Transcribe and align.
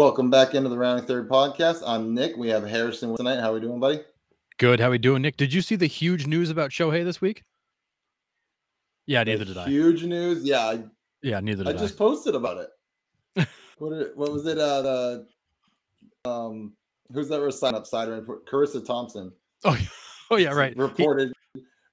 Welcome 0.00 0.30
back 0.30 0.54
into 0.54 0.70
the 0.70 0.78
Rounding 0.78 1.04
Third 1.04 1.28
podcast. 1.28 1.82
I'm 1.86 2.14
Nick. 2.14 2.34
We 2.34 2.48
have 2.48 2.66
Harrison 2.66 3.14
tonight. 3.18 3.38
How 3.38 3.50
are 3.50 3.52
we 3.52 3.60
doing, 3.60 3.78
buddy? 3.78 4.00
Good. 4.56 4.80
How 4.80 4.90
we 4.90 4.96
doing, 4.96 5.20
Nick? 5.20 5.36
Did 5.36 5.52
you 5.52 5.60
see 5.60 5.76
the 5.76 5.84
huge 5.84 6.26
news 6.26 6.48
about 6.48 6.70
Shohei 6.70 7.04
this 7.04 7.20
week? 7.20 7.42
Yeah, 9.04 9.24
neither 9.24 9.44
The 9.44 9.52
did 9.52 9.56
I. 9.58 9.68
Huge 9.68 10.04
news. 10.04 10.42
Yeah, 10.42 10.60
I, 10.60 10.84
Yeah, 11.20 11.40
neither 11.40 11.64
did 11.64 11.74
I. 11.74 11.76
I 11.76 11.78
just 11.78 11.98
posted 11.98 12.34
about 12.34 12.56
it. 13.36 13.46
what, 13.76 13.90
did- 13.90 14.16
what 14.16 14.32
was 14.32 14.46
it? 14.46 14.56
Uh, 14.56 14.80
the, 14.80 15.26
um, 16.24 16.72
who's 17.12 17.28
that 17.28 17.38
was 17.38 17.60
sign 17.60 17.74
up 17.74 17.86
side 17.86 18.08
report? 18.08 18.48
Charissa 18.48 18.82
Thompson 18.82 19.30
Oh, 19.66 19.74
yeah. 19.74 19.86
oh 20.30 20.36
yeah, 20.36 20.52
right. 20.52 20.72
He- 20.72 20.80
reported 20.80 21.34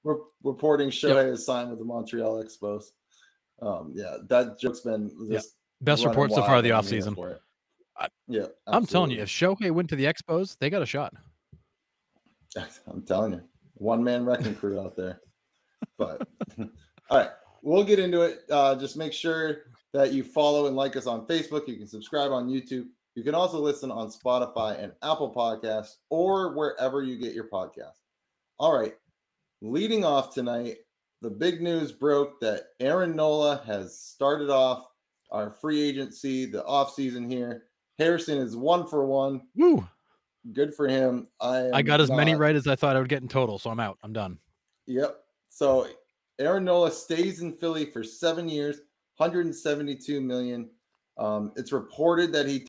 re- 0.04 0.16
reporting 0.44 0.88
Shohei 0.88 1.30
is 1.30 1.44
signed 1.44 1.68
with 1.68 1.78
the 1.78 1.84
Montreal 1.84 2.42
Expos. 2.42 2.84
Um, 3.60 3.92
yeah, 3.94 4.16
that 4.30 4.58
joke's 4.58 4.80
been 4.80 5.10
just 5.30 5.56
best 5.82 6.06
report 6.06 6.32
so 6.32 6.40
far 6.40 6.56
of 6.56 6.64
the 6.64 6.72
on 6.72 6.82
the 6.82 6.90
media 6.90 7.06
offseason. 7.10 7.38
I- 7.98 8.08
Yeah, 8.28 8.46
I'm 8.66 8.86
telling 8.86 9.10
you, 9.10 9.22
if 9.22 9.28
Shohei 9.28 9.70
went 9.70 9.88
to 9.90 9.96
the 9.96 10.04
Expos, 10.04 10.56
they 10.58 10.70
got 10.70 10.82
a 10.82 10.86
shot. 10.86 11.12
I'm 12.86 13.02
telling 13.02 13.32
you, 13.34 13.42
one 13.74 14.02
man 14.02 14.24
wrecking 14.24 14.54
crew 14.54 14.80
out 14.80 14.96
there. 14.96 15.20
But 15.96 16.26
all 16.58 17.18
right, 17.18 17.30
we'll 17.62 17.84
get 17.84 17.98
into 17.98 18.22
it. 18.22 18.40
Uh, 18.50 18.74
just 18.76 18.96
make 18.96 19.12
sure 19.12 19.58
that 19.92 20.12
you 20.12 20.22
follow 20.24 20.66
and 20.66 20.76
like 20.76 20.96
us 20.96 21.06
on 21.06 21.26
Facebook. 21.26 21.68
You 21.68 21.76
can 21.76 21.86
subscribe 21.86 22.30
on 22.32 22.48
YouTube. 22.48 22.86
You 23.14 23.24
can 23.24 23.34
also 23.34 23.58
listen 23.58 23.90
on 23.90 24.08
Spotify 24.08 24.80
and 24.82 24.92
Apple 25.02 25.32
Podcasts 25.34 25.96
or 26.08 26.54
wherever 26.54 27.02
you 27.02 27.16
get 27.18 27.34
your 27.34 27.48
podcast. 27.48 27.96
All 28.58 28.76
right, 28.78 28.94
leading 29.60 30.04
off 30.04 30.32
tonight, 30.34 30.76
the 31.20 31.30
big 31.30 31.60
news 31.60 31.90
broke 31.92 32.40
that 32.40 32.64
Aaron 32.80 33.14
Nola 33.16 33.62
has 33.66 33.98
started 34.00 34.50
off 34.50 34.86
our 35.30 35.50
free 35.50 35.80
agency, 35.82 36.46
the 36.46 36.62
offseason 36.62 37.30
here. 37.30 37.64
Harrison 37.98 38.38
is 38.38 38.56
one 38.56 38.86
for 38.86 39.04
one. 39.06 39.42
Woo! 39.56 39.86
Good 40.52 40.74
for 40.74 40.88
him. 40.88 41.28
I 41.40 41.70
I 41.72 41.82
got 41.82 42.00
as 42.00 42.10
many 42.10 42.34
right 42.34 42.54
as 42.54 42.66
I 42.66 42.76
thought 42.76 42.96
I 42.96 43.00
would 43.00 43.08
get 43.08 43.22
in 43.22 43.28
total, 43.28 43.58
so 43.58 43.70
I'm 43.70 43.80
out. 43.80 43.98
I'm 44.02 44.12
done. 44.12 44.38
Yep. 44.86 45.16
So 45.48 45.88
Aaron 46.38 46.64
Nola 46.64 46.90
stays 46.90 47.40
in 47.40 47.52
Philly 47.52 47.86
for 47.86 48.02
seven 48.04 48.48
years, 48.48 48.76
172 49.16 50.20
million. 50.20 50.70
Um, 51.18 51.52
it's 51.56 51.72
reported 51.72 52.32
that 52.32 52.46
he 52.46 52.66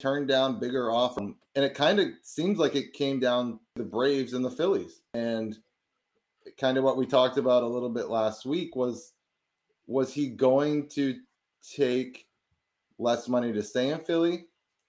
turned 0.00 0.26
down 0.26 0.58
bigger 0.58 0.90
offer, 0.90 1.20
and 1.20 1.64
it 1.64 1.74
kind 1.74 2.00
of 2.00 2.08
seems 2.22 2.58
like 2.58 2.74
it 2.74 2.94
came 2.94 3.20
down 3.20 3.52
to 3.52 3.82
the 3.82 3.84
Braves 3.84 4.32
and 4.32 4.44
the 4.44 4.50
Phillies. 4.50 5.02
And 5.12 5.56
kind 6.58 6.78
of 6.78 6.84
what 6.84 6.96
we 6.96 7.06
talked 7.06 7.36
about 7.36 7.62
a 7.62 7.66
little 7.66 7.90
bit 7.90 8.08
last 8.08 8.46
week 8.46 8.74
was 8.74 9.12
was 9.86 10.12
he 10.12 10.28
going 10.28 10.88
to 10.88 11.16
take 11.76 12.26
less 13.02 13.28
money 13.28 13.52
to 13.52 13.62
stay 13.62 13.90
in 13.90 14.00
Philly, 14.00 14.46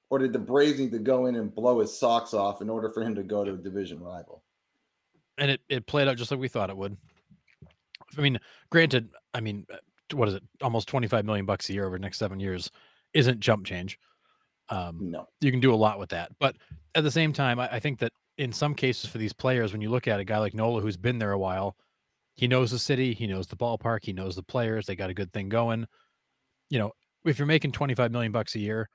or 0.10 0.20
did 0.20 0.34
the 0.34 0.40
Braves 0.40 0.80
need 0.80 0.92
to 0.92 1.00
go 1.00 1.26
in 1.26 1.36
and 1.36 1.54
blow 1.54 1.80
his 1.80 1.98
socks 1.98 2.34
off 2.34 2.62
in 2.62 2.70
order 2.70 2.90
for 2.90 3.02
him 3.04 3.16
to 3.16 3.24
go 3.24 3.44
to 3.44 3.54
a 3.54 3.58
division 3.58 4.00
rival? 4.00 4.44
And 5.38 5.50
it, 5.52 5.62
it 5.68 5.88
played 5.88 6.08
out 6.08 6.18
just 6.18 6.32
like 6.32 6.40
we 6.40 6.48
thought 6.48 6.70
it 6.70 6.78
would. 6.78 6.96
I 8.18 8.22
mean, 8.22 8.40
granted, 8.70 9.10
I 9.34 9.40
mean, 9.40 9.66
uh, 9.74 9.78
what 10.14 10.28
is 10.30 10.36
it? 10.36 10.44
Almost 10.62 10.88
25 10.88 11.26
million 11.26 11.46
bucks 11.46 11.70
a 11.70 11.74
year 11.74 11.86
over 11.86 11.98
the 11.98 12.02
next 12.02 12.20
seven 12.20 12.40
years 12.40 12.70
isn't 13.14 13.40
jump 13.40 13.66
change. 13.66 13.98
Um, 14.70 15.12
No. 15.12 15.28
you 15.42 15.52
can 15.52 15.60
do 15.60 15.74
a 15.74 15.76
lot 15.76 16.00
with 16.00 16.10
that. 16.10 16.32
But 16.40 16.56
at 16.96 17.04
the 17.04 17.12
same 17.12 17.34
time, 17.34 17.60
I, 17.60 17.74
I 17.74 17.80
think 17.80 18.00
that 18.00 18.12
in 18.38 18.52
some 18.54 18.76
cases 18.76 19.10
for 19.10 19.18
these 19.18 19.34
players, 19.34 19.72
when 19.72 19.82
you 19.82 19.90
look 19.90 20.08
at 20.08 20.20
a 20.20 20.26
guy 20.26 20.38
like 20.38 20.54
Nola 20.54 20.82
who's 20.82 20.98
been 20.98 21.20
there 21.20 21.32
a 21.32 21.40
while, 21.40 21.76
he 22.36 22.48
knows 22.48 22.72
the 22.72 22.80
city, 22.80 23.14
he 23.14 23.28
knows 23.28 23.48
the 23.48 23.56
ballpark, 23.56 24.00
he 24.04 24.14
knows 24.14 24.36
the 24.36 24.44
players, 24.44 24.86
they 24.86 24.96
got 24.96 25.10
a 25.10 25.14
good 25.14 25.32
thing 25.34 25.50
going. 25.50 25.88
You 26.70 26.80
know, 26.80 26.92
if 27.26 27.40
you're 27.40 27.46
making 27.46 27.72
25 27.72 28.12
million 28.12 28.32
bucks 28.32 28.56
a 28.56 28.60
year, 28.60 28.90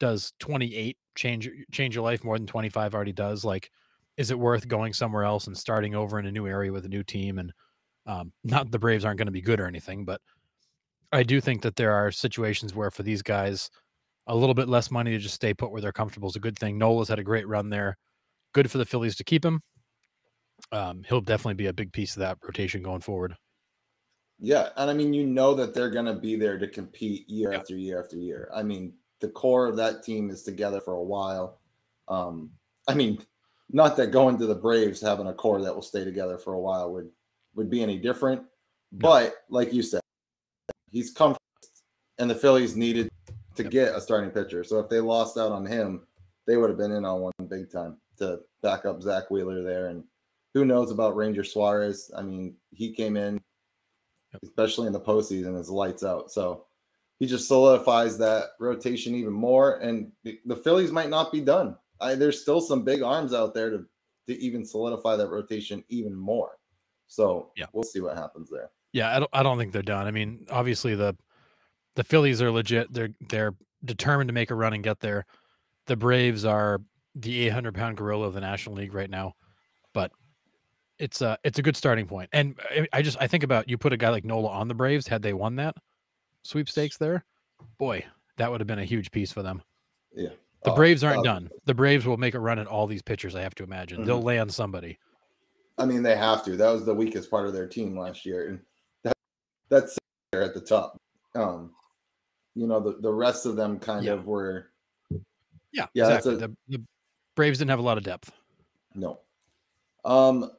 does 0.00 0.32
28 0.40 0.96
change 1.14 1.48
change 1.72 1.94
your 1.94 2.04
life 2.04 2.24
more 2.24 2.36
than 2.36 2.46
25 2.46 2.94
already 2.94 3.12
does? 3.12 3.44
Like, 3.44 3.70
is 4.16 4.30
it 4.30 4.38
worth 4.38 4.68
going 4.68 4.92
somewhere 4.92 5.24
else 5.24 5.46
and 5.46 5.56
starting 5.56 5.94
over 5.94 6.18
in 6.18 6.26
a 6.26 6.32
new 6.32 6.46
area 6.46 6.72
with 6.72 6.84
a 6.84 6.88
new 6.88 7.02
team? 7.02 7.38
And 7.38 7.52
um, 8.06 8.32
not 8.44 8.70
the 8.70 8.78
Braves 8.78 9.04
aren't 9.04 9.18
going 9.18 9.26
to 9.26 9.32
be 9.32 9.40
good 9.40 9.60
or 9.60 9.66
anything, 9.66 10.04
but 10.04 10.20
I 11.12 11.22
do 11.22 11.40
think 11.40 11.62
that 11.62 11.76
there 11.76 11.92
are 11.92 12.10
situations 12.10 12.74
where 12.74 12.90
for 12.90 13.02
these 13.02 13.22
guys, 13.22 13.70
a 14.26 14.34
little 14.34 14.54
bit 14.54 14.68
less 14.68 14.90
money 14.90 15.10
to 15.10 15.18
just 15.18 15.34
stay 15.34 15.52
put 15.52 15.70
where 15.70 15.80
they're 15.80 15.92
comfortable 15.92 16.28
is 16.28 16.36
a 16.36 16.40
good 16.40 16.58
thing. 16.58 16.78
Nola's 16.78 17.08
had 17.08 17.18
a 17.18 17.24
great 17.24 17.46
run 17.46 17.68
there. 17.68 17.96
Good 18.52 18.70
for 18.70 18.78
the 18.78 18.86
Phillies 18.86 19.16
to 19.16 19.24
keep 19.24 19.44
him. 19.44 19.60
Um, 20.72 21.02
he'll 21.06 21.20
definitely 21.20 21.54
be 21.54 21.66
a 21.66 21.72
big 21.72 21.92
piece 21.92 22.16
of 22.16 22.20
that 22.20 22.38
rotation 22.42 22.82
going 22.82 23.00
forward. 23.00 23.36
Yeah, 24.38 24.70
and 24.76 24.90
I 24.90 24.94
mean, 24.94 25.12
you 25.14 25.26
know 25.26 25.54
that 25.54 25.74
they're 25.74 25.90
going 25.90 26.06
to 26.06 26.14
be 26.14 26.36
there 26.36 26.58
to 26.58 26.66
compete 26.68 27.28
year 27.30 27.52
Yep. 27.52 27.60
after 27.60 27.76
year 27.76 28.00
after 28.00 28.16
year. 28.16 28.50
I 28.54 28.62
mean, 28.62 28.92
the 29.20 29.28
core 29.28 29.66
of 29.66 29.76
that 29.76 30.02
team 30.02 30.28
is 30.30 30.42
together 30.42 30.80
for 30.80 30.94
a 30.94 31.02
while. 31.02 31.60
Um, 32.08 32.50
I 32.88 32.94
mean, 32.94 33.24
not 33.70 33.96
that 33.96 34.08
going 34.10 34.36
to 34.38 34.46
the 34.46 34.54
Braves 34.54 35.00
having 35.00 35.28
a 35.28 35.34
core 35.34 35.62
that 35.62 35.74
will 35.74 35.82
stay 35.82 36.04
together 36.04 36.36
for 36.36 36.54
a 36.54 36.60
while 36.60 36.92
would 36.92 37.10
would 37.54 37.70
be 37.70 37.82
any 37.82 37.98
different, 37.98 38.42
but 38.92 39.36
like 39.48 39.72
you 39.72 39.80
said, 39.82 40.00
he's 40.90 41.12
come, 41.12 41.36
and 42.18 42.28
the 42.28 42.34
Phillies 42.34 42.74
needed 42.76 43.08
to 43.54 43.62
Yep. 43.62 43.72
get 43.72 43.94
a 43.94 44.00
starting 44.00 44.30
pitcher. 44.30 44.64
So 44.64 44.80
if 44.80 44.88
they 44.88 44.98
lost 45.00 45.38
out 45.38 45.52
on 45.52 45.64
him, 45.64 46.06
they 46.46 46.56
would 46.56 46.68
have 46.68 46.76
been 46.78 46.90
in 46.90 47.04
on 47.04 47.20
one 47.20 47.32
big 47.48 47.70
time 47.70 47.96
to 48.18 48.40
back 48.62 48.84
up 48.84 49.00
Zack 49.00 49.30
Wheeler 49.30 49.62
there. 49.62 49.86
And 49.86 50.02
who 50.52 50.64
knows 50.64 50.90
about 50.90 51.14
Ranger 51.16 51.44
Suarez? 51.44 52.10
I 52.16 52.22
mean, 52.22 52.56
he 52.72 52.92
came 52.92 53.16
in 53.16 53.40
especially 54.42 54.86
in 54.86 54.92
the 54.92 55.00
postseason, 55.00 55.58
is 55.58 55.70
lights 55.70 56.04
out. 56.04 56.30
So 56.30 56.64
he 57.18 57.26
just 57.26 57.46
solidifies 57.48 58.18
that 58.18 58.50
rotation 58.60 59.14
even 59.14 59.32
more. 59.32 59.76
And 59.78 60.10
the, 60.24 60.38
the 60.46 60.56
Phillies 60.56 60.90
might 60.92 61.10
not 61.10 61.30
be 61.32 61.40
done. 61.40 61.76
I, 62.00 62.14
there's 62.14 62.42
still 62.42 62.60
some 62.60 62.82
big 62.84 63.02
arms 63.02 63.32
out 63.32 63.54
there 63.54 63.70
to, 63.70 63.84
to 64.26 64.38
even 64.40 64.64
solidify 64.64 65.16
that 65.16 65.28
rotation 65.28 65.84
even 65.88 66.14
more. 66.14 66.58
So 67.06 67.52
Yeah. 67.56 67.66
we'll 67.72 67.84
see 67.84 68.00
what 68.00 68.16
happens 68.16 68.50
there. 68.50 68.70
Yeah, 68.92 69.14
I 69.14 69.18
don't 69.18 69.30
I 69.32 69.42
don't 69.42 69.58
think 69.58 69.72
they're 69.72 69.82
done. 69.82 70.06
I 70.06 70.10
mean, 70.12 70.46
obviously 70.50 70.94
the 70.94 71.16
the 71.96 72.04
Phillies 72.04 72.40
are 72.40 72.50
legit. 72.50 72.92
They're 72.92 73.10
they're 73.28 73.54
determined 73.84 74.28
to 74.28 74.34
make 74.34 74.50
a 74.50 74.54
run 74.54 74.72
and 74.72 74.82
get 74.84 75.00
there. 75.00 75.26
The 75.86 75.96
Braves 75.96 76.44
are 76.44 76.80
the 77.14 77.46
800 77.46 77.74
pound 77.74 77.96
gorilla 77.96 78.26
of 78.26 78.34
the 78.34 78.40
National 78.40 78.76
League 78.76 78.94
right 78.94 79.10
now, 79.10 79.34
but 79.92 80.10
it's 80.98 81.20
a 81.22 81.38
it's 81.44 81.58
a 81.58 81.62
good 81.62 81.76
starting 81.76 82.06
point. 82.06 82.28
And 82.32 82.58
I, 82.70 82.86
I 82.92 83.02
just 83.02 83.16
I 83.20 83.26
think 83.26 83.42
about 83.42 83.68
you 83.68 83.78
put 83.78 83.92
a 83.92 83.96
guy 83.96 84.10
like 84.10 84.24
Nola 84.24 84.48
on 84.48 84.68
the 84.68 84.74
Braves 84.74 85.06
had 85.06 85.22
they 85.22 85.32
won 85.32 85.56
that 85.56 85.74
sweepstakes 86.42 86.96
there, 86.96 87.24
boy, 87.78 88.04
that 88.36 88.50
would 88.50 88.60
have 88.60 88.66
been 88.66 88.78
a 88.78 88.84
huge 88.84 89.10
piece 89.10 89.32
for 89.32 89.42
them. 89.42 89.62
Yeah. 90.14 90.28
The 90.62 90.72
Oh, 90.72 90.74
Braves 90.74 91.04
aren't 91.04 91.20
uh, 91.20 91.22
done. 91.22 91.50
The 91.66 91.74
Braves 91.74 92.06
will 92.06 92.16
make 92.16 92.34
a 92.34 92.40
run 92.40 92.58
at 92.58 92.66
all 92.66 92.86
these 92.86 93.02
pitchers. 93.02 93.34
I 93.34 93.42
have 93.42 93.54
to 93.56 93.64
imagine 93.64 94.04
they'll 94.04 94.22
land 94.22 94.52
somebody. 94.52 94.98
I 95.76 95.84
mean, 95.84 96.02
they 96.02 96.16
have 96.16 96.44
to. 96.44 96.56
That 96.56 96.70
was 96.70 96.84
the 96.84 96.94
weakest 96.94 97.30
part 97.30 97.46
of 97.46 97.52
their 97.52 97.66
team 97.66 97.98
last 97.98 98.24
year. 98.24 98.48
And 98.48 98.60
that, 99.02 99.12
that's 99.68 99.98
there 100.32 100.42
at 100.42 100.54
the 100.54 100.60
top. 100.60 100.96
Um, 101.34 101.72
you 102.54 102.66
know, 102.66 102.80
the, 102.80 102.98
the 103.00 103.12
rest 103.12 103.44
of 103.44 103.56
them 103.56 103.78
kind 103.78 104.04
Yeah. 104.06 104.12
of 104.12 104.26
were 104.26 104.70
Yeah, 105.72 105.86
Yeah, 105.92 106.04
exactly. 106.04 106.36
The, 106.36 106.56
the 106.68 106.82
Braves 107.34 107.58
didn't 107.58 107.70
have 107.70 107.80
a 107.80 107.82
lot 107.82 107.98
of 107.98 108.04
depth. 108.04 108.30
No. 108.94 109.18
Um, 110.04 110.50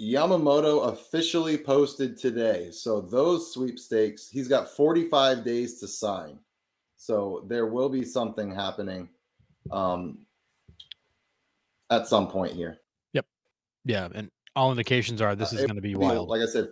Yamamoto 0.00 0.88
officially 0.92 1.58
posted 1.58 2.16
today. 2.16 2.70
So 2.70 3.00
those 3.00 3.52
sweepstakes, 3.52 4.28
he's 4.30 4.48
got 4.48 4.70
45 4.70 5.44
days 5.44 5.78
to 5.80 5.88
sign. 5.88 6.38
So 6.96 7.44
there 7.48 7.66
will 7.66 7.88
be 7.88 8.04
something 8.04 8.54
happening 8.54 9.08
um 9.70 10.26
at 11.90 12.06
some 12.06 12.28
point 12.28 12.52
here. 12.52 12.78
Yep. 13.12 13.26
Yeah, 13.84 14.08
and 14.14 14.30
all 14.56 14.70
indications 14.70 15.20
are 15.20 15.34
this 15.34 15.52
Uh, 15.52 15.56
is 15.56 15.64
going 15.64 15.76
to 15.76 15.82
be 15.82 15.96
wild. 15.96 16.28
Like 16.28 16.40
I 16.40 16.46
said. 16.46 16.68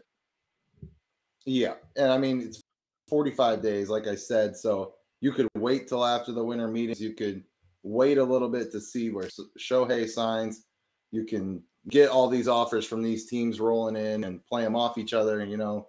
Yeah. 1.45 1.75
And 1.97 2.11
I 2.11 2.19
mean 2.19 2.41
it's 2.41 2.63
45 3.09 3.63
days, 3.63 3.89
like 3.89 4.07
I 4.07 4.15
said. 4.15 4.57
So 4.57 4.95
you 5.21 5.33
could 5.33 5.49
wait 5.57 5.89
till 5.89 6.05
after 6.05 6.33
the 6.33 6.45
winter 6.45 6.69
meetings. 6.69 7.01
You 7.01 7.15
could 7.15 7.43
wait 7.83 8.19
a 8.19 8.25
little 8.25 8.49
bit 8.49 8.71
to 8.73 8.81
see 8.81 9.11
where 9.11 9.29
Shohei 9.59 10.09
signs. 10.09 10.65
You 11.11 11.25
can 11.25 11.63
get 11.89 12.11
all 12.11 12.29
these 12.29 12.49
offers 12.49 12.87
from 12.87 13.03
these 13.03 13.27
teams 13.27 13.61
rolling 13.61 13.97
in 13.97 14.25
and 14.25 14.45
play 14.47 14.63
them 14.63 14.77
off 14.77 14.99
each 14.99 15.15
other, 15.15 15.45
you 15.45 15.57
know. 15.57 15.89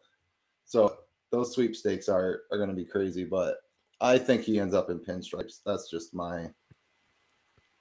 So 0.65 0.97
those 1.31 1.53
sweepstakes 1.53 2.09
are 2.09 2.41
are 2.51 2.57
going 2.57 2.69
to 2.69 2.75
be 2.75 2.85
crazy, 2.85 3.23
but 3.23 3.57
I 4.01 4.17
think 4.17 4.43
he 4.43 4.59
ends 4.59 4.73
up 4.73 4.89
in 4.89 4.99
pinstripes. 4.99 5.59
That's 5.65 5.89
just 5.89 6.13
my 6.13 6.49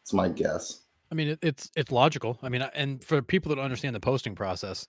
it's 0.02 0.12
my 0.12 0.28
guess. 0.28 0.82
I 1.10 1.14
mean, 1.14 1.28
it, 1.28 1.38
it's 1.42 1.70
it's 1.76 1.92
logical. 1.92 2.38
I 2.42 2.48
mean, 2.48 2.62
and 2.74 3.02
for 3.02 3.22
people 3.22 3.54
that 3.54 3.60
understand 3.60 3.94
the 3.94 4.00
posting 4.00 4.34
process, 4.34 4.86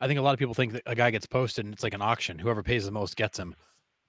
I 0.00 0.06
think 0.06 0.18
a 0.18 0.22
lot 0.22 0.32
of 0.32 0.38
people 0.38 0.54
think 0.54 0.72
that 0.72 0.82
a 0.86 0.94
guy 0.94 1.10
gets 1.10 1.26
posted 1.26 1.64
and 1.64 1.74
it's 1.74 1.82
like 1.82 1.94
an 1.94 2.02
auction. 2.02 2.38
Whoever 2.38 2.62
pays 2.62 2.84
the 2.84 2.90
most 2.90 3.16
gets 3.16 3.38
him, 3.38 3.54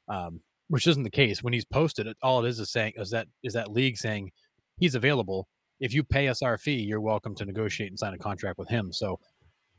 um, 0.08 0.42
which 0.70 0.88
isn't 0.88 1.04
the 1.04 1.10
case. 1.10 1.44
When 1.44 1.54
he's 1.54 1.66
posted, 1.66 2.08
all 2.22 2.44
it 2.44 2.50
is 2.50 2.60
is 2.60 2.72
saying 2.72 2.94
is 2.98 3.12
that 3.12 3.28
is 3.44 3.54
that 3.54 3.72
league 3.72 3.98
saying 3.98 4.32
he's 4.78 4.96
available. 4.96 5.48
If 5.80 5.94
you 5.94 6.04
pay 6.04 6.28
us 6.28 6.42
our 6.42 6.58
fee, 6.58 6.82
you're 6.82 7.02
welcome 7.02 7.36
to 7.36 7.46
negotiate 7.46 7.92
and 7.92 8.00
sign 8.00 8.14
a 8.14 8.18
contract 8.18 8.58
with 8.58 8.70
him. 8.70 8.94
So 8.94 9.20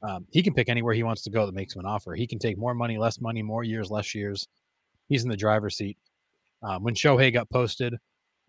um, 0.03 0.27
he 0.31 0.43
can 0.43 0.55
pick 0.55 0.69
anywhere 0.69 0.95
he 0.95 1.03
wants 1.03 1.23
to 1.23 1.31
go 1.31 1.47
that 1.47 1.55
makes 1.55 1.75
him 1.75 1.81
an 1.81 1.87
offer. 1.87 2.15
He 2.15 2.27
can 2.27 2.39
take 2.39 2.59
more 2.59 2.75
money, 2.75 2.99
less 2.99 3.21
money, 3.21 3.43
more 3.43 3.65
years, 3.65 3.91
less 3.91 4.15
years. 4.15 4.47
He's 5.09 5.25
in 5.25 5.31
the 5.31 5.37
driver's 5.37 5.77
seat. 5.77 5.97
Um, 6.63 6.83
when 6.83 6.95
Shohei 6.95 7.33
got 7.33 7.49
posted, 7.51 7.95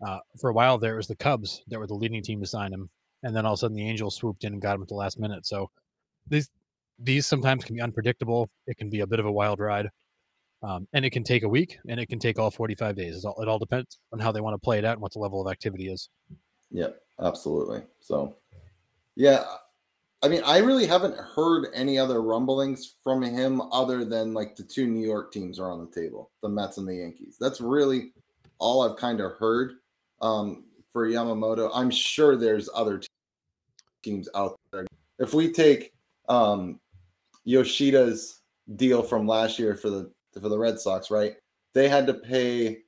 Uh, 0.00 0.20
for 0.40 0.50
a 0.50 0.52
while 0.52 0.78
there, 0.78 0.94
it 0.94 0.96
was 0.96 1.08
the 1.08 1.16
Cubs 1.16 1.62
that 1.66 1.78
were 1.78 1.86
the 1.88 1.94
leading 1.94 2.22
team 2.22 2.40
to 2.40 2.46
sign 2.46 2.72
him, 2.72 2.88
and 3.24 3.34
then 3.34 3.44
all 3.44 3.54
of 3.54 3.58
a 3.58 3.60
sudden 3.60 3.76
the 3.76 3.88
Angels 3.88 4.14
swooped 4.14 4.44
in 4.44 4.52
and 4.52 4.62
got 4.62 4.76
him 4.76 4.82
at 4.82 4.88
the 4.88 4.94
last 4.94 5.18
minute. 5.18 5.44
So 5.44 5.70
these 6.28 6.50
these 7.00 7.26
sometimes 7.26 7.64
can 7.64 7.74
be 7.74 7.80
unpredictable. 7.82 8.48
It 8.68 8.76
can 8.76 8.90
be 8.90 9.00
a 9.00 9.06
bit 9.08 9.18
of 9.18 9.26
a 9.26 9.32
wild 9.32 9.58
ride, 9.58 9.88
um, 10.62 10.86
and 10.92 11.04
it 11.04 11.10
can 11.10 11.24
take 11.24 11.42
a 11.42 11.48
week, 11.48 11.78
and 11.88 11.98
it 11.98 12.08
can 12.08 12.20
take 12.20 12.38
all 12.38 12.50
45 12.50 12.94
days. 12.94 13.24
All, 13.24 13.42
it 13.42 13.48
all 13.48 13.58
depends 13.58 13.98
on 14.12 14.20
how 14.20 14.30
they 14.30 14.40
want 14.40 14.54
to 14.54 14.58
play 14.58 14.78
it 14.78 14.84
out 14.84 14.92
and 14.92 15.02
what 15.02 15.12
the 15.12 15.18
level 15.18 15.40
of 15.44 15.50
activity 15.50 15.88
is. 15.88 16.08
Yeah, 16.70 16.88
absolutely. 17.20 17.82
So, 18.00 18.36
yeah, 19.16 19.44
I 20.22 20.28
mean, 20.28 20.42
I 20.44 20.58
really 20.58 20.86
haven't 20.86 21.16
heard 21.16 21.68
any 21.74 21.98
other 21.98 22.22
rumblings 22.22 22.94
from 23.04 23.22
him 23.22 23.60
other 23.72 24.04
than 24.04 24.34
like 24.34 24.56
the 24.56 24.64
two 24.64 24.86
New 24.86 25.06
York 25.06 25.32
teams 25.32 25.60
are 25.60 25.70
on 25.70 25.78
the 25.80 26.00
table, 26.00 26.30
the 26.42 26.48
Mets 26.48 26.78
and 26.78 26.88
the 26.88 26.96
Yankees. 26.96 27.36
That's 27.38 27.60
really 27.60 28.12
all 28.58 28.82
I've 28.82 28.96
kind 28.96 29.20
of 29.20 29.32
heard 29.32 29.74
um, 30.20 30.64
for 30.92 31.08
Yamamoto. 31.08 31.70
I'm 31.72 31.90
sure 31.90 32.36
there's 32.36 32.68
other 32.74 33.00
teams 34.02 34.28
out 34.34 34.58
there. 34.72 34.86
If 35.20 35.34
we 35.34 35.52
take 35.52 35.92
um, 36.28 36.80
Yoshida's 37.46 38.40
deal 38.76 39.02
from 39.02 39.26
last 39.26 39.58
year 39.58 39.76
for 39.76 39.90
the 39.90 40.10
for 40.40 40.48
the 40.48 40.58
Red 40.58 40.78
Sox, 40.78 41.10
right? 41.10 41.34
They 41.74 41.88
had 41.88 42.06
to 42.06 42.14
pay. 42.14 42.78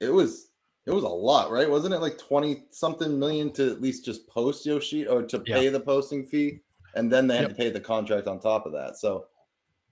It 0.00 0.10
was 0.10 0.50
it 0.86 0.92
was 0.92 1.04
a 1.04 1.08
lot, 1.08 1.50
right? 1.50 1.68
Wasn't 1.68 1.92
it 1.92 1.98
like 1.98 2.16
20 2.16 2.64
something 2.70 3.18
million 3.18 3.52
to 3.54 3.70
at 3.70 3.80
least 3.80 4.04
just 4.04 4.26
post 4.28 4.64
Yoshida 4.64 5.10
or 5.10 5.22
to 5.24 5.40
pay 5.40 5.64
yeah. 5.64 5.70
the 5.70 5.80
posting 5.80 6.24
fee? 6.24 6.60
And 6.94 7.12
then 7.12 7.26
they 7.26 7.34
had 7.34 7.42
yep. 7.42 7.50
to 7.50 7.56
pay 7.56 7.70
the 7.70 7.80
contract 7.80 8.28
on 8.28 8.38
top 8.38 8.64
of 8.64 8.72
that. 8.72 8.96
So, 8.96 9.26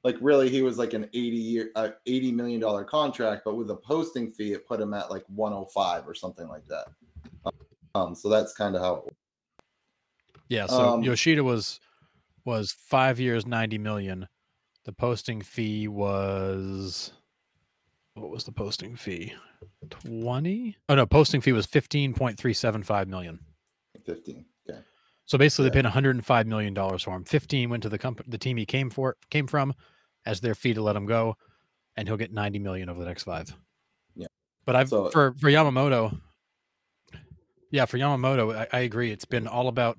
like, 0.04 0.16
really, 0.20 0.48
he 0.48 0.62
was 0.62 0.78
like 0.78 0.94
an 0.94 1.04
80 1.12 1.18
year, 1.18 1.70
uh, 1.74 1.88
80 2.06 2.32
million 2.32 2.60
dollar 2.60 2.84
contract, 2.84 3.42
but 3.44 3.56
with 3.56 3.70
a 3.70 3.76
posting 3.76 4.30
fee, 4.30 4.52
it 4.52 4.66
put 4.66 4.80
him 4.80 4.94
at 4.94 5.10
like 5.10 5.24
105 5.28 6.08
or 6.08 6.14
something 6.14 6.48
like 6.48 6.66
that. 6.66 6.86
Um, 7.94 8.14
so 8.14 8.28
that's 8.28 8.54
kind 8.54 8.74
of 8.74 8.82
how 8.82 9.04
it 9.06 9.14
Yeah. 10.48 10.66
So 10.66 10.94
um, 10.94 11.02
Yoshida 11.02 11.42
was 11.42 11.80
was 12.44 12.72
five 12.72 13.18
years, 13.18 13.46
90 13.46 13.78
million. 13.78 14.28
The 14.84 14.92
posting 14.92 15.40
fee 15.40 15.88
was 15.88 17.12
what 18.14 18.30
was 18.30 18.44
the 18.44 18.52
posting 18.52 18.96
fee? 18.96 19.32
20? 19.90 20.76
Oh 20.88 20.94
no, 20.94 21.06
posting 21.06 21.40
fee 21.40 21.52
was 21.52 21.66
15.375 21.66 23.06
million. 23.08 23.38
15. 24.06 24.44
Okay. 24.68 24.80
So 25.26 25.38
basically 25.38 25.66
yeah. 25.66 25.70
they 25.70 25.74
paid 25.78 25.84
105 25.84 26.46
million 26.46 26.74
dollars 26.74 27.02
for 27.02 27.14
him. 27.14 27.24
15 27.24 27.70
went 27.70 27.82
to 27.82 27.88
the 27.88 27.98
company 27.98 28.28
the 28.30 28.38
team 28.38 28.56
he 28.56 28.66
came 28.66 28.90
for 28.90 29.16
came 29.30 29.46
from 29.46 29.74
as 30.26 30.40
their 30.40 30.54
fee 30.54 30.74
to 30.74 30.82
let 30.82 30.96
him 30.96 31.06
go 31.06 31.36
and 31.96 32.08
he'll 32.08 32.16
get 32.16 32.32
90 32.32 32.58
million 32.60 32.88
over 32.88 33.00
the 33.00 33.06
next 33.06 33.24
5. 33.24 33.54
Yeah. 34.14 34.26
But 34.64 34.76
I've 34.76 34.88
so, 34.88 35.10
for 35.10 35.34
for 35.38 35.50
Yamamoto 35.50 36.18
Yeah, 37.70 37.86
for 37.86 37.98
Yamamoto, 37.98 38.56
I, 38.56 38.68
I 38.72 38.80
agree. 38.80 39.10
It's 39.10 39.24
been 39.24 39.46
all 39.46 39.68
about 39.68 39.98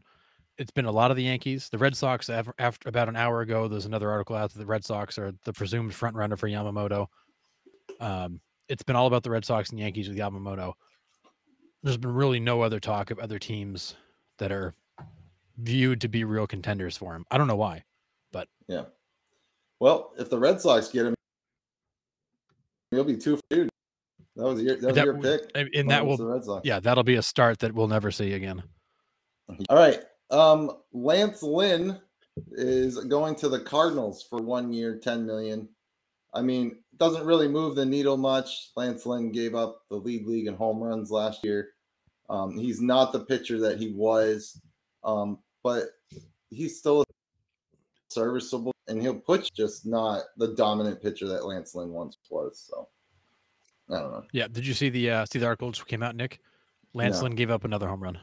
it's 0.57 0.71
been 0.71 0.85
a 0.85 0.91
lot 0.91 1.11
of 1.11 1.17
the 1.17 1.23
Yankees. 1.23 1.67
The 1.67 1.77
Red 1.77 1.97
Sox 1.97 2.29
after, 2.29 2.53
after 2.59 2.87
about 2.87 3.09
an 3.09 3.17
hour 3.17 3.41
ago 3.41 3.67
there's 3.67 3.85
another 3.85 4.09
article 4.09 4.37
out 4.37 4.53
that 4.53 4.59
the 4.59 4.65
Red 4.65 4.85
Sox 4.85 5.19
are 5.19 5.33
the 5.43 5.51
presumed 5.51 5.93
front 5.93 6.15
runner 6.15 6.37
for 6.37 6.47
Yamamoto. 6.47 7.07
Um, 7.99 8.39
it's 8.67 8.83
been 8.83 8.95
all 8.95 9.07
about 9.07 9.23
the 9.23 9.29
Red 9.29 9.45
Sox 9.45 9.69
and 9.69 9.79
Yankees 9.79 10.07
with 10.07 10.17
Yamamoto. 10.17 10.73
There's 11.83 11.97
been 11.97 12.13
really 12.13 12.39
no 12.39 12.61
other 12.61 12.79
talk 12.79 13.11
of 13.11 13.19
other 13.19 13.37
teams 13.37 13.95
that 14.39 14.51
are 14.51 14.73
viewed 15.57 16.01
to 16.01 16.07
be 16.07 16.23
real 16.23 16.47
contenders 16.47 16.97
for 16.97 17.15
him. 17.15 17.25
I 17.31 17.37
don't 17.37 17.47
know 17.47 17.55
why, 17.55 17.83
but 18.31 18.47
yeah. 18.67 18.85
Well, 19.79 20.13
if 20.17 20.29
the 20.29 20.39
Red 20.39 20.59
Sox 20.59 20.89
get 20.89 21.05
him, 21.05 21.15
he'll 22.91 23.03
be 23.03 23.17
two 23.17 23.37
for 23.37 23.43
two. 23.49 23.69
That 24.35 24.43
was 24.43 24.61
your 24.61 24.75
that 24.77 24.87
was 24.87 24.95
that, 24.95 25.05
your 25.05 25.17
pick. 25.19 25.51
And 25.55 25.89
that 25.89 26.05
will 26.05 26.61
yeah, 26.63 26.79
that'll 26.79 27.03
be 27.03 27.15
a 27.15 27.21
start 27.21 27.59
that 27.59 27.73
we'll 27.73 27.87
never 27.87 28.11
see 28.11 28.33
again. 28.33 28.63
All 29.69 29.77
right. 29.77 30.03
Um, 30.31 30.71
Lance 30.91 31.43
Lynn 31.43 31.99
is 32.51 32.97
going 33.05 33.35
to 33.35 33.49
the 33.49 33.59
Cardinals 33.59 34.23
for 34.23 34.41
one 34.41 34.73
year, 34.73 34.97
10 34.97 35.25
million. 35.25 35.69
I 36.35 36.41
mean, 36.41 36.77
doesn't 36.97 37.25
really 37.25 37.47
move 37.47 37.75
the 37.75 37.85
needle 37.85 38.17
much. 38.17 38.71
Lance 38.75 39.05
Lynn 39.05 39.31
gave 39.31 39.55
up 39.55 39.83
the 39.89 39.95
lead 39.95 40.27
league 40.27 40.47
in 40.47 40.55
home 40.55 40.83
runs 40.83 41.09
last 41.09 41.43
year. 41.43 41.69
Um, 42.29 42.57
he's 42.57 42.81
not 42.81 43.13
the 43.13 43.21
pitcher 43.21 43.59
that 43.61 43.79
he 43.79 43.91
was, 43.91 44.59
um, 45.03 45.39
but 45.63 45.85
he's 46.49 46.77
still 46.77 47.05
serviceable, 48.09 48.73
and 48.87 49.01
he'll 49.01 49.19
put 49.19 49.49
just 49.55 49.85
not 49.85 50.23
the 50.37 50.49
dominant 50.55 51.01
pitcher 51.01 51.27
that 51.27 51.45
Lance 51.45 51.73
Lynn 51.73 51.89
once 51.89 52.17
was. 52.29 52.67
So 52.69 52.87
I 53.89 53.99
don't 53.99 54.11
know. 54.11 54.23
Yeah, 54.33 54.47
did 54.47 54.65
you 54.65 54.73
see 54.73 54.89
the 54.89 55.11
uh, 55.11 55.25
see 55.25 55.39
the 55.39 55.45
article 55.45 55.67
which 55.67 55.85
came 55.85 56.03
out, 56.03 56.15
Nick? 56.15 56.39
Lance 56.93 57.17
no. 57.17 57.23
Lynn 57.23 57.35
gave 57.35 57.51
up 57.51 57.63
another 57.63 57.87
home 57.87 58.03
run. 58.03 58.19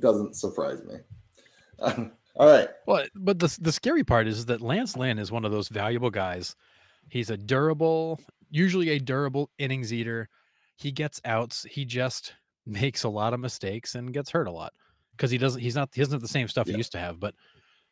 Doesn't 0.00 0.34
surprise 0.34 0.82
me. 0.84 0.96
all 2.36 2.48
right. 2.48 2.68
Well, 2.86 3.06
but 3.14 3.38
the 3.38 3.56
the 3.60 3.72
scary 3.72 4.02
part 4.02 4.26
is 4.26 4.46
that 4.46 4.60
Lance 4.60 4.96
Lynn 4.96 5.18
is 5.18 5.30
one 5.30 5.44
of 5.44 5.52
those 5.52 5.68
valuable 5.68 6.10
guys 6.10 6.56
He's 7.10 7.28
a 7.28 7.36
durable, 7.36 8.20
usually 8.50 8.90
a 8.90 8.98
durable 8.98 9.50
innings 9.58 9.92
eater. 9.92 10.28
He 10.76 10.92
gets 10.92 11.20
outs. 11.24 11.66
He 11.68 11.84
just 11.84 12.32
makes 12.66 13.02
a 13.02 13.08
lot 13.08 13.34
of 13.34 13.40
mistakes 13.40 13.96
and 13.96 14.14
gets 14.14 14.30
hurt 14.30 14.46
a 14.46 14.52
lot 14.52 14.72
because 15.16 15.30
he 15.30 15.36
doesn't. 15.36 15.60
He's 15.60 15.74
not. 15.74 15.90
He 15.92 16.00
doesn't 16.00 16.14
have 16.14 16.22
the 16.22 16.28
same 16.28 16.48
stuff 16.48 16.66
yeah. 16.66 16.72
he 16.72 16.78
used 16.78 16.92
to 16.92 16.98
have. 16.98 17.20
But 17.20 17.34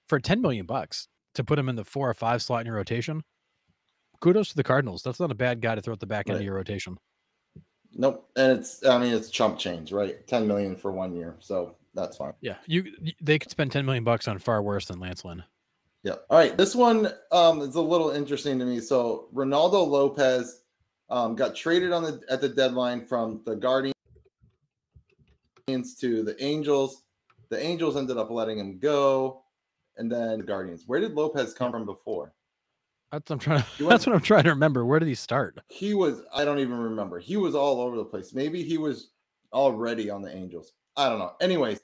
for 0.09 0.19
ten 0.19 0.41
million 0.41 0.65
bucks 0.65 1.09
to 1.35 1.45
put 1.45 1.59
him 1.59 1.69
in 1.69 1.77
the 1.77 1.85
four 1.85 2.09
or 2.09 2.15
five 2.15 2.41
slot 2.41 2.61
in 2.61 2.67
your 2.67 2.77
rotation, 2.77 3.23
kudos 4.21 4.51
to 4.51 4.57
the 4.57 4.65
Cardinals. 4.65 5.03
That's 5.03 5.21
not 5.21 5.33
a 5.33 5.35
bad 5.35 5.61
guy 5.61 5.75
to 5.75 5.81
throw 5.81 5.93
at 5.93 6.01
the 6.01 6.07
back 6.07 6.29
end 6.29 6.39
of 6.39 6.45
your 6.45 6.55
rotation. 6.55 6.97
Nope, 7.95 8.29
and 8.37 8.59
it's. 8.59 8.87
I 8.87 8.99
mean, 8.99 9.13
it's 9.13 9.31
chump 9.31 9.59
change, 9.59 9.93
right? 9.93 10.25
Ten 10.29 10.47
million 10.47 10.77
for 10.77 10.93
one 10.93 11.15
year, 11.15 11.37
so 11.41 11.75
that's 11.95 12.17
fine. 12.17 12.35
Yeah, 12.41 12.57
you. 12.67 12.93
They 13.21 13.39
could 13.41 13.51
spend 13.51 13.73
ten 13.73 13.85
million 13.85 14.05
bucks 14.05 14.29
on 14.29 14.39
far 14.39 14.63
worse 14.63 14.87
than 14.87 15.01
Lance 15.01 15.25
Lynn. 15.25 15.43
Yeah. 16.09 16.15
All 16.31 16.39
right. 16.39 16.57
This 16.57 16.75
one 16.75 17.13
um, 17.33 17.61
is 17.61 17.75
a 17.75 17.83
little 17.83 18.09
interesting 18.09 18.59
to 18.61 18.65
me. 18.65 18.81
So 18.81 19.29
Reynaldo 19.35 19.87
Lopez 19.87 20.63
um, 21.11 21.37
got 21.37 21.55
traded 21.55 21.93
on 21.93 22.03
the 22.03 22.23
at 22.31 22.41
the 22.41 22.49
deadline 22.49 23.05
from 23.05 23.43
the 23.45 23.55
Guardians 23.55 23.93
to 26.01 26.23
the 26.23 26.35
Angels. 26.43 27.03
The 27.51 27.63
Angels 27.63 27.95
ended 27.99 28.17
up 28.17 28.31
letting 28.31 28.59
him 28.59 28.79
go, 28.79 29.43
and 29.99 30.11
then 30.11 30.39
the 30.39 30.45
Guardians. 30.45 30.85
Where 30.87 30.99
did 30.99 31.13
Lopez 31.13 31.53
come 31.53 31.71
from 31.71 31.85
before? 31.85 32.33
That's 33.13 33.31
I'm 33.31 33.39
trying. 33.39 33.63
To, 33.77 33.85
went, 33.85 33.91
that's 33.91 34.07
what 34.07 34.17
I'm 34.17 34.23
trying 34.23 34.45
to 34.45 34.51
remember. 34.51 34.87
Where 34.87 35.01
did 35.01 35.09
he 35.09 35.15
start? 35.15 35.59
He 35.69 35.93
was. 35.93 36.23
I 36.35 36.47
don't 36.47 36.59
even 36.59 36.79
remember. 36.79 37.19
He 37.19 37.37
was 37.37 37.55
all 37.55 37.83
over 37.83 37.99
the 37.99 38.05
place. 38.05 38.33
Maybe 38.33 38.63
he 38.63 38.79
was 38.79 39.11
already 39.53 40.09
on 40.09 40.23
the 40.23 40.35
Angels. 40.35 40.73
I 40.97 41.11
don't 41.11 41.19
know. 41.19 41.35
Anyways, 41.43 41.81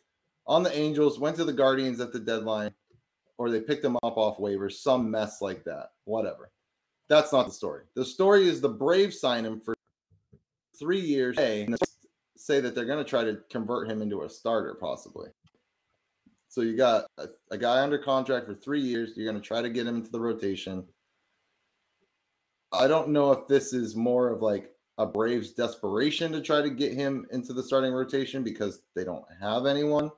on 0.46 0.62
the 0.62 0.74
Angels, 0.74 1.18
went 1.18 1.36
to 1.36 1.44
the 1.44 1.52
Guardians 1.52 2.00
at 2.00 2.10
the 2.10 2.20
deadline 2.20 2.72
or 3.38 3.50
they 3.50 3.60
picked 3.60 3.84
him 3.84 3.96
up 3.96 4.16
off 4.16 4.38
waivers, 4.38 4.74
some 4.74 5.10
mess 5.10 5.40
like 5.40 5.64
that. 5.64 5.90
Whatever. 6.04 6.50
That's 7.08 7.32
not 7.32 7.46
the 7.46 7.52
story. 7.52 7.84
The 7.94 8.04
story 8.04 8.48
is 8.48 8.60
the 8.60 8.68
Braves 8.68 9.20
sign 9.20 9.44
him 9.44 9.60
for 9.60 9.74
three 10.78 11.00
years 11.00 11.36
and 11.38 11.76
say 12.36 12.60
that 12.60 12.74
they're 12.74 12.84
going 12.84 13.02
to 13.02 13.08
try 13.08 13.24
to 13.24 13.38
convert 13.50 13.90
him 13.90 14.02
into 14.02 14.22
a 14.22 14.30
starter, 14.30 14.76
possibly. 14.80 15.28
So 16.48 16.60
you 16.60 16.76
got 16.76 17.06
a, 17.18 17.28
a 17.50 17.58
guy 17.58 17.82
under 17.82 17.98
contract 17.98 18.46
for 18.46 18.54
three 18.54 18.80
years. 18.80 19.12
You're 19.16 19.30
going 19.30 19.40
to 19.40 19.46
try 19.46 19.60
to 19.60 19.68
get 19.68 19.86
him 19.86 19.96
into 19.96 20.10
the 20.10 20.20
rotation. 20.20 20.84
I 22.72 22.86
don't 22.86 23.08
know 23.08 23.32
if 23.32 23.46
this 23.48 23.72
is 23.72 23.96
more 23.96 24.30
of 24.30 24.40
like 24.40 24.70
a 24.98 25.06
Braves 25.06 25.52
desperation 25.52 26.32
to 26.32 26.40
try 26.40 26.62
to 26.62 26.70
get 26.70 26.92
him 26.92 27.26
into 27.32 27.52
the 27.52 27.62
starting 27.62 27.92
rotation 27.92 28.42
because 28.42 28.82
they 28.94 29.04
don't 29.04 29.24
have 29.40 29.66
anyone. 29.66 30.10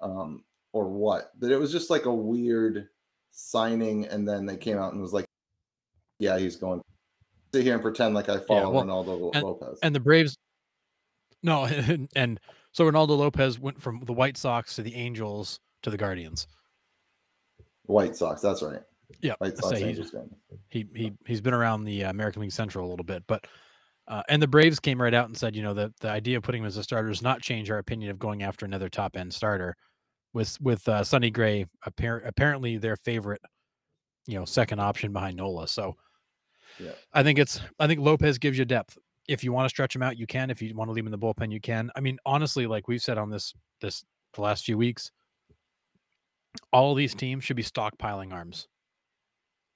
Um, 0.00 0.44
or 0.78 0.88
what. 0.88 1.32
That 1.40 1.50
it 1.50 1.58
was 1.58 1.72
just 1.72 1.90
like 1.90 2.04
a 2.04 2.14
weird 2.14 2.88
signing, 3.32 4.06
and 4.06 4.26
then 4.26 4.46
they 4.46 4.56
came 4.56 4.78
out 4.78 4.92
and 4.92 5.02
was 5.02 5.12
like, 5.12 5.26
"Yeah, 6.18 6.38
he's 6.38 6.56
going." 6.56 6.80
Sit 7.52 7.64
here 7.64 7.74
and 7.74 7.82
pretend 7.82 8.14
like 8.14 8.28
I 8.28 8.38
follow 8.38 8.60
yeah, 8.60 8.84
well, 8.84 9.04
Reynaldo 9.04 9.30
and, 9.34 9.42
Lopez. 9.42 9.78
And 9.82 9.94
the 9.94 10.00
Braves, 10.00 10.36
no, 11.42 11.64
and, 11.88 12.08
and 12.14 12.40
so 12.72 12.84
Reynaldo 12.84 13.16
Lopez 13.16 13.58
went 13.58 13.80
from 13.80 14.02
the 14.04 14.12
White 14.12 14.36
Sox 14.36 14.76
to 14.76 14.82
the 14.82 14.94
Angels 14.94 15.58
to 15.82 15.90
the 15.90 15.96
Guardians. 15.96 16.46
White 17.86 18.16
Sox, 18.16 18.42
that's 18.42 18.62
right. 18.62 18.82
Yeah, 19.22 19.34
White 19.38 19.56
Sox, 19.56 19.80
Angels 19.80 20.12
he 20.68 20.86
he 20.94 21.12
he's 21.26 21.40
been 21.40 21.54
around 21.54 21.84
the 21.84 22.04
uh, 22.04 22.10
American 22.10 22.42
League 22.42 22.52
Central 22.52 22.86
a 22.86 22.90
little 22.90 23.04
bit, 23.04 23.24
but 23.26 23.46
uh, 24.08 24.22
and 24.28 24.40
the 24.42 24.46
Braves 24.46 24.80
came 24.80 25.00
right 25.00 25.12
out 25.12 25.26
and 25.26 25.36
said, 25.36 25.54
you 25.54 25.62
know, 25.62 25.74
that 25.74 25.96
the 26.00 26.10
idea 26.10 26.36
of 26.36 26.42
putting 26.42 26.62
him 26.62 26.66
as 26.66 26.76
a 26.78 26.82
starter 26.82 27.08
does 27.08 27.22
not 27.22 27.42
change 27.42 27.70
our 27.70 27.78
opinion 27.78 28.10
of 28.10 28.18
going 28.18 28.42
after 28.42 28.64
another 28.64 28.88
top 28.88 29.16
end 29.16 29.32
starter 29.32 29.76
with 30.38 30.58
with 30.60 30.88
uh, 30.88 31.04
Sonny 31.04 31.30
Gray 31.30 31.66
appar- 31.86 32.26
apparently 32.26 32.78
their 32.78 32.96
favorite, 32.96 33.42
you 34.26 34.38
know, 34.38 34.44
second 34.44 34.80
option 34.80 35.12
behind 35.12 35.36
Nola. 35.36 35.68
So 35.68 35.96
yeah. 36.78 36.92
I 37.12 37.22
think 37.22 37.38
it's 37.38 37.60
I 37.78 37.86
think 37.86 38.00
Lopez 38.00 38.38
gives 38.38 38.56
you 38.56 38.64
depth. 38.64 38.96
If 39.28 39.44
you 39.44 39.52
want 39.52 39.66
to 39.66 39.68
stretch 39.68 39.94
him 39.94 40.02
out, 40.02 40.16
you 40.16 40.26
can. 40.26 40.48
If 40.48 40.62
you 40.62 40.74
want 40.74 40.88
to 40.88 40.92
leave 40.92 41.02
him 41.02 41.12
in 41.12 41.20
the 41.20 41.26
bullpen, 41.26 41.52
you 41.52 41.60
can. 41.60 41.90
I 41.96 42.00
mean, 42.00 42.18
honestly, 42.24 42.66
like 42.66 42.88
we've 42.88 43.02
said 43.02 43.18
on 43.18 43.28
this 43.28 43.52
this 43.80 44.04
the 44.34 44.40
last 44.40 44.64
few 44.64 44.78
weeks, 44.78 45.10
all 46.72 46.94
these 46.94 47.14
teams 47.14 47.44
should 47.44 47.56
be 47.56 47.62
stockpiling 47.62 48.32
arms. 48.32 48.68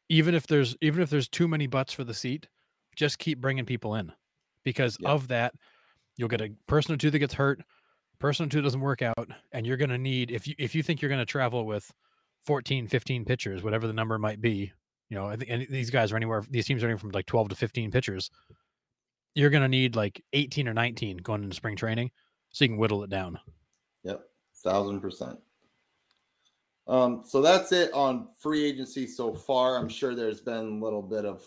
Even 0.09 0.35
if 0.35 0.47
there's 0.47 0.77
even 0.81 1.03
if 1.03 1.11
there's 1.11 1.29
too 1.29 1.49
many 1.49 1.67
butts 1.67 1.93
for 1.93 2.05
the 2.05 2.15
seat, 2.15 2.47
just 2.97 3.19
keep 3.19 3.41
bringing 3.41 3.67
people 3.67 3.97
in, 3.97 4.13
because 4.65 4.97
yeah. 5.01 5.11
of 5.11 5.29
that, 5.29 5.55
You'll 6.17 6.29
get 6.29 6.41
a 6.41 6.53
person 6.67 6.95
or 6.95 6.99
two 6.99 7.11
that 7.11 7.19
gets 7.19 7.35
hurt, 7.35 7.63
person 8.23 8.47
or 8.47 8.49
two 8.49 8.63
doesn't 8.63 8.81
work 8.81 9.03
out, 9.03 9.29
and 9.53 9.67
you're 9.67 9.77
going 9.77 9.91
to 9.91 9.99
need 9.99 10.31
if 10.31 10.47
you 10.47 10.55
if 10.59 10.75
you 10.75 10.83
think 10.83 11.03
you're 11.03 11.11
going 11.11 11.19
to 11.19 11.27
travel 11.27 11.67
with 11.67 11.93
14, 12.47 12.87
15 12.87 13.25
pitchers, 13.25 13.63
whatever 13.63 13.87
the 13.87 13.93
number 13.93 14.19
might 14.19 14.41
be. 14.41 14.73
You 15.11 15.19
know, 15.19 15.29
and 15.29 15.67
these 15.69 15.91
guys 15.91 16.11
are 16.11 16.17
anywhere. 16.17 16.43
These 16.49 16.65
teams 16.65 16.83
are 16.83 16.87
anywhere 16.87 16.99
from 16.99 17.11
like 17.11 17.27
12 17.27 17.51
to 17.51 17.55
15 17.55 17.91
pitchers. 17.91 18.31
You're 19.35 19.51
going 19.51 19.63
to 19.63 19.69
need 19.69 19.95
like 19.95 20.25
18 20.33 20.69
or 20.69 20.73
19 20.73 21.19
going 21.19 21.43
into 21.43 21.55
spring 21.55 21.77
training, 21.77 22.11
so 22.51 22.65
you 22.65 22.71
can 22.71 22.79
whittle 22.79 23.05
it 23.05 23.11
down. 23.11 23.39
Yep, 24.05 24.23
thousand 24.65 25.01
percent. 25.01 25.39
Um, 26.89 27.23
so 27.27 27.43
that's 27.43 27.73
it 27.73 27.93
on 27.93 28.29
free 28.39 28.65
agency 28.65 29.07
so 29.07 29.35
far. 29.35 29.77
I'm 29.77 29.89
sure 29.89 30.15
there's 30.15 30.41
been 30.41 30.81
a 30.81 30.85
little 30.85 31.03
bit 31.03 31.25
of, 31.25 31.45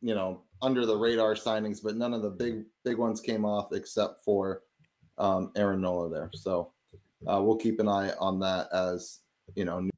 you 0.00 0.14
know, 0.14 0.42
under 0.62 0.86
the 0.86 0.96
radar 0.96 1.34
signings, 1.34 1.82
but 1.82 1.96
none 1.96 2.14
of 2.14 2.22
the 2.22 2.30
big 2.30 2.64
big 2.84 2.98
ones 2.98 3.20
came 3.20 3.44
off 3.44 3.72
except 3.72 4.22
for 4.22 4.62
um, 5.18 5.50
Aaron 5.56 5.80
Nola 5.80 6.08
there. 6.08 6.30
So 6.34 6.72
uh, 7.26 7.40
we'll 7.42 7.56
keep 7.56 7.80
an 7.80 7.88
eye 7.88 8.12
on 8.18 8.38
that 8.40 8.68
as 8.72 9.20
you 9.54 9.64
know 9.64 9.88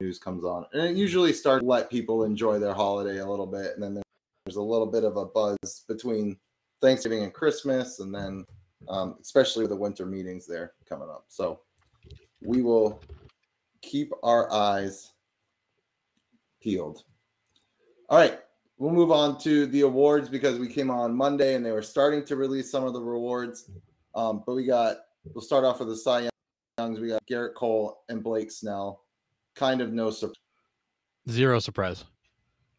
news 0.00 0.18
comes 0.18 0.44
on, 0.44 0.66
and 0.72 0.82
it 0.82 0.96
usually 0.96 1.32
starts 1.32 1.64
let 1.64 1.90
people 1.90 2.24
enjoy 2.24 2.58
their 2.58 2.74
holiday 2.74 3.18
a 3.18 3.26
little 3.26 3.46
bit, 3.46 3.74
and 3.74 3.82
then 3.82 4.02
there's 4.44 4.56
a 4.56 4.62
little 4.62 4.86
bit 4.86 5.04
of 5.04 5.16
a 5.16 5.26
buzz 5.26 5.84
between 5.88 6.36
Thanksgiving 6.80 7.22
and 7.22 7.32
Christmas, 7.32 8.00
and 8.00 8.14
then 8.14 8.44
um, 8.88 9.16
especially 9.20 9.66
the 9.66 9.76
winter 9.76 10.06
meetings 10.06 10.46
there 10.46 10.72
coming 10.88 11.08
up. 11.08 11.24
So 11.28 11.60
we 12.42 12.62
will 12.62 13.00
keep 13.82 14.12
our 14.22 14.52
eyes 14.52 15.12
peeled. 16.60 17.04
All 18.08 18.18
right, 18.18 18.40
we'll 18.78 18.92
move 18.92 19.10
on 19.10 19.38
to 19.40 19.66
the 19.66 19.82
awards 19.82 20.28
because 20.28 20.58
we 20.58 20.68
came 20.68 20.90
on 20.90 21.14
Monday 21.14 21.54
and 21.54 21.64
they 21.64 21.72
were 21.72 21.82
starting 21.82 22.24
to 22.24 22.36
release 22.36 22.70
some 22.70 22.84
of 22.84 22.92
the 22.92 23.00
rewards. 23.00 23.70
Um, 24.14 24.42
but 24.46 24.54
we 24.54 24.64
got, 24.64 24.96
we'll 25.32 25.42
start 25.42 25.64
off 25.64 25.78
with 25.78 25.88
the 25.88 25.96
Cy 25.96 26.28
Youngs. 26.78 27.00
We 27.00 27.08
got 27.08 27.24
Gerrit 27.30 27.54
Cole 27.54 28.02
and 28.08 28.22
Blake 28.22 28.50
Snell. 28.50 29.02
Kind 29.54 29.80
of 29.80 29.92
no 29.92 30.10
surprise. 30.10 30.36
Zero 31.28 31.58
surprise. 31.58 32.04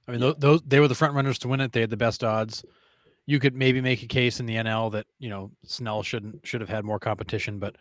I 0.08 0.12
mean, 0.12 0.20
those, 0.20 0.36
those 0.38 0.62
they 0.66 0.80
were 0.80 0.88
the 0.88 0.96
front 0.96 1.14
runners 1.14 1.40
to 1.40 1.48
win 1.48 1.62
it. 1.62 1.72
They 1.72 1.82
had 1.82 1.90
the 1.90 1.98
best 1.98 2.24
odds. 2.24 2.66
You 3.26 3.40
could 3.40 3.56
maybe 3.56 3.80
make 3.80 4.04
a 4.04 4.08
case 4.08 4.40
in 4.40 4.46
the 4.46 4.56
NL 4.56 4.92
that 4.92 5.06
you 5.20 5.30
know 5.30 5.52
Snell 5.64 6.04
shouldn't 6.04 6.46
should 6.46 6.60
have 6.60 6.70
had 6.70 6.84
more 6.84 7.00
competition, 7.00 7.58
but 7.58 7.78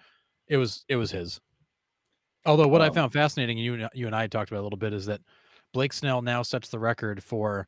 it 0.47 0.57
was 0.57 0.85
it 0.89 0.97
was 0.97 1.11
his. 1.11 1.41
Although 2.47 2.69
what 2.69 2.81
um, 2.81 2.91
I 2.91 2.95
found 2.95 3.13
fascinating, 3.13 3.59
you 3.59 3.89
you 3.93 4.07
and 4.07 4.15
I 4.15 4.29
talked 4.29 4.51
about 4.51 4.61
a 4.61 4.63
little 4.63 4.79
bit, 4.79 4.93
is 4.93 5.07
that 5.07 5.21
Blake 5.73 5.93
Snell 5.93 6.23
now 6.23 6.43
sets 6.43 6.69
the 6.69 6.79
record 6.79 7.23
for 7.25 7.67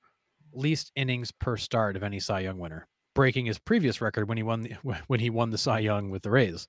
least 0.52 0.92
innings 0.94 1.32
per 1.32 1.56
start 1.56 1.96
of 1.96 2.04
any 2.04 2.20
Cy 2.20 2.40
Young 2.40 2.58
winner, 2.58 2.86
breaking 3.14 3.47
his 3.47 3.59
previous 3.59 4.00
record 4.00 4.28
when 4.28 4.37
he 4.37 4.42
won 4.42 4.62
the, 4.62 4.75
when 5.06 5.21
he 5.21 5.30
won 5.30 5.50
the 5.50 5.59
Cy 5.59 5.80
Young 5.80 6.11
with 6.11 6.23
the 6.23 6.30
Rays. 6.30 6.66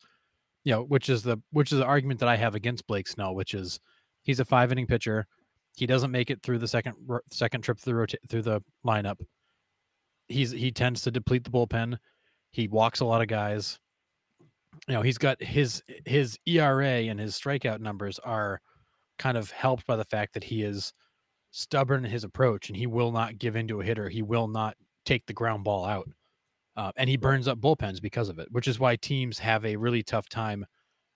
You 0.64 0.74
know, 0.74 0.84
which 0.84 1.10
is 1.10 1.22
the 1.22 1.38
which 1.52 1.72
is 1.72 1.80
the 1.80 1.86
argument 1.86 2.20
that 2.22 2.30
I 2.30 2.36
have 2.38 2.56
against 2.56 2.88
Blake 2.88 3.08
Snell, 3.08 3.36
which 3.36 3.54
is 3.54 3.80
he's 4.24 4.40
a 4.40 4.46
five 4.46 4.72
inning 4.72 4.88
pitcher. 4.88 5.28
He 5.75 5.86
doesn't 5.86 6.12
make 6.12 6.32
it 6.32 6.42
through 6.42 6.60
the 6.60 6.68
second 6.68 6.96
second 7.32 7.62
trip 7.62 7.80
through 7.80 7.96
rota- 7.96 8.20
through 8.28 8.42
the 8.42 8.62
lineup. 8.86 9.20
He's 10.28 10.52
he 10.52 10.72
tends 10.72 11.02
to 11.04 11.12
deplete 11.12 11.44
the 11.44 11.52
bullpen. 11.52 11.98
He 12.52 12.68
walks 12.68 13.02
a 13.02 13.06
lot 13.06 13.22
of 13.22 13.28
guys 13.28 13.80
you 14.88 14.94
know 14.94 15.02
he's 15.02 15.18
got 15.18 15.42
his 15.42 15.82
his 16.06 16.38
ERA 16.46 16.86
and 16.86 17.20
his 17.20 17.40
strikeout 17.40 17.80
numbers 17.80 18.20
are 18.20 18.62
kind 19.18 19.38
of 19.38 19.52
helped 19.52 19.88
by 19.88 19.96
the 19.96 20.06
fact 20.06 20.34
that 20.34 20.44
he 20.44 20.64
is 20.64 20.94
stubborn 21.52 22.04
in 22.04 22.12
his 22.12 22.24
approach 22.24 22.70
and 22.70 22.78
he 22.78 22.88
will 22.88 23.12
not 23.12 23.38
give 23.38 23.56
into 23.56 23.80
a 23.80 23.84
hitter. 23.84 24.10
He 24.10 24.22
will 24.22 24.48
not 24.48 24.75
take 25.06 25.25
the 25.25 25.34
ground 25.34 25.64
ball 25.64 25.86
out. 25.86 26.10
Uh, 26.77 26.91
and 26.98 27.10
he 27.10 27.15
burns 27.15 27.48
up 27.48 27.60
bullpens 27.60 28.01
because 28.01 28.29
of 28.29 28.39
it, 28.39 28.48
which 28.51 28.67
is 28.67 28.79
why 28.79 28.96
teams 28.96 29.39
have 29.39 29.65
a 29.65 29.75
really 29.75 30.03
tough 30.03 30.27
time 30.27 30.65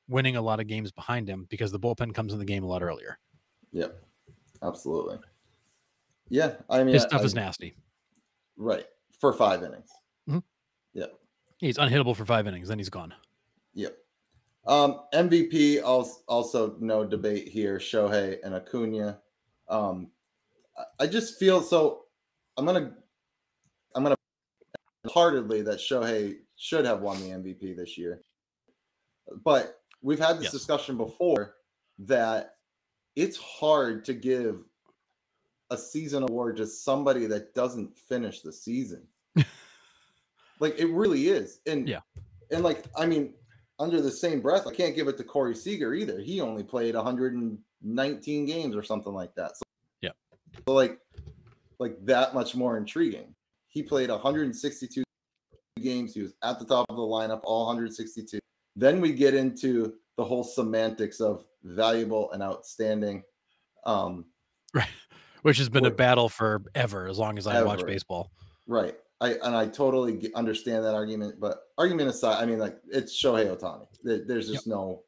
winning 0.07 0.35
a 0.35 0.41
lot 0.41 0.59
of 0.59 0.67
games 0.67 0.91
behind 0.91 1.27
him 1.27 1.45
because 1.49 1.71
the 1.71 1.79
bullpen 1.79 2.13
comes 2.13 2.33
in 2.33 2.39
the 2.39 2.45
game 2.45 2.63
a 2.63 2.67
lot 2.67 2.81
earlier. 2.81 3.19
Yeah, 3.71 3.87
absolutely. 4.63 5.19
Yeah, 6.29 6.53
I 6.69 6.83
mean, 6.83 6.93
his 6.93 7.03
stuff 7.03 7.21
I, 7.21 7.25
is 7.25 7.35
nasty. 7.35 7.75
Right 8.57 8.85
for 9.19 9.33
five 9.33 9.63
innings. 9.63 9.89
Mm-hmm. 10.29 10.39
Yeah, 10.93 11.05
he's 11.57 11.77
unhittable 11.77 12.15
for 12.15 12.25
five 12.25 12.47
innings, 12.47 12.69
then 12.69 12.77
he's 12.77 12.89
gone. 12.89 13.13
Yep. 13.73 13.95
Um, 14.65 15.01
MVP 15.13 15.83
also, 15.83 16.19
also 16.27 16.75
no 16.79 17.05
debate 17.05 17.47
here. 17.47 17.79
Shohei 17.79 18.37
and 18.43 18.53
Acuna. 18.53 19.19
Um, 19.67 20.11
I 20.99 21.07
just 21.07 21.39
feel 21.39 21.61
so. 21.61 22.03
I'm 22.57 22.65
gonna 22.65 22.93
heartedly 25.07 25.61
that 25.63 25.79
Shohei 25.79 26.37
should 26.55 26.85
have 26.85 27.01
won 27.01 27.19
the 27.19 27.29
MVP 27.29 27.75
this 27.75 27.97
year. 27.97 28.21
But 29.43 29.75
we've 30.01 30.19
had 30.19 30.37
this 30.37 30.45
yes. 30.45 30.51
discussion 30.51 30.97
before 30.97 31.55
that 31.99 32.55
it's 33.15 33.37
hard 33.37 34.05
to 34.05 34.13
give 34.13 34.63
a 35.71 35.77
season 35.77 36.23
award 36.23 36.57
to 36.57 36.65
somebody 36.65 37.25
that 37.27 37.53
doesn't 37.53 37.97
finish 37.97 38.41
the 38.41 38.51
season. 38.51 39.03
like 40.59 40.77
it 40.79 40.89
really 40.89 41.27
is. 41.27 41.59
And 41.67 41.87
yeah. 41.87 41.99
And 42.51 42.63
like 42.63 42.85
I 42.97 43.05
mean, 43.05 43.33
under 43.79 44.01
the 44.01 44.11
same 44.11 44.41
breath, 44.41 44.67
I 44.67 44.73
can't 44.73 44.95
give 44.95 45.07
it 45.07 45.17
to 45.17 45.23
Corey 45.23 45.55
Seager 45.55 45.93
either. 45.93 46.19
He 46.19 46.41
only 46.41 46.63
played 46.63 46.95
119 46.95 48.45
games 48.45 48.75
or 48.75 48.83
something 48.83 49.13
like 49.13 49.33
that. 49.35 49.57
So, 49.57 49.63
yeah. 50.01 50.09
So 50.67 50.73
like, 50.73 50.99
like 51.79 51.95
that 52.05 52.33
much 52.33 52.55
more 52.55 52.77
intriguing. 52.77 53.33
He 53.69 53.83
played 53.83 54.09
162 54.09 55.03
games. 55.81 56.13
He 56.13 56.21
was 56.21 56.33
at 56.43 56.59
the 56.59 56.65
top 56.65 56.85
of 56.89 56.95
the 56.95 57.01
lineup, 57.01 57.41
all 57.43 57.67
162. 57.67 58.39
Then 58.75 58.99
we 58.99 59.13
get 59.13 59.33
into 59.33 59.93
the 60.17 60.25
whole 60.25 60.43
semantics 60.43 61.21
of 61.21 61.45
valuable 61.63 62.31
and 62.31 62.43
outstanding. 62.43 63.23
Um, 63.85 64.25
right. 64.73 64.88
Which 65.43 65.57
has 65.57 65.69
been 65.69 65.85
a 65.85 65.91
battle 65.91 66.27
forever, 66.27 67.07
as 67.07 67.17
long 67.17 67.38
as 67.38 67.47
I 67.47 67.57
ever. 67.57 67.65
watch 67.65 67.85
baseball. 67.85 68.31
Right. 68.67 68.95
I 69.21 69.33
and 69.43 69.55
I 69.55 69.67
totally 69.67 70.31
understand 70.35 70.83
that 70.85 70.95
argument, 70.95 71.39
but 71.39 71.63
argument 71.77 72.09
aside, 72.09 72.41
I 72.41 72.45
mean, 72.45 72.59
like 72.59 72.77
it's 72.89 73.21
Shohei 73.21 73.55
Ohtani. 73.55 73.88
There's 74.03 74.49
just 74.49 74.65
yep. 74.65 74.75
no 74.75 75.03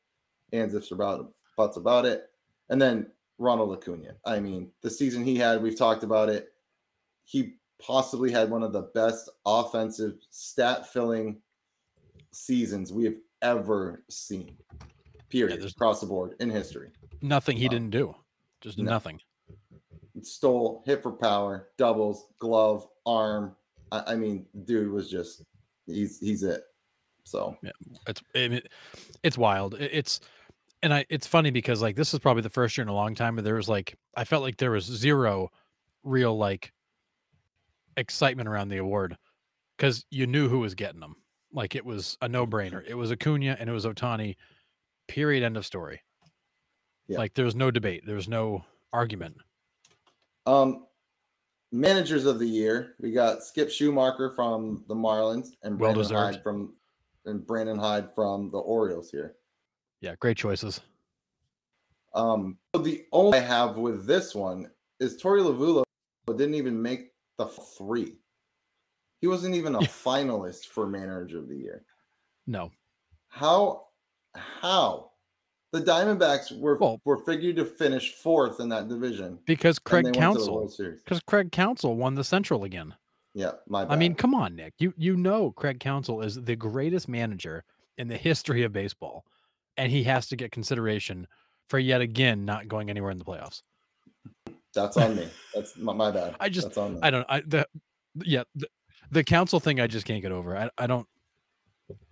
ands 0.54 0.74
ifs 0.74 0.92
about 0.92 1.34
buts 1.58 1.78
about 1.78 2.06
it. 2.06 2.30
And 2.70 2.82
then 2.82 3.08
Ronald 3.38 3.74
Acuna. 3.74 4.16
I 4.26 4.40
mean, 4.40 4.72
the 4.82 4.90
season 4.90 5.24
he 5.24 5.36
had, 5.36 5.62
we've 5.62 5.78
talked 5.78 6.04
about 6.04 6.30
it. 6.30 6.50
He 7.24 7.56
possibly 7.86 8.32
had 8.32 8.50
one 8.50 8.64
of 8.64 8.74
the 8.74 8.84
best 8.94 9.30
offensive 9.46 10.16
stat 10.30 10.88
filling 10.92 11.42
seasons 12.32 12.94
we 12.94 13.06
have 13.06 13.18
ever 13.42 14.04
seen. 14.10 14.56
Period. 15.30 15.62
Yeah, 15.62 15.68
across 15.68 16.02
the 16.02 16.08
board 16.08 16.36
in 16.40 16.50
history. 16.50 16.90
Nothing 17.22 17.58
he 17.58 17.68
um, 17.68 17.72
didn't 17.72 17.90
do. 17.92 18.16
Just 18.60 18.78
no. 18.78 18.90
nothing. 18.90 19.20
Stole, 20.22 20.84
hit 20.86 21.02
for 21.02 21.12
power, 21.12 21.70
doubles, 21.78 22.28
glove, 22.38 22.86
arm, 23.06 23.56
I, 23.92 24.04
I 24.08 24.16
mean, 24.16 24.46
dude 24.66 24.92
was 24.92 25.10
just 25.10 25.44
he's 25.86 26.20
he's 26.20 26.44
it. 26.44 26.64
So 27.24 27.56
yeah, 27.62 27.72
it's 28.08 28.24
it, 28.34 28.72
it's 29.24 29.38
wild. 29.38 29.76
It's 29.80 30.20
and 30.82 30.94
I 30.94 31.06
it's 31.10 31.28
funny 31.28 31.52
because 31.52 31.82
like 31.82 31.96
this 31.96 32.14
is 32.14 32.20
probably 32.20 32.44
the 32.44 32.50
first 32.50 32.78
year 32.78 32.84
in 32.84 32.90
a 32.90 32.94
long 32.94 33.16
time 33.16 33.36
where 33.36 33.44
there 33.44 33.56
was 33.56 33.70
like 33.70 33.96
I 34.16 34.24
felt 34.24 34.44
like 34.44 34.58
there 34.58 34.72
was 34.72 34.86
zero 34.86 35.50
real 36.04 36.38
like 36.38 36.72
excitement 37.98 38.48
around 38.48 38.70
the 38.70 38.78
award 38.78 39.18
because 39.78 40.06
you 40.12 40.28
knew 40.28 40.48
who 40.48 40.60
was 40.60 40.76
getting 40.76 41.00
them. 41.00 41.16
Like 41.54 41.76
it 41.76 41.86
was 41.86 42.18
a 42.22 42.30
no 42.30 42.48
brainer. 42.48 42.84
It 42.88 42.94
was 42.96 43.12
Acuna 43.12 43.58
and 43.60 43.70
it 43.70 43.74
was 43.74 43.86
Ohtani. 43.86 44.36
Period. 45.08 45.44
End 45.44 45.58
of 45.58 45.66
story. 45.66 46.02
Yeah. 47.08 47.18
Like 47.18 47.34
there 47.34 47.46
was 47.46 47.56
no 47.56 47.72
debate. 47.72 48.04
There 48.06 48.16
was 48.16 48.30
no 48.30 48.64
argument. 48.94 49.36
Um, 50.46 50.86
managers 51.72 52.26
of 52.26 52.40
the 52.40 52.48
year, 52.48 52.96
we 53.00 53.12
got 53.12 53.44
Skip 53.44 53.70
Schumaker 53.70 54.36
from 54.36 54.84
the 54.88 54.96
Marlins 54.96 55.50
and 55.64 55.78
Brandon 55.78 56.08
well 56.10 56.32
Hyde 56.32 56.42
from 56.42 56.74
and 57.26 57.46
Brandon 57.46 57.78
Hyde 57.78 58.10
from 58.16 58.50
the 58.50 58.58
Orioles 58.58 59.12
here. 59.12 59.36
Yeah, 60.00 60.16
great 60.20 60.38
choices. 60.38 60.82
Um, 62.14 62.58
so 62.76 62.82
the 62.82 63.06
only 63.12 63.38
I 63.38 63.42
have 63.42 63.78
with 63.78 64.06
this 64.06 64.34
one 64.34 64.70
is 65.00 65.22
Torey 65.22 65.42
Lovullo 65.42 65.84
didn't 66.28 66.56
even 66.56 66.82
make 66.82 67.11
the 67.46 67.62
three. 67.78 68.18
He 69.20 69.28
wasn't 69.28 69.56
even 69.56 69.76
a 69.76 69.80
finalist 69.80 70.66
for 70.66 70.88
manager 70.88 71.40
of 71.40 71.48
the 71.48 71.58
year. 71.58 71.84
No. 72.48 72.72
How 73.28 73.86
how 74.34 75.12
the 75.72 75.82
Diamondbacks 75.82 76.58
were 76.58 76.78
well, 76.78 77.00
were 77.06 77.18
figured 77.18 77.56
to 77.58 77.66
finish 77.66 78.14
fourth 78.14 78.60
in 78.60 78.70
that 78.70 78.90
division 78.90 79.40
because 79.46 79.80
Craig 79.80 80.14
Counsell 80.14 80.70
because 80.78 81.22
Craig 81.26 81.52
Counsell 81.52 81.96
won 81.96 82.16
the 82.16 82.24
Central 82.24 82.64
again. 82.64 82.94
Yeah, 83.34 83.52
my. 83.68 83.86
Bad. 83.86 83.94
I 83.94 83.98
mean, 83.98 84.16
come 84.16 84.36
on, 84.36 84.56
Nick. 84.56 84.74
You 84.80 84.94
you 84.98 85.16
know 85.16 85.52
Craig 85.52 85.80
Counsell 85.80 86.22
is 86.22 86.36
the 86.36 86.56
greatest 86.56 87.08
manager 87.08 87.64
in 87.98 88.08
the 88.08 88.18
history 88.18 88.64
of 88.64 88.74
baseball, 88.74 89.26
and 89.78 89.92
he 89.92 90.04
has 90.04 90.28
to 90.28 90.36
get 90.36 90.52
consideration 90.52 91.28
for 91.70 91.80
yet 91.80 92.02
again 92.02 92.44
not 92.44 92.68
going 92.68 92.90
anywhere 92.90 93.12
in 93.12 93.18
the 93.18 93.26
playoffs. 93.26 93.62
That's 94.74 94.98
on 94.98 95.16
me. 95.16 95.28
That's 95.54 95.78
my, 95.78 95.94
my 95.94 96.12
bad. 96.12 96.36
I 96.40 96.50
just 96.50 96.78
I 96.78 97.10
don't 97.10 97.26
I 97.30 97.42
the 97.42 97.68
yeah 98.24 98.44
the, 98.56 98.68
the 99.12 99.24
Counsell 99.24 99.60
thing 99.60 99.80
I 99.80 99.88
just 99.88 100.06
can't 100.06 100.22
get 100.22 100.32
over. 100.32 100.58
I 100.58 100.70
I 100.78 100.88
don't 100.88 101.08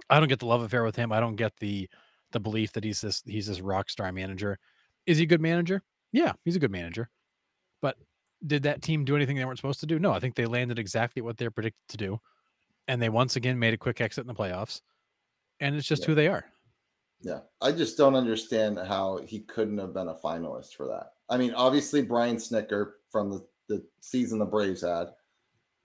I 0.10 0.20
don't 0.20 0.30
get 0.30 0.40
the 0.40 0.46
love 0.46 0.62
affair 0.62 0.84
with 0.84 0.96
him. 0.96 1.12
I 1.12 1.20
don't 1.20 1.36
get 1.36 1.54
the 1.60 1.90
the 2.32 2.40
belief 2.40 2.74
that 2.74 2.84
he's 2.84 3.02
this 3.02 3.24
he's 3.26 3.48
this 3.48 3.62
rock 3.62 3.90
star 3.90 4.12
manager. 4.12 4.60
Is 5.06 5.18
he 5.18 5.24
a 5.24 5.28
good 5.28 5.42
manager? 5.42 5.82
Yeah, 6.12 6.34
he's 6.44 6.56
a 6.56 6.60
good 6.60 6.72
manager. 6.72 7.10
But 7.82 7.96
did 8.46 8.64
that 8.64 8.82
team 8.82 9.06
do 9.06 9.16
anything 9.16 9.36
they 9.36 9.46
weren't 9.46 9.58
supposed 9.58 9.80
to 9.82 9.86
do? 9.86 10.00
No, 10.00 10.12
I 10.12 10.20
think 10.20 10.36
they 10.36 10.46
landed 10.46 10.80
exactly 10.80 11.22
what 11.22 11.38
they're 11.38 11.52
predicted 11.52 11.88
to 11.90 11.98
do. 11.98 12.20
And 12.88 13.02
they 13.02 13.10
once 13.10 13.36
again 13.36 13.60
made 13.60 13.74
a 13.74 13.78
quick 13.78 14.02
exit 14.02 14.24
in 14.24 14.28
the 14.28 14.34
playoffs. 14.34 14.82
And 15.60 15.76
it's 15.76 15.88
just 15.88 16.04
Yeah. 16.04 16.08
who 16.08 16.16
they 16.16 16.28
are. 16.28 16.46
Yeah, 17.22 17.40
I 17.62 17.72
just 17.72 17.98
don't 17.98 18.16
understand 18.16 18.80
how 18.80 19.20
he 19.26 19.42
couldn't 19.42 19.78
have 19.78 19.94
been 19.94 20.08
a 20.08 20.16
finalist 20.16 20.76
for 20.76 20.88
that. 20.88 21.14
I 21.30 21.38
mean, 21.38 21.54
obviously 21.54 22.02
Brian 22.02 22.38
Snitker 22.38 22.92
from 23.12 23.30
the, 23.30 23.46
the 23.68 23.86
season 24.00 24.40
the 24.40 24.46
Braves 24.46 24.82
had. 24.82 25.10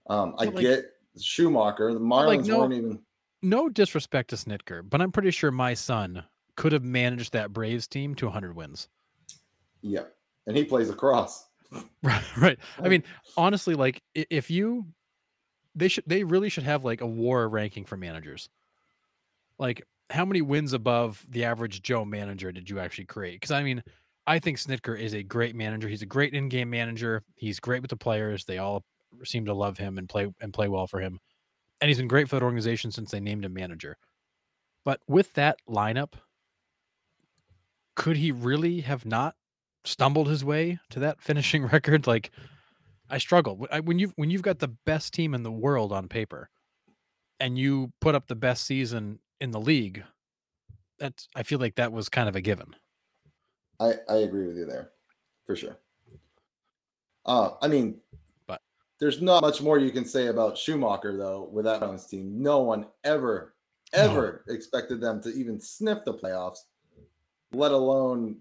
Um, 0.08 0.34
I 0.38 0.44
like- 0.44 0.56
get 0.58 0.92
Schumaker. 1.18 1.92
The 1.92 2.00
Marlins 2.00 2.26
like, 2.26 2.44
no- 2.44 2.58
weren't 2.60 2.74
even. 2.74 3.00
No 3.42 3.68
disrespect 3.68 4.30
to 4.30 4.36
Snitker, 4.36 4.88
but 4.88 5.02
I'm 5.02 5.12
pretty 5.12 5.30
sure 5.30 5.50
my 5.50 5.74
son 5.74 6.24
could 6.56 6.72
have 6.72 6.82
managed 6.82 7.34
that 7.34 7.52
Braves 7.52 7.86
team 7.86 8.14
to 8.14 8.24
100 8.26 8.56
wins. 8.56 8.88
Yeah, 9.82 10.04
and 10.46 10.56
he 10.56 10.64
plays 10.64 10.88
across. 10.90 11.46
Right, 12.02 12.36
right. 12.36 12.58
I 12.78 12.88
mean, 12.88 13.02
honestly, 13.36 13.74
like 13.74 14.00
if 14.14 14.50
you, 14.50 14.86
they 15.74 15.88
should, 15.88 16.04
they 16.06 16.22
really 16.22 16.48
should 16.48 16.62
have 16.62 16.84
like 16.84 17.00
a 17.00 17.06
war 17.06 17.48
ranking 17.48 17.84
for 17.84 17.96
managers. 17.96 18.48
Like, 19.58 19.84
how 20.10 20.24
many 20.24 20.42
wins 20.42 20.72
above 20.72 21.24
the 21.28 21.44
average 21.44 21.82
Joe 21.82 22.04
manager 22.04 22.52
did 22.52 22.68
you 22.68 22.78
actually 22.78 23.06
create? 23.06 23.40
Because 23.40 23.50
I 23.50 23.62
mean, 23.62 23.82
I 24.26 24.38
think 24.38 24.58
Snitker 24.58 24.98
is 24.98 25.14
a 25.14 25.22
great 25.22 25.54
manager. 25.54 25.88
He's 25.88 26.02
a 26.02 26.06
great 26.06 26.34
in-game 26.34 26.70
manager. 26.70 27.22
He's 27.36 27.60
great 27.60 27.82
with 27.82 27.90
the 27.90 27.96
players. 27.96 28.44
They 28.44 28.58
all 28.58 28.84
seem 29.24 29.44
to 29.46 29.54
love 29.54 29.78
him 29.78 29.98
and 29.98 30.08
play 30.08 30.28
and 30.40 30.52
play 30.52 30.68
well 30.68 30.86
for 30.86 31.00
him. 31.00 31.18
And 31.80 31.88
he's 31.88 31.98
been 31.98 32.08
great 32.08 32.28
for 32.28 32.36
that 32.36 32.44
organization 32.44 32.90
since 32.90 33.10
they 33.10 33.20
named 33.20 33.44
him 33.44 33.52
manager. 33.52 33.96
But 34.84 35.00
with 35.08 35.32
that 35.34 35.58
lineup, 35.68 36.14
could 37.96 38.16
he 38.16 38.32
really 38.32 38.80
have 38.80 39.06
not 39.06 39.34
stumbled 39.84 40.28
his 40.28 40.44
way 40.44 40.78
to 40.90 41.00
that 41.00 41.20
finishing 41.20 41.66
record? 41.72 42.06
Like, 42.06 42.30
I 43.10 43.18
struggle 43.18 43.66
when 43.82 43.98
you've 43.98 44.12
when 44.16 44.30
you've 44.30 44.42
got 44.42 44.58
the 44.58 44.74
best 44.86 45.12
team 45.12 45.34
in 45.34 45.42
the 45.42 45.52
world 45.52 45.92
on 45.92 46.08
paper, 46.08 46.48
and 47.38 47.58
you 47.58 47.92
put 48.00 48.14
up 48.14 48.26
the 48.26 48.34
best 48.34 48.66
season 48.66 49.18
in 49.44 49.52
the 49.52 49.60
league. 49.60 50.02
That's 50.98 51.28
I 51.36 51.44
feel 51.44 51.60
like 51.60 51.76
that 51.76 51.92
was 51.92 52.08
kind 52.08 52.28
of 52.28 52.34
a 52.34 52.40
given. 52.40 52.74
I, 53.78 53.94
I 54.08 54.16
agree 54.16 54.46
with 54.46 54.56
you 54.56 54.64
there 54.64 54.90
for 55.46 55.54
sure. 55.54 55.76
Uh, 57.26 57.50
I 57.62 57.68
mean, 57.68 58.00
But- 58.46 58.62
there's 58.98 59.22
not 59.22 59.42
much 59.42 59.60
more 59.62 59.78
you 59.78 59.90
can 59.92 60.04
say 60.04 60.26
about 60.28 60.54
Schumaker 60.56 61.16
though 61.16 61.48
with 61.52 61.64
that 61.66 61.80
Browns 61.80 62.06
team. 62.06 62.42
No 62.42 62.60
one 62.60 62.86
ever, 63.04 63.54
ever 63.92 64.44
expected 64.48 65.00
them 65.00 65.20
to 65.22 65.28
even 65.30 65.60
sniff 65.60 66.04
the 66.04 66.14
playoffs, 66.14 66.58
let 67.52 67.72
alone 67.72 68.38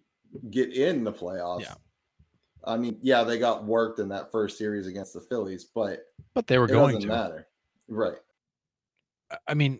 get 0.50 0.74
in 0.74 1.03
the 1.03 1.13
playoffs. 1.13 1.62
Yeah. 1.62 1.75
I 2.65 2.77
mean, 2.77 2.98
yeah, 3.01 3.24
they 3.25 3.38
got 3.39 3.65
worked 3.65 4.00
in 4.00 4.07
that 4.10 4.31
first 4.31 4.57
series 4.57 4.88
against 4.88 5.13
the 5.13 5.19
Phillies, 5.22 5.65
but 5.65 6.05
But 6.33 6.48
they 6.48 6.57
were 6.59 6.66
it 6.66 6.70
going 6.70 6.96
doesn't 6.96 7.09
to. 7.09 7.16
matter. 7.16 7.48
Right. 7.89 8.18
I- 9.48 9.53
mean, 9.55 9.79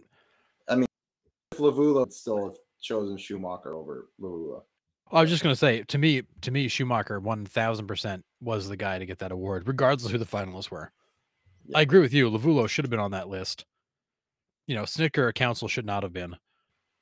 Lovullo 1.58 2.02
would 2.02 2.14
still 2.14 2.46
have 2.46 2.58
chosen 2.82 3.18
Schumaker 3.18 3.74
over 3.74 4.10
Lovullo. 4.22 4.64
I 5.12 5.22
was 5.22 5.30
just 5.30 5.44
gonna 5.44 5.56
say 5.56 5.84
to 5.84 5.98
me, 5.98 6.24
to 6.42 6.52
me, 6.52 6.68
Schumaker 6.68 7.22
one 7.22 7.46
thousand 7.46 7.88
percent 7.88 8.24
was 8.42 8.68
the 8.68 8.78
guy 8.78 9.00
to 9.00 9.06
get 9.06 9.20
that 9.20 9.32
award, 9.32 9.68
regardless 9.68 10.06
of 10.06 10.12
who 10.12 10.18
the 10.18 10.26
finalists 10.26 10.72
were. 10.72 10.92
Yeah. 11.66 11.78
I 11.78 11.82
agree 11.82 12.00
with 12.00 12.14
you. 12.14 12.30
Lovullo 12.30 12.68
should 12.68 12.86
have 12.86 12.90
been 12.90 13.00
on 13.00 13.12
that 13.12 13.30
list. 13.30 13.66
You 14.68 14.76
know, 14.76 14.84
Snitker 14.84 15.20
or 15.20 15.34
Counsell 15.34 15.68
should 15.68 15.86
not 15.86 16.04
have 16.04 16.14
been. 16.14 16.36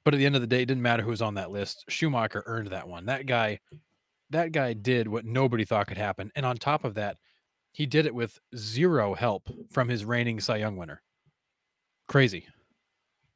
But 0.03 0.15
at 0.15 0.17
the 0.17 0.25
end 0.25 0.35
of 0.35 0.41
the 0.41 0.47
day, 0.47 0.63
it 0.63 0.65
didn't 0.65 0.81
matter 0.81 1.03
who 1.03 1.11
was 1.11 1.21
on 1.21 1.35
that 1.35 1.51
list. 1.51 1.85
Schumaker 1.89 2.41
earned 2.47 2.69
that 2.69 2.87
one. 2.87 3.05
That 3.05 3.27
guy, 3.27 3.59
that 4.31 4.51
guy 4.51 4.73
did 4.73 5.07
what 5.07 5.25
nobody 5.25 5.63
thought 5.63 5.87
could 5.87 5.97
happen. 5.97 6.31
And 6.35 6.43
on 6.43 6.57
top 6.57 6.83
of 6.83 6.95
that, 6.95 7.17
he 7.71 7.85
did 7.85 8.07
it 8.07 8.15
with 8.15 8.39
zero 8.55 9.13
help 9.13 9.47
from 9.69 9.87
his 9.87 10.03
reigning 10.03 10.39
Cy 10.39 10.57
Young 10.57 10.75
winner. 10.75 11.03
Crazy. 12.07 12.47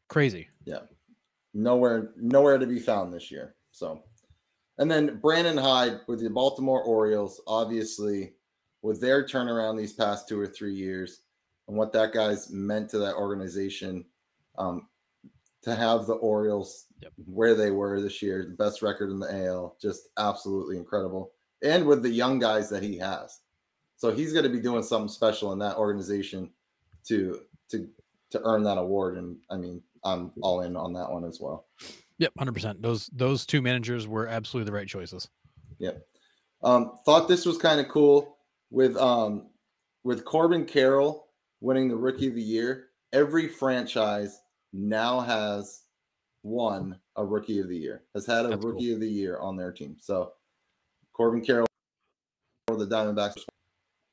Crazy. 0.09 0.49
Nowhere 1.55 2.11
nowhere 2.17 2.59
to 2.59 2.67
be 2.67 2.79
found 2.79 3.11
this 3.11 3.31
year. 3.31 3.55
So, 3.71 4.03
and 4.77 4.91
then 4.91 5.19
Brandon 5.21 5.57
Hyde 5.57 6.01
with 6.07 6.19
the 6.21 6.29
Baltimore 6.29 6.83
Orioles, 6.83 7.41
obviously, 7.47 8.33
with 8.83 9.01
their 9.01 9.25
turnaround 9.25 9.77
these 9.77 9.93
past 9.93 10.27
two 10.27 10.39
or 10.39 10.45
three 10.45 10.75
years, 10.75 11.21
and 11.67 11.77
what 11.77 11.93
that 11.93 12.13
guy's 12.13 12.51
meant 12.51 12.89
to 12.89 12.99
that 12.99 13.15
organization, 13.15 14.05
um, 14.57 14.87
to 15.63 15.73
have 15.73 16.05
the 16.05 16.13
Orioles 16.13 16.85
Yep. 17.01 17.11
where 17.25 17.55
they 17.55 17.71
were 17.71 17.99
this 17.99 18.21
year, 18.21 18.45
the 18.49 18.63
best 18.63 18.81
record 18.81 19.09
in 19.11 19.19
the 19.19 19.45
AL, 19.45 19.75
just 19.81 20.09
absolutely 20.17 20.77
incredible, 20.77 21.33
and 21.61 21.85
with 21.85 22.03
the 22.03 22.09
young 22.09 22.39
guys 22.39 22.69
that 22.69 22.83
he 22.83 22.97
has, 22.97 23.41
so 23.97 24.11
he's 24.11 24.31
going 24.33 24.43
to 24.43 24.49
be 24.49 24.61
doing 24.61 24.83
something 24.83 25.09
special 25.09 25.51
in 25.53 25.59
that 25.59 25.77
organization 25.77 26.51
to 27.07 27.41
to 27.69 27.89
to 28.31 28.41
earn 28.43 28.63
that 28.63 28.77
award. 28.77 29.17
And 29.17 29.37
I 29.49 29.57
mean, 29.57 29.81
I'm 30.05 30.31
all 30.41 30.61
in 30.61 30.75
on 30.77 30.93
that 30.93 31.11
one 31.11 31.25
as 31.25 31.39
well. 31.41 31.65
Yep, 32.19 32.31
hundred 32.37 32.53
percent. 32.53 32.81
Those 32.81 33.09
those 33.11 33.45
two 33.45 33.61
managers 33.61 34.07
were 34.07 34.27
absolutely 34.27 34.69
the 34.69 34.75
right 34.75 34.87
choices. 34.87 35.27
Yep. 35.79 36.01
Um, 36.63 36.93
thought 37.05 37.27
this 37.27 37.45
was 37.45 37.57
kind 37.57 37.79
of 37.79 37.89
cool 37.89 38.37
with 38.71 38.95
um 38.97 39.47
with 40.03 40.23
Corbin 40.23 40.65
Carroll 40.65 41.27
winning 41.59 41.89
the 41.89 41.95
Rookie 41.97 42.27
of 42.27 42.35
the 42.35 42.41
Year. 42.41 42.87
Every 43.11 43.47
franchise 43.47 44.39
now 44.71 45.19
has 45.19 45.81
won 46.43 46.97
a 47.15 47.25
Rookie 47.25 47.59
of 47.59 47.67
the 47.67 47.77
Year, 47.77 48.03
has 48.13 48.25
had 48.25 48.45
a 48.45 48.49
That's 48.49 48.61
cool. 48.61 48.73
Rookie 48.73 48.93
of 48.93 48.99
the 48.99 49.09
Year 49.09 49.39
on 49.39 49.57
their 49.57 49.71
team. 49.71 49.97
So 49.99 50.33
Corbin 51.13 51.41
Carroll 51.43 51.67
for 52.67 52.77
the 52.77 52.85
Diamondbacks. 52.87 53.43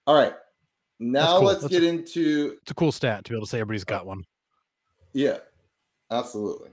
All 0.07 0.15
right, 0.15 0.35
now 0.99 1.39
cool. 1.39 1.47
let's 1.47 1.63
That's 1.63 1.73
get 1.73 1.85
into 1.85 2.57
It's 2.63 2.71
a 2.71 2.75
cool 2.75 2.91
stat 2.93 3.25
to 3.25 3.31
be 3.31 3.37
able 3.37 3.47
to 3.47 3.51
say 3.51 3.61
everybody's 3.61 3.85
got 3.85 4.07
one. 4.07 4.25
Yeah, 5.13 5.39
absolutely. 6.13 6.71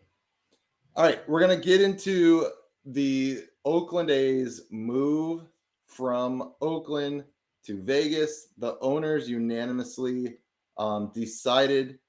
All 0.96 1.04
right, 1.04 1.28
we're 1.28 1.40
gonna 1.40 1.58
get 1.58 1.82
into 1.82 2.48
the 2.86 3.44
Oakland 3.66 4.10
A's 4.10 4.62
move 4.70 5.48
from 5.86 6.54
Oakland 6.62 7.24
to 7.66 7.82
Vegas. 7.82 8.50
The 8.58 8.78
owners 8.80 9.30
unanimously 9.30 10.38
um, 10.78 11.12
decided 11.14 12.00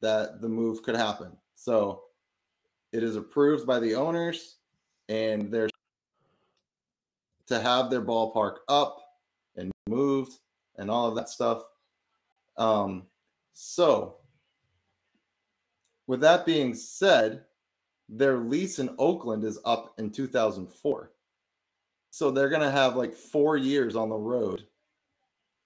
that 0.00 0.40
the 0.40 0.48
move 0.48 0.82
could 0.82 0.96
happen. 0.96 1.36
So 1.54 2.02
it 2.92 3.02
is 3.02 3.16
approved 3.16 3.66
by 3.66 3.80
the 3.80 3.94
owners, 3.94 4.56
and 5.08 5.50
they're 5.50 5.68
to 7.46 7.60
have 7.60 7.90
their 7.90 8.02
ballpark 8.02 8.56
up 8.68 9.00
and 9.56 9.70
moved 9.88 10.38
and 10.76 10.90
all 10.90 11.08
of 11.08 11.14
that 11.14 11.28
stuff. 11.28 11.62
Um, 12.56 13.04
so 13.52 14.16
with 16.06 16.20
that 16.20 16.46
being 16.46 16.74
said, 16.74 17.44
their 18.08 18.38
lease 18.38 18.78
in 18.78 18.94
Oakland 18.98 19.44
is 19.44 19.58
up 19.64 19.94
in 19.98 20.10
2004. 20.10 21.10
So 22.10 22.30
they're 22.30 22.48
going 22.48 22.62
to 22.62 22.70
have 22.70 22.96
like 22.96 23.14
4 23.14 23.56
years 23.56 23.96
on 23.96 24.08
the 24.08 24.16
road 24.16 24.66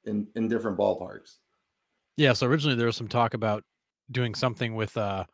in 0.05 0.27
in 0.35 0.48
different 0.48 0.79
ballparks. 0.79 1.37
Yeah. 2.16 2.33
So 2.33 2.46
originally 2.46 2.77
there 2.77 2.87
was 2.87 2.96
some 2.96 3.09
talk 3.09 3.35
about 3.35 3.64
doing 4.11 4.35
something 4.35 4.74
with 4.74 4.96
uh 4.96 5.24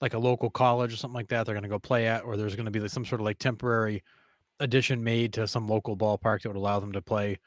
like 0.00 0.14
a 0.14 0.18
local 0.18 0.50
college 0.50 0.92
or 0.92 0.96
something 0.96 1.14
like 1.14 1.28
that. 1.28 1.46
They're 1.46 1.54
going 1.54 1.62
to 1.62 1.68
go 1.68 1.78
play 1.78 2.06
at, 2.06 2.22
or 2.24 2.36
there's 2.36 2.54
going 2.54 2.66
to 2.66 2.70
be 2.70 2.80
like 2.80 2.90
some 2.90 3.04
sort 3.04 3.20
of 3.20 3.24
like 3.24 3.38
temporary 3.38 4.02
addition 4.60 5.02
made 5.02 5.32
to 5.34 5.46
some 5.46 5.66
local 5.66 5.96
ballpark 5.96 6.42
that 6.42 6.48
would 6.48 6.56
allow 6.56 6.80
them 6.80 6.92
to 6.92 7.02
play. 7.02 7.38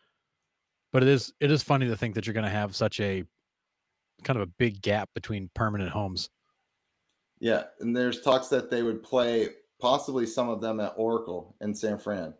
But 0.91 1.03
it 1.03 1.09
is 1.09 1.31
it 1.39 1.51
is 1.51 1.63
funny 1.63 1.87
to 1.87 1.95
think 1.95 2.15
that 2.15 2.25
you're 2.25 2.33
going 2.33 2.45
to 2.45 2.49
have 2.49 2.75
such 2.75 2.99
a 2.99 3.23
kind 4.23 4.37
of 4.37 4.43
a 4.43 4.51
big 4.57 4.81
gap 4.81 5.09
between 5.13 5.49
permanent 5.53 5.91
homes. 5.91 6.29
Yeah, 7.39 7.63
and 7.79 7.95
there's 7.95 8.21
talks 8.21 8.47
that 8.49 8.69
they 8.69 8.83
would 8.83 9.01
play 9.03 9.49
possibly 9.79 10.25
some 10.25 10.49
of 10.49 10.59
them 10.61 10.79
at 10.79 10.93
Oracle 10.97 11.55
in 11.61 11.73
San 11.73 11.97
Fran. 11.97 12.33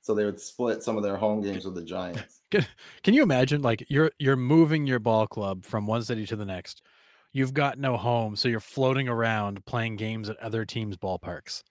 So 0.00 0.14
they 0.14 0.24
would 0.24 0.40
split 0.40 0.82
some 0.82 0.96
of 0.96 1.02
their 1.02 1.16
home 1.16 1.42
games 1.42 1.64
with 1.64 1.74
the 1.74 1.82
Giants. 1.82 2.40
Can 2.50 3.12
you 3.14 3.22
imagine 3.22 3.60
like 3.60 3.84
you're 3.88 4.12
you're 4.18 4.36
moving 4.36 4.86
your 4.86 5.00
ball 5.00 5.26
club 5.26 5.64
from 5.64 5.86
one 5.86 6.02
city 6.02 6.24
to 6.26 6.36
the 6.36 6.44
next. 6.46 6.82
You've 7.32 7.52
got 7.52 7.78
no 7.78 7.96
home, 7.96 8.36
so 8.36 8.48
you're 8.48 8.60
floating 8.60 9.08
around 9.08 9.66
playing 9.66 9.96
games 9.96 10.30
at 10.30 10.38
other 10.38 10.64
teams' 10.64 10.96
ballparks. 10.96 11.62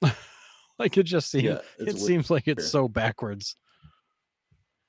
like 0.78 0.96
it 0.96 1.02
just 1.02 1.30
seems 1.30 1.44
Yeah, 1.44 1.58
it 1.78 1.86
weird. 1.86 1.98
seems 1.98 2.30
like 2.30 2.48
it's 2.48 2.68
so 2.68 2.88
backwards. 2.88 3.56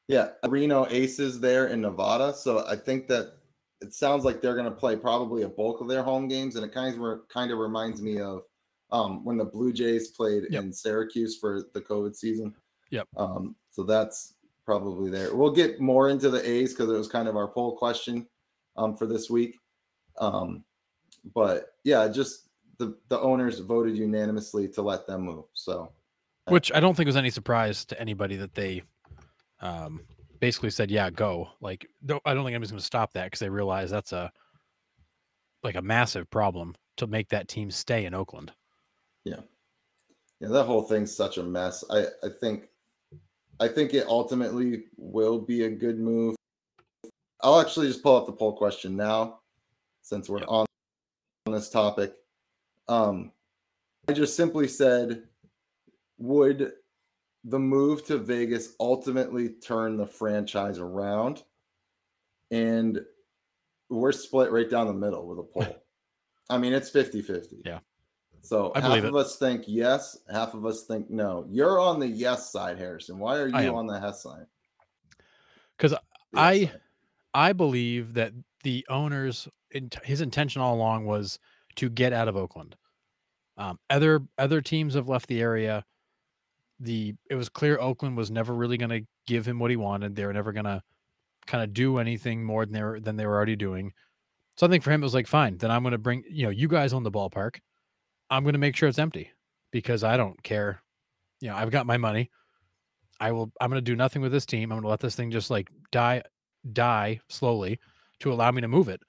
Yeah, 0.07 0.29
Reno 0.47 0.86
Aces 0.89 1.39
there 1.39 1.67
in 1.67 1.81
Nevada. 1.81 2.34
So 2.34 2.65
I 2.67 2.75
think 2.75 3.07
that 3.07 3.34
it 3.81 3.93
sounds 3.93 4.23
like 4.23 4.41
they're 4.41 4.55
going 4.55 4.65
to 4.65 4.71
play 4.71 4.95
probably 4.95 5.43
a 5.43 5.49
bulk 5.49 5.81
of 5.81 5.87
their 5.87 6.03
home 6.03 6.27
games, 6.27 6.55
and 6.55 6.65
it 6.65 6.73
kind 6.73 7.01
of 7.01 7.27
kind 7.29 7.51
of 7.51 7.57
reminds 7.57 8.01
me 8.01 8.19
of 8.19 8.43
um, 8.91 9.23
when 9.25 9.37
the 9.37 9.45
Blue 9.45 9.73
Jays 9.73 10.09
played 10.09 10.43
Yep. 10.49 10.63
in 10.63 10.73
Syracuse 10.73 11.37
for 11.37 11.63
the 11.73 11.81
COVID 11.81 12.15
season. 12.15 12.53
Yep. 12.91 13.07
Um, 13.17 13.55
so 13.71 13.83
that's 13.83 14.35
probably 14.65 15.09
there. 15.09 15.35
We'll 15.35 15.51
get 15.51 15.79
more 15.79 16.09
into 16.09 16.29
the 16.29 16.47
A's 16.47 16.73
because 16.73 16.89
it 16.89 16.97
was 16.97 17.07
kind 17.07 17.27
of 17.27 17.35
our 17.35 17.47
poll 17.47 17.75
question 17.75 18.27
um, 18.77 18.95
for 18.95 19.07
this 19.07 19.29
week. 19.29 19.57
Um, 20.19 20.63
but 21.33 21.73
yeah, 21.83 22.07
just 22.07 22.49
the 22.77 22.97
the 23.09 23.19
owners 23.19 23.59
voted 23.59 23.97
unanimously 23.97 24.67
to 24.69 24.81
let 24.81 25.07
them 25.07 25.21
move. 25.21 25.45
So, 25.53 25.91
which 26.47 26.71
I 26.73 26.79
don't 26.79 26.95
think 26.95 27.07
was 27.07 27.15
any 27.17 27.29
surprise 27.29 27.85
to 27.85 27.99
anybody 27.99 28.35
that 28.37 28.53
they 28.53 28.83
um, 29.61 30.01
basically 30.41 30.71
said, 30.71 30.91
"Yeah, 30.91 31.10
go." 31.10 31.47
Like, 31.62 31.88
I 32.04 32.34
don't 32.34 32.43
think 32.43 32.47
anybody's 32.47 32.71
going 32.71 32.80
to 32.80 32.86
stop 32.86 33.13
that 33.13 33.25
because 33.25 33.39
they 33.39 33.49
realize 33.49 33.89
that's 33.89 34.12
a 34.12 34.30
like 35.63 35.75
a 35.75 35.82
massive 35.82 36.30
problem 36.30 36.75
to 36.97 37.08
make 37.08 37.30
that 37.30 37.47
team 37.47 37.71
stay 37.71 38.06
in 38.06 38.13
Oakland. 38.13 38.51
Yeah, 39.23 39.39
yeah, 40.41 40.49
that 40.49 40.65
whole 40.65 40.82
thing's 40.82 41.15
such 41.15 41.38
a 41.38 41.43
mess. 41.43 41.86
I 41.89 42.08
I 42.23 42.30
think 42.41 42.67
I 43.62 43.69
think 43.69 43.93
it 43.93 44.08
ultimately 44.08 44.86
will 44.97 45.39
be 45.39 45.63
a 45.63 45.69
good 45.69 45.99
move. 45.99 46.36
I'll 47.41 47.62
actually 47.62 47.88
just 47.88 48.04
pull 48.04 48.17
up 48.17 48.25
the 48.25 48.34
poll 48.34 48.58
question 48.58 48.97
now, 48.97 49.39
since 50.01 50.27
we're 50.27 50.39
yep. 50.39 50.49
on 50.49 50.65
this 51.45 51.69
topic. 51.69 52.13
Um, 52.88 53.32
I 54.08 54.13
just 54.13 54.36
simply 54.36 54.67
said, 54.67 55.23
would 56.17 56.73
the 57.43 57.60
move 57.60 58.06
to 58.06 58.17
Vegas 58.17 58.75
ultimately 58.80 59.49
turned 59.49 59.99
the 59.99 60.06
franchise 60.06 60.80
around? 60.80 61.43
And 62.51 63.01
we're 63.89 64.12
split 64.12 64.51
right 64.51 64.69
down 64.69 64.88
the 64.88 64.93
middle 64.93 65.27
with 65.27 65.39
a 65.39 65.43
poll. 65.43 65.84
I 66.49 66.58
mean, 66.58 66.73
it's 66.73 66.89
50 66.89 67.21
50. 67.21 67.62
Yeah. 67.65 67.80
So 68.41 68.71
I 68.75 68.82
half 68.82 68.97
of 68.97 69.06
it. 69.06 69.15
us 69.15 69.38
think 69.38 69.63
yes, 69.67 70.17
half 70.32 70.54
of 70.54 70.65
us 70.65 70.84
think 70.84 71.10
no. 71.10 71.45
You're 71.49 71.80
on 71.80 71.99
the 71.99 72.08
yes 72.08 72.51
side, 72.51 72.77
Harrison. 72.77 73.19
Why 73.19 73.38
are 73.38 73.47
you 73.47 73.75
on 73.75 73.86
the 73.86 73.99
yes 73.99 74.23
side? 74.23 74.45
Because 75.77 75.95
I, 76.36 76.65
side. 76.65 76.82
I 77.34 77.54
believe 77.54 78.15
that 78.15 78.34
the 78.63 78.86
owners, 78.89 79.47
his 80.04 80.21
intention 80.21 80.62
all 80.62 80.75
along 80.75 81.06
was 81.06 81.39
to 81.75 81.89
get 81.89 82.13
out 82.13 82.27
of 82.27 82.36
Oakland. 82.36 82.75
Um, 83.58 83.80
other 83.89 84.21
other 84.38 84.62
teams 84.62 84.95
have 84.95 85.08
left 85.08 85.27
the 85.27 85.39
area. 85.39 85.86
The 86.81 87.13
it 87.29 87.35
was 87.35 87.49
clear 87.49 87.79
Oakland 87.79 88.17
was 88.17 88.31
never 88.31 88.53
really 88.53 88.77
going 88.77 88.89
to 88.89 89.07
give 89.27 89.47
him 89.47 89.59
what 89.59 89.71
he 89.71 89.77
wanted. 89.77 90.15
They 90.15 90.25
were 90.25 90.33
never 90.33 90.51
going 90.51 90.65
to 90.65 90.81
kind 91.47 91.63
of 91.63 91.73
do 91.73 91.97
anything 91.97 92.43
more 92.43 92.65
than 92.65 92.73
they 92.73 92.83
were 92.83 92.99
than 92.99 93.15
they 93.15 93.25
were 93.25 93.35
already 93.35 93.55
doing. 93.55 93.93
So 94.57 94.67
I 94.67 94.69
think 94.69 94.83
for 94.83 94.91
him 94.91 95.01
it 95.01 95.05
was 95.05 95.13
like, 95.13 95.27
fine, 95.27 95.57
then 95.57 95.71
I'm 95.71 95.83
going 95.83 95.93
to 95.93 95.97
bring 95.97 96.23
you 96.29 96.43
know 96.43 96.49
you 96.49 96.67
guys 96.67 96.93
own 96.93 97.03
the 97.03 97.11
ballpark. 97.11 97.59
I'm 98.29 98.43
going 98.43 98.53
to 98.53 98.59
make 98.59 98.75
sure 98.75 98.89
it's 98.89 98.99
empty 98.99 99.31
because 99.71 100.03
I 100.03 100.17
don't 100.17 100.41
care. 100.43 100.81
You 101.39 101.49
know, 101.49 101.55
I've 101.55 101.71
got 101.71 101.85
my 101.85 101.97
money. 101.97 102.29
I 103.19 103.31
will. 103.31 103.51
I'm 103.61 103.69
going 103.69 103.77
to 103.77 103.91
do 103.91 103.95
nothing 103.95 104.21
with 104.21 104.31
this 104.31 104.45
team. 104.45 104.71
I'm 104.71 104.77
going 104.77 104.83
to 104.83 104.89
let 104.89 104.99
this 104.99 105.15
thing 105.15 105.31
just 105.31 105.49
like 105.49 105.69
die, 105.91 106.23
die 106.73 107.19
slowly 107.29 107.79
to 108.19 108.31
allow 108.31 108.51
me 108.51 108.61
to 108.61 108.67
move 108.67 108.89
it. 108.89 109.01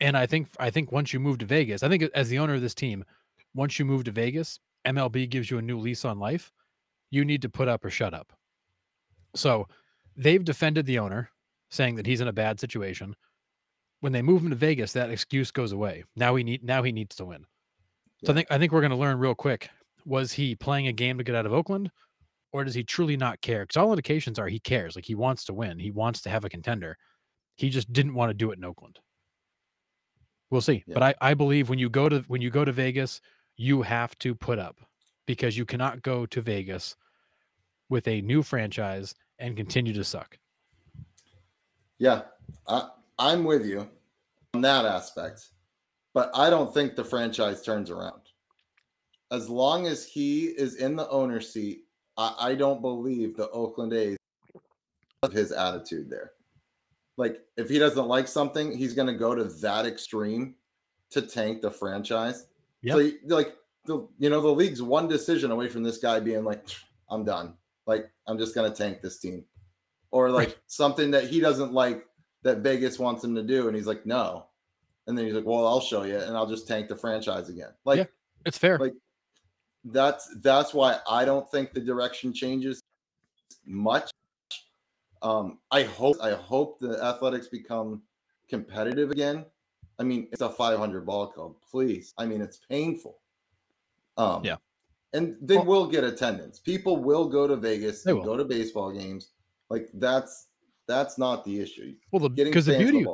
And 0.00 0.16
I 0.16 0.26
think 0.26 0.48
I 0.58 0.70
think 0.70 0.92
once 0.92 1.12
you 1.12 1.20
move 1.20 1.38
to 1.38 1.46
Vegas, 1.46 1.82
I 1.82 1.88
think 1.88 2.02
as 2.14 2.28
the 2.28 2.38
owner 2.38 2.54
of 2.54 2.62
this 2.62 2.74
team, 2.74 3.04
once 3.54 3.78
you 3.78 3.84
move 3.84 4.04
to 4.04 4.10
Vegas, 4.10 4.58
MLB 4.86 5.28
gives 5.28 5.50
you 5.50 5.58
a 5.58 5.62
new 5.62 5.78
lease 5.78 6.04
on 6.04 6.18
life. 6.18 6.50
You 7.10 7.24
need 7.24 7.42
to 7.42 7.48
put 7.48 7.68
up 7.68 7.84
or 7.84 7.90
shut 7.90 8.14
up. 8.14 8.32
So 9.34 9.66
they've 10.16 10.44
defended 10.44 10.86
the 10.86 10.98
owner, 10.98 11.30
saying 11.70 11.96
that 11.96 12.06
he's 12.06 12.20
in 12.20 12.28
a 12.28 12.32
bad 12.32 12.60
situation. 12.60 13.14
When 14.00 14.12
they 14.12 14.22
move 14.22 14.42
him 14.42 14.50
to 14.50 14.56
Vegas, 14.56 14.92
that 14.94 15.10
excuse 15.10 15.50
goes 15.50 15.72
away. 15.72 16.04
Now 16.16 16.34
he 16.34 16.42
need 16.42 16.64
now 16.64 16.82
he 16.82 16.92
needs 16.92 17.16
to 17.16 17.24
win. 17.24 17.44
So 18.24 18.32
I 18.32 18.34
think 18.34 18.50
I 18.50 18.58
think 18.58 18.72
we're 18.72 18.80
going 18.80 18.90
to 18.90 18.96
learn 18.96 19.18
real 19.18 19.34
quick. 19.34 19.68
Was 20.06 20.32
he 20.32 20.54
playing 20.54 20.88
a 20.88 20.92
game 20.92 21.18
to 21.18 21.24
get 21.24 21.34
out 21.34 21.46
of 21.46 21.52
Oakland, 21.52 21.90
or 22.52 22.64
does 22.64 22.74
he 22.74 22.82
truly 22.82 23.16
not 23.16 23.40
care? 23.40 23.62
Because 23.62 23.76
all 23.76 23.92
indications 23.92 24.38
are 24.38 24.48
he 24.48 24.58
cares. 24.58 24.96
Like 24.96 25.04
he 25.04 25.14
wants 25.14 25.44
to 25.44 25.54
win. 25.54 25.78
He 25.78 25.90
wants 25.90 26.22
to 26.22 26.30
have 26.30 26.44
a 26.44 26.48
contender. 26.48 26.96
He 27.56 27.68
just 27.68 27.92
didn't 27.92 28.14
want 28.14 28.30
to 28.30 28.34
do 28.34 28.50
it 28.50 28.58
in 28.58 28.64
Oakland. 28.64 28.98
We'll 30.50 30.62
see. 30.62 30.82
Yeah. 30.86 30.94
But 30.94 31.02
I, 31.02 31.14
I 31.20 31.34
believe 31.34 31.68
when 31.68 31.78
you 31.78 31.90
go 31.90 32.08
to 32.08 32.20
when 32.28 32.40
you 32.40 32.50
go 32.50 32.64
to 32.64 32.72
Vegas, 32.72 33.20
you 33.56 33.82
have 33.82 34.18
to 34.20 34.34
put 34.34 34.58
up 34.58 34.76
because 35.30 35.56
you 35.56 35.64
cannot 35.64 36.02
go 36.02 36.26
to 36.26 36.40
Vegas 36.40 36.96
with 37.88 38.08
a 38.08 38.20
new 38.22 38.42
franchise 38.42 39.14
and 39.38 39.56
continue 39.56 39.92
to 39.92 40.04
suck. 40.04 40.38
Yeah, 41.98 42.22
I, 42.66 42.88
I'm 43.18 43.44
with 43.44 43.66
you 43.66 43.88
on 44.54 44.60
that 44.62 44.84
aspect 44.84 45.50
but 46.14 46.30
I 46.34 46.50
don't 46.50 46.72
think 46.72 46.96
the 46.96 47.04
franchise 47.04 47.62
turns 47.62 47.90
around. 47.90 48.20
As 49.30 49.48
long 49.48 49.86
as 49.86 50.04
he 50.04 50.46
is 50.46 50.76
in 50.76 50.96
the 50.96 51.08
owner 51.08 51.40
seat, 51.40 51.84
I, 52.16 52.34
I 52.40 52.54
don't 52.54 52.82
believe 52.82 53.36
the 53.36 53.48
Oakland 53.50 53.92
A's 53.92 54.16
of 55.22 55.32
his 55.32 55.52
attitude 55.52 56.10
there. 56.10 56.32
Like 57.16 57.40
if 57.56 57.68
he 57.68 57.78
doesn't 57.78 58.08
like 58.08 58.26
something, 58.26 58.76
he's 58.76 58.94
going 58.94 59.06
to 59.06 59.14
go 59.14 59.34
to 59.34 59.44
that 59.44 59.86
extreme 59.86 60.56
to 61.10 61.22
tank 61.22 61.62
the 61.62 61.70
franchise. 61.70 62.46
Yep. 62.82 62.96
So 62.96 63.10
like 63.34 63.54
the 63.86 64.06
you 64.18 64.30
know 64.30 64.40
the 64.40 64.48
league's 64.48 64.82
one 64.82 65.08
decision 65.08 65.50
away 65.50 65.68
from 65.68 65.82
this 65.82 65.98
guy 65.98 66.20
being 66.20 66.44
like, 66.44 66.66
I'm 67.08 67.24
done. 67.24 67.54
Like 67.86 68.10
I'm 68.26 68.38
just 68.38 68.54
going 68.54 68.70
to 68.70 68.76
tank 68.76 69.00
this 69.00 69.18
team, 69.18 69.44
or 70.10 70.30
like 70.30 70.58
something 70.66 71.10
that 71.12 71.24
he 71.24 71.40
doesn't 71.40 71.72
like 71.72 72.04
that 72.42 72.58
Vegas 72.58 72.98
wants 72.98 73.24
him 73.24 73.34
to 73.34 73.42
do, 73.42 73.68
and 73.68 73.76
he's 73.76 73.86
like, 73.86 74.06
no, 74.06 74.46
and 75.06 75.16
then 75.16 75.24
he's 75.24 75.34
like, 75.34 75.44
"Well, 75.44 75.66
I'll 75.66 75.80
show 75.80 76.04
you, 76.04 76.18
and 76.18 76.36
I'll 76.36 76.46
just 76.46 76.68
tank 76.68 76.88
the 76.88 76.96
franchise 76.96 77.48
again." 77.48 77.70
Like, 77.84 77.98
yeah, 77.98 78.04
it's 78.46 78.58
fair. 78.58 78.78
Like, 78.78 78.94
that's 79.84 80.28
that's 80.40 80.72
why 80.72 80.98
I 81.08 81.24
don't 81.24 81.50
think 81.50 81.72
the 81.72 81.80
direction 81.80 82.32
changes 82.32 82.82
much. 83.66 84.10
Um, 85.22 85.58
I 85.70 85.82
hope 85.82 86.16
I 86.22 86.32
hope 86.32 86.78
the 86.78 87.02
Athletics 87.02 87.48
become 87.48 88.02
competitive 88.48 89.10
again. 89.10 89.44
I 89.98 90.02
mean, 90.02 90.28
it's 90.32 90.40
a 90.40 90.48
500 90.48 91.04
ball 91.04 91.26
club. 91.26 91.56
Please, 91.70 92.14
I 92.16 92.24
mean, 92.24 92.40
it's 92.40 92.58
painful. 92.70 93.19
Um, 94.16 94.44
yeah, 94.44 94.56
and 95.12 95.36
they 95.40 95.56
well, 95.56 95.66
will 95.66 95.86
get 95.86 96.04
attendance. 96.04 96.58
People 96.58 96.96
will 96.98 97.28
go 97.28 97.46
to 97.46 97.56
Vegas. 97.56 98.02
They 98.02 98.12
will 98.12 98.24
go 98.24 98.36
to 98.36 98.44
baseball 98.44 98.92
games. 98.92 99.30
Like 99.68 99.88
that's 99.94 100.48
that's 100.86 101.18
not 101.18 101.44
the 101.44 101.60
issue. 101.60 101.94
Well, 102.10 102.28
because 102.28 102.66
the, 102.66 102.72
the 102.72 102.78
beauty 102.78 103.06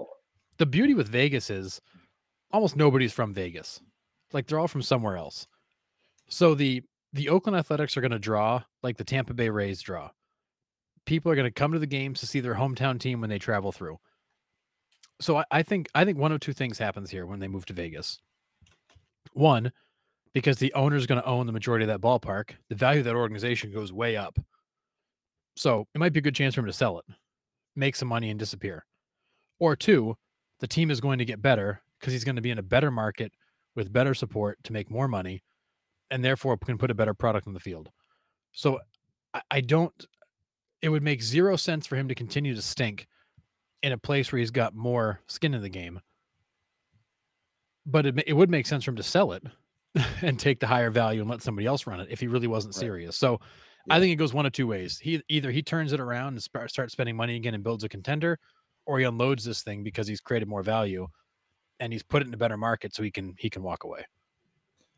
the 0.58 0.66
beauty 0.66 0.94
with 0.94 1.08
Vegas 1.08 1.50
is 1.50 1.80
almost 2.50 2.76
nobody's 2.76 3.12
from 3.12 3.32
Vegas. 3.32 3.80
Like 4.32 4.46
they're 4.46 4.58
all 4.58 4.68
from 4.68 4.82
somewhere 4.82 5.16
else. 5.16 5.46
So 6.28 6.54
the 6.54 6.82
the 7.12 7.28
Oakland 7.28 7.56
Athletics 7.56 7.96
are 7.96 8.00
going 8.00 8.10
to 8.10 8.18
draw 8.18 8.62
like 8.82 8.96
the 8.96 9.04
Tampa 9.04 9.34
Bay 9.34 9.48
Rays 9.48 9.80
draw. 9.80 10.10
People 11.04 11.30
are 11.30 11.36
going 11.36 11.46
to 11.46 11.52
come 11.52 11.72
to 11.72 11.78
the 11.78 11.86
games 11.86 12.20
to 12.20 12.26
see 12.26 12.40
their 12.40 12.54
hometown 12.54 12.98
team 12.98 13.20
when 13.20 13.30
they 13.30 13.38
travel 13.38 13.72
through. 13.72 13.98
So 15.20 15.38
I, 15.38 15.44
I 15.50 15.62
think 15.62 15.88
I 15.94 16.04
think 16.04 16.18
one 16.18 16.32
of 16.32 16.40
two 16.40 16.52
things 16.52 16.78
happens 16.78 17.10
here 17.10 17.26
when 17.26 17.40
they 17.40 17.48
move 17.48 17.66
to 17.66 17.72
Vegas. 17.72 18.18
One, 19.32 19.72
because 20.36 20.58
the 20.58 20.74
owner 20.74 20.96
is 20.96 21.06
going 21.06 21.18
to 21.18 21.26
own 21.26 21.46
the 21.46 21.52
majority 21.52 21.82
of 21.82 21.88
that 21.88 22.02
ballpark, 22.02 22.50
the 22.68 22.74
value 22.74 22.98
of 22.98 23.06
that 23.06 23.14
organization 23.14 23.72
goes 23.72 23.90
way 23.90 24.18
up. 24.18 24.38
So 25.56 25.86
it 25.94 25.98
might 25.98 26.12
be 26.12 26.18
a 26.18 26.22
good 26.22 26.34
chance 26.34 26.54
for 26.54 26.60
him 26.60 26.66
to 26.66 26.74
sell 26.74 26.98
it, 26.98 27.06
make 27.74 27.96
some 27.96 28.08
money, 28.08 28.28
and 28.28 28.38
disappear. 28.38 28.84
Or 29.60 29.74
two, 29.74 30.14
the 30.60 30.66
team 30.66 30.90
is 30.90 31.00
going 31.00 31.18
to 31.20 31.24
get 31.24 31.40
better 31.40 31.80
because 31.98 32.12
he's 32.12 32.22
going 32.22 32.36
to 32.36 32.42
be 32.42 32.50
in 32.50 32.58
a 32.58 32.62
better 32.62 32.90
market 32.90 33.32
with 33.76 33.90
better 33.90 34.12
support 34.12 34.58
to 34.64 34.74
make 34.74 34.90
more 34.90 35.08
money 35.08 35.42
and 36.10 36.22
therefore 36.22 36.58
can 36.58 36.76
put 36.76 36.90
a 36.90 36.94
better 36.94 37.14
product 37.14 37.46
on 37.46 37.54
the 37.54 37.58
field. 37.58 37.88
So 38.52 38.78
I, 39.50 39.62
don't, 39.62 40.04
it 40.82 40.90
would 40.90 41.02
make 41.02 41.22
zero 41.22 41.56
sense 41.56 41.86
for 41.86 41.96
him 41.96 42.08
to 42.08 42.14
continue 42.14 42.54
to 42.54 42.60
stink 42.60 43.06
in 43.82 43.92
a 43.92 43.98
place 43.98 44.30
where 44.30 44.40
he's 44.40 44.50
got 44.50 44.74
more 44.74 45.18
skin 45.28 45.54
in 45.54 45.62
the 45.62 45.70
game. 45.70 45.98
But 47.86 48.04
it, 48.04 48.22
it 48.26 48.34
would 48.34 48.50
make 48.50 48.66
sense 48.66 48.84
for 48.84 48.90
him 48.90 48.96
to 48.96 49.02
sell 49.02 49.32
it 49.32 49.42
and 50.22 50.38
take 50.38 50.60
the 50.60 50.66
higher 50.66 50.90
value 50.90 51.20
and 51.20 51.30
let 51.30 51.42
somebody 51.42 51.66
else 51.66 51.86
run 51.86 52.00
it 52.00 52.08
if 52.10 52.20
he 52.20 52.26
really 52.26 52.46
wasn't 52.46 52.74
right. 52.74 52.80
serious. 52.80 53.16
So 53.16 53.40
yeah. 53.86 53.94
I 53.94 54.00
think 54.00 54.12
it 54.12 54.16
goes 54.16 54.34
one 54.34 54.46
of 54.46 54.52
two 54.52 54.66
ways. 54.66 54.98
He 54.98 55.22
either 55.28 55.50
he 55.50 55.62
turns 55.62 55.92
it 55.92 56.00
around 56.00 56.34
and 56.34 56.42
start, 56.42 56.70
start 56.70 56.90
spending 56.90 57.16
money 57.16 57.36
again 57.36 57.54
and 57.54 57.64
builds 57.64 57.84
a 57.84 57.88
contender, 57.88 58.38
or 58.84 58.98
he 58.98 59.04
unloads 59.04 59.44
this 59.44 59.62
thing 59.62 59.82
because 59.82 60.06
he's 60.06 60.20
created 60.20 60.48
more 60.48 60.62
value 60.62 61.06
and 61.80 61.92
he's 61.92 62.02
put 62.02 62.22
it 62.22 62.28
in 62.28 62.34
a 62.34 62.38
better 62.38 62.56
market 62.56 62.94
so 62.94 63.02
he 63.02 63.10
can 63.10 63.34
he 63.38 63.50
can 63.50 63.62
walk 63.62 63.84
away. 63.84 64.04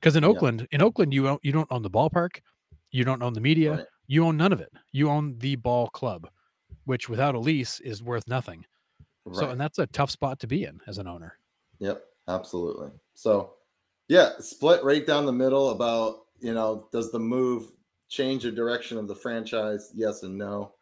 Because 0.00 0.16
in 0.16 0.24
Oakland, 0.24 0.60
yeah. 0.60 0.76
in 0.76 0.82
Oakland, 0.82 1.12
you 1.12 1.24
don't 1.24 1.44
you 1.44 1.52
don't 1.52 1.70
own 1.70 1.82
the 1.82 1.90
ballpark, 1.90 2.40
you 2.90 3.04
don't 3.04 3.22
own 3.22 3.32
the 3.32 3.40
media, 3.40 3.72
right. 3.72 3.86
you 4.06 4.24
own 4.24 4.36
none 4.36 4.52
of 4.52 4.60
it. 4.60 4.72
You 4.92 5.10
own 5.10 5.36
the 5.38 5.56
ball 5.56 5.88
club, 5.88 6.28
which 6.84 7.08
without 7.08 7.34
a 7.34 7.38
lease 7.38 7.80
is 7.80 8.02
worth 8.02 8.28
nothing. 8.28 8.64
Right. 9.24 9.36
So, 9.36 9.50
and 9.50 9.60
that's 9.60 9.78
a 9.78 9.86
tough 9.88 10.10
spot 10.10 10.40
to 10.40 10.46
be 10.46 10.64
in 10.64 10.80
as 10.86 10.98
an 10.98 11.06
owner. 11.06 11.38
Yep, 11.80 12.02
absolutely. 12.28 12.90
So, 13.14 13.54
yeah, 14.08 14.30
split 14.40 14.82
right 14.82 15.06
down 15.06 15.26
the 15.26 15.32
middle 15.32 15.70
about 15.70 16.20
you 16.40 16.54
know 16.54 16.88
does 16.92 17.12
the 17.12 17.18
move 17.18 17.70
change 18.08 18.42
the 18.42 18.50
direction 18.50 18.98
of 18.98 19.06
the 19.06 19.14
franchise? 19.14 19.92
Yes 19.94 20.22
and 20.22 20.36
no. 20.36 20.72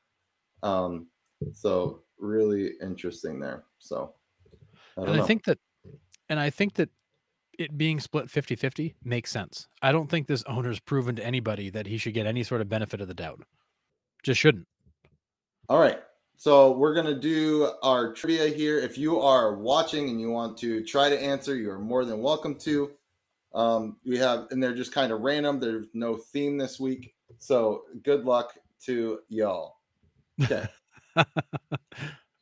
Um, 0.62 1.08
so 1.52 2.02
really 2.18 2.72
interesting 2.82 3.40
there. 3.40 3.64
So, 3.78 4.14
I 4.96 5.02
and 5.02 5.16
know. 5.16 5.22
I 5.22 5.26
think 5.26 5.44
that, 5.44 5.58
and 6.28 6.40
I 6.40 6.50
think 6.50 6.74
that 6.74 6.88
it 7.58 7.76
being 7.76 8.00
split 8.00 8.30
50 8.30 8.54
50 8.54 8.94
makes 9.04 9.30
sense. 9.30 9.66
I 9.82 9.92
don't 9.92 10.08
think 10.08 10.26
this 10.26 10.44
owner's 10.46 10.78
proven 10.78 11.16
to 11.16 11.24
anybody 11.24 11.70
that 11.70 11.86
he 11.86 11.98
should 11.98 12.14
get 12.14 12.26
any 12.26 12.42
sort 12.42 12.60
of 12.60 12.68
benefit 12.68 13.00
of 13.00 13.08
the 13.08 13.14
doubt. 13.14 13.42
Just 14.22 14.40
shouldn't. 14.40 14.66
All 15.68 15.80
right. 15.80 15.98
So 16.36 16.72
we're 16.72 16.94
gonna 16.94 17.18
do 17.18 17.70
our 17.82 18.12
trivia 18.12 18.48
here. 18.48 18.78
If 18.78 18.98
you 18.98 19.18
are 19.20 19.56
watching 19.56 20.10
and 20.10 20.20
you 20.20 20.30
want 20.30 20.58
to 20.58 20.84
try 20.84 21.08
to 21.08 21.18
answer, 21.18 21.56
you 21.56 21.70
are 21.70 21.78
more 21.78 22.04
than 22.04 22.20
welcome 22.20 22.54
to. 22.60 22.90
Um, 23.56 23.96
we 24.04 24.18
have, 24.18 24.48
and 24.50 24.62
they're 24.62 24.74
just 24.74 24.92
kind 24.92 25.10
of 25.10 25.22
random. 25.22 25.58
There's 25.58 25.86
no 25.94 26.16
theme 26.16 26.58
this 26.58 26.78
week, 26.78 27.14
so 27.38 27.84
good 28.02 28.24
luck 28.26 28.52
to 28.84 29.20
y'all. 29.30 29.78
Okay. 30.42 30.66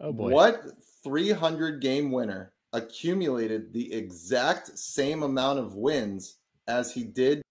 oh 0.00 0.12
boy. 0.12 0.31
What 0.31 0.64
300 1.05 1.81
game 1.81 2.11
winner 2.11 2.53
accumulated 2.72 3.72
the 3.72 3.94
exact 3.94 4.77
same 4.77 5.22
amount 5.22 5.61
of 5.61 5.77
wins 5.77 6.38
as 6.66 6.92
he 6.92 7.05
did 7.05 7.42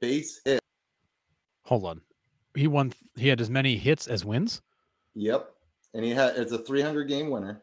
base 0.00 0.40
hit? 0.44 0.58
Hold 1.62 1.84
on. 1.84 2.00
He 2.56 2.66
won. 2.66 2.92
He 3.16 3.28
had 3.28 3.40
as 3.40 3.50
many 3.50 3.76
hits 3.76 4.08
as 4.08 4.24
wins. 4.24 4.62
Yep. 5.14 5.48
And 5.94 6.04
he 6.04 6.10
had 6.10 6.36
it's 6.36 6.50
a 6.50 6.58
300 6.58 7.04
game 7.04 7.30
winner. 7.30 7.62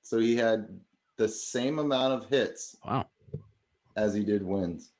So 0.00 0.18
he 0.18 0.34
had 0.34 0.80
the 1.18 1.28
same 1.28 1.78
amount 1.78 2.14
of 2.14 2.30
hits 2.30 2.76
Wow. 2.86 3.06
As 3.98 4.14
he 4.14 4.22
did 4.22 4.44
wins. 4.44 4.92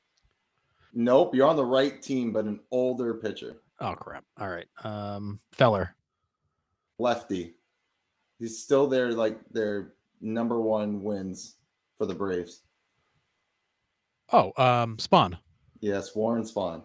Nope, 0.93 1.33
you're 1.33 1.47
on 1.47 1.55
the 1.55 1.63
right 1.63 2.01
team, 2.01 2.33
but 2.33 2.43
an 2.43 2.59
older 2.69 3.13
pitcher. 3.13 3.61
Oh 3.79 3.93
crap. 3.93 4.25
All 4.37 4.49
right. 4.49 4.67
Um, 4.83 5.39
Feller. 5.53 5.95
Lefty. 6.97 7.55
He's 8.39 8.61
still 8.61 8.87
there, 8.87 9.13
like 9.13 9.39
their 9.51 9.93
number 10.19 10.59
one 10.59 11.01
wins 11.01 11.55
for 11.97 12.07
the 12.07 12.13
Braves. 12.13 12.63
Oh, 14.33 14.51
um, 14.57 14.97
Spahn. 14.97 15.37
Yes, 15.79 16.13
Warren 16.13 16.43
Spahn. 16.43 16.83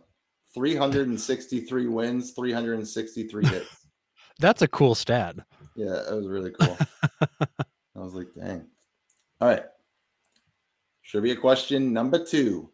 363 0.55 1.89
wins, 1.89 2.31
363 2.31 3.47
hits. 3.49 3.87
That's 4.39 4.63
a 4.63 4.69
cool 4.69 4.95
stat. 4.95 5.35
Yeah, 5.75 5.97
it 6.09 6.15
was 6.15 6.29
really 6.29 6.53
cool. 6.53 6.79
I 7.21 7.99
was 7.99 8.15
like, 8.15 8.29
dang. 8.37 8.67
All 9.41 9.49
right. 9.49 9.65
Trivia 11.05 11.37
question 11.37 11.93
number 11.93 12.25
two 12.25 12.71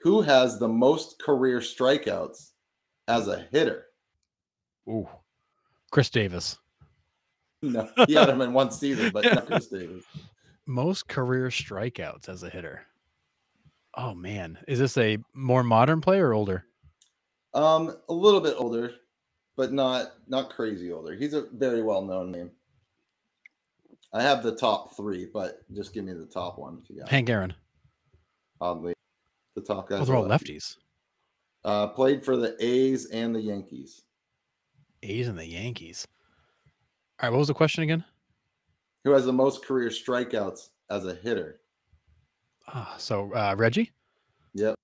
Who 0.00 0.22
has 0.22 0.58
the 0.58 0.68
most 0.68 1.20
career 1.22 1.60
strikeouts 1.60 2.50
as 3.08 3.28
a 3.28 3.46
hitter? 3.52 3.86
Ooh. 4.88 5.08
Chris 5.90 6.10
Davis. 6.10 6.58
No, 7.62 7.90
he 8.06 8.14
had 8.14 8.30
him 8.30 8.40
in 8.40 8.54
one 8.54 8.70
season, 8.70 9.10
but 9.12 9.22
not 9.22 9.44
Chris 9.44 9.66
Davis. 9.70 10.02
Most 10.64 11.08
career 11.08 11.48
strikeouts 11.48 12.26
as 12.30 12.42
a 12.42 12.48
hitter. 12.48 12.86
Oh 13.98 14.14
man, 14.14 14.56
is 14.66 14.78
this 14.78 14.96
a 14.96 15.18
more 15.34 15.62
modern 15.62 16.00
player 16.00 16.28
or 16.28 16.32
older? 16.32 16.64
Um, 17.52 17.98
a 18.08 18.14
little 18.14 18.40
bit 18.40 18.54
older, 18.56 18.94
but 19.58 19.74
not 19.74 20.12
not 20.26 20.48
crazy 20.48 20.90
older. 20.90 21.14
He's 21.14 21.34
a 21.34 21.48
very 21.52 21.82
well 21.82 22.00
known 22.00 22.32
name. 22.32 22.50
I 24.12 24.22
have 24.22 24.42
the 24.42 24.56
top 24.56 24.96
three, 24.96 25.26
but 25.32 25.60
just 25.72 25.94
give 25.94 26.04
me 26.04 26.12
the 26.12 26.26
top 26.26 26.58
one 26.58 26.80
if 26.82 26.90
you 26.90 26.98
got. 26.98 27.08
Hank 27.08 27.30
Aaron. 27.30 27.54
Oddly, 28.60 28.94
the 29.54 29.62
top 29.62 29.88
guys. 29.88 30.00
Oh, 30.00 30.04
they're 30.04 30.16
all 30.16 30.26
lefties. 30.26 30.76
Uh, 31.64 31.86
played 31.88 32.24
for 32.24 32.36
the 32.36 32.56
A's 32.58 33.06
and 33.06 33.34
the 33.34 33.40
Yankees. 33.40 34.02
A's 35.02 35.28
and 35.28 35.38
the 35.38 35.46
Yankees. 35.46 36.06
All 37.20 37.28
right, 37.28 37.32
what 37.32 37.38
was 37.38 37.48
the 37.48 37.54
question 37.54 37.84
again? 37.84 38.04
Who 39.04 39.12
has 39.12 39.24
the 39.24 39.32
most 39.32 39.64
career 39.64 39.88
strikeouts 39.88 40.68
as 40.90 41.06
a 41.06 41.14
hitter? 41.14 41.60
Ah, 42.68 42.94
so 42.98 43.32
uh, 43.34 43.54
Reggie. 43.56 43.92
Yep. 44.54 44.74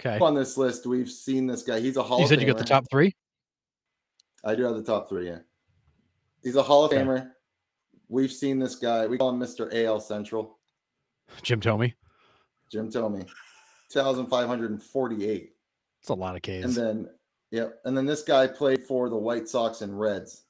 Okay. 0.00 0.18
On 0.18 0.34
this 0.34 0.56
list, 0.56 0.86
we've 0.86 1.10
seen 1.10 1.46
this 1.46 1.62
guy. 1.62 1.78
He's 1.78 1.96
a 1.96 2.02
Hall 2.02 2.20
You 2.20 2.26
said 2.26 2.40
you 2.40 2.46
got 2.46 2.58
the 2.58 2.64
top 2.64 2.86
three. 2.90 3.14
I 4.44 4.54
do 4.54 4.64
have 4.64 4.76
the 4.76 4.82
top 4.82 5.08
three. 5.08 5.26
Yeah. 5.28 5.38
He's 6.42 6.56
a 6.56 6.62
Hall 6.62 6.84
of 6.84 6.92
Okay. 6.92 7.02
Famer. 7.02 7.30
We've 8.08 8.32
seen 8.32 8.58
this 8.58 8.74
guy. 8.76 9.06
We 9.06 9.18
call 9.18 9.30
him 9.30 9.38
Mr. 9.40 9.72
AL 9.72 10.00
Central. 10.00 10.58
Jim 11.42 11.60
Thome. 11.60 11.92
Jim 12.72 12.90
Thome, 12.90 13.26
2,548. 13.92 15.50
It's 16.00 16.08
a 16.08 16.14
lot 16.14 16.34
of 16.36 16.42
Ks. 16.42 16.48
And 16.64 16.74
then, 16.74 17.08
yep. 17.50 17.80
And 17.84 17.96
then 17.96 18.06
this 18.06 18.22
guy 18.22 18.46
played 18.46 18.82
for 18.84 19.08
the 19.08 19.16
White 19.16 19.48
Sox 19.48 19.82
and 19.82 19.98
Reds. 19.98 20.44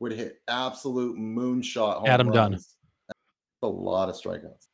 Would 0.00 0.12
hit 0.12 0.38
absolute 0.48 1.16
moonshot. 1.16 1.98
home 1.98 2.06
Adam 2.08 2.30
Dunn. 2.32 2.52
runs. 2.52 2.76
A 3.62 3.66
lot 3.66 4.08
of 4.08 4.16
strikeouts. 4.16 4.66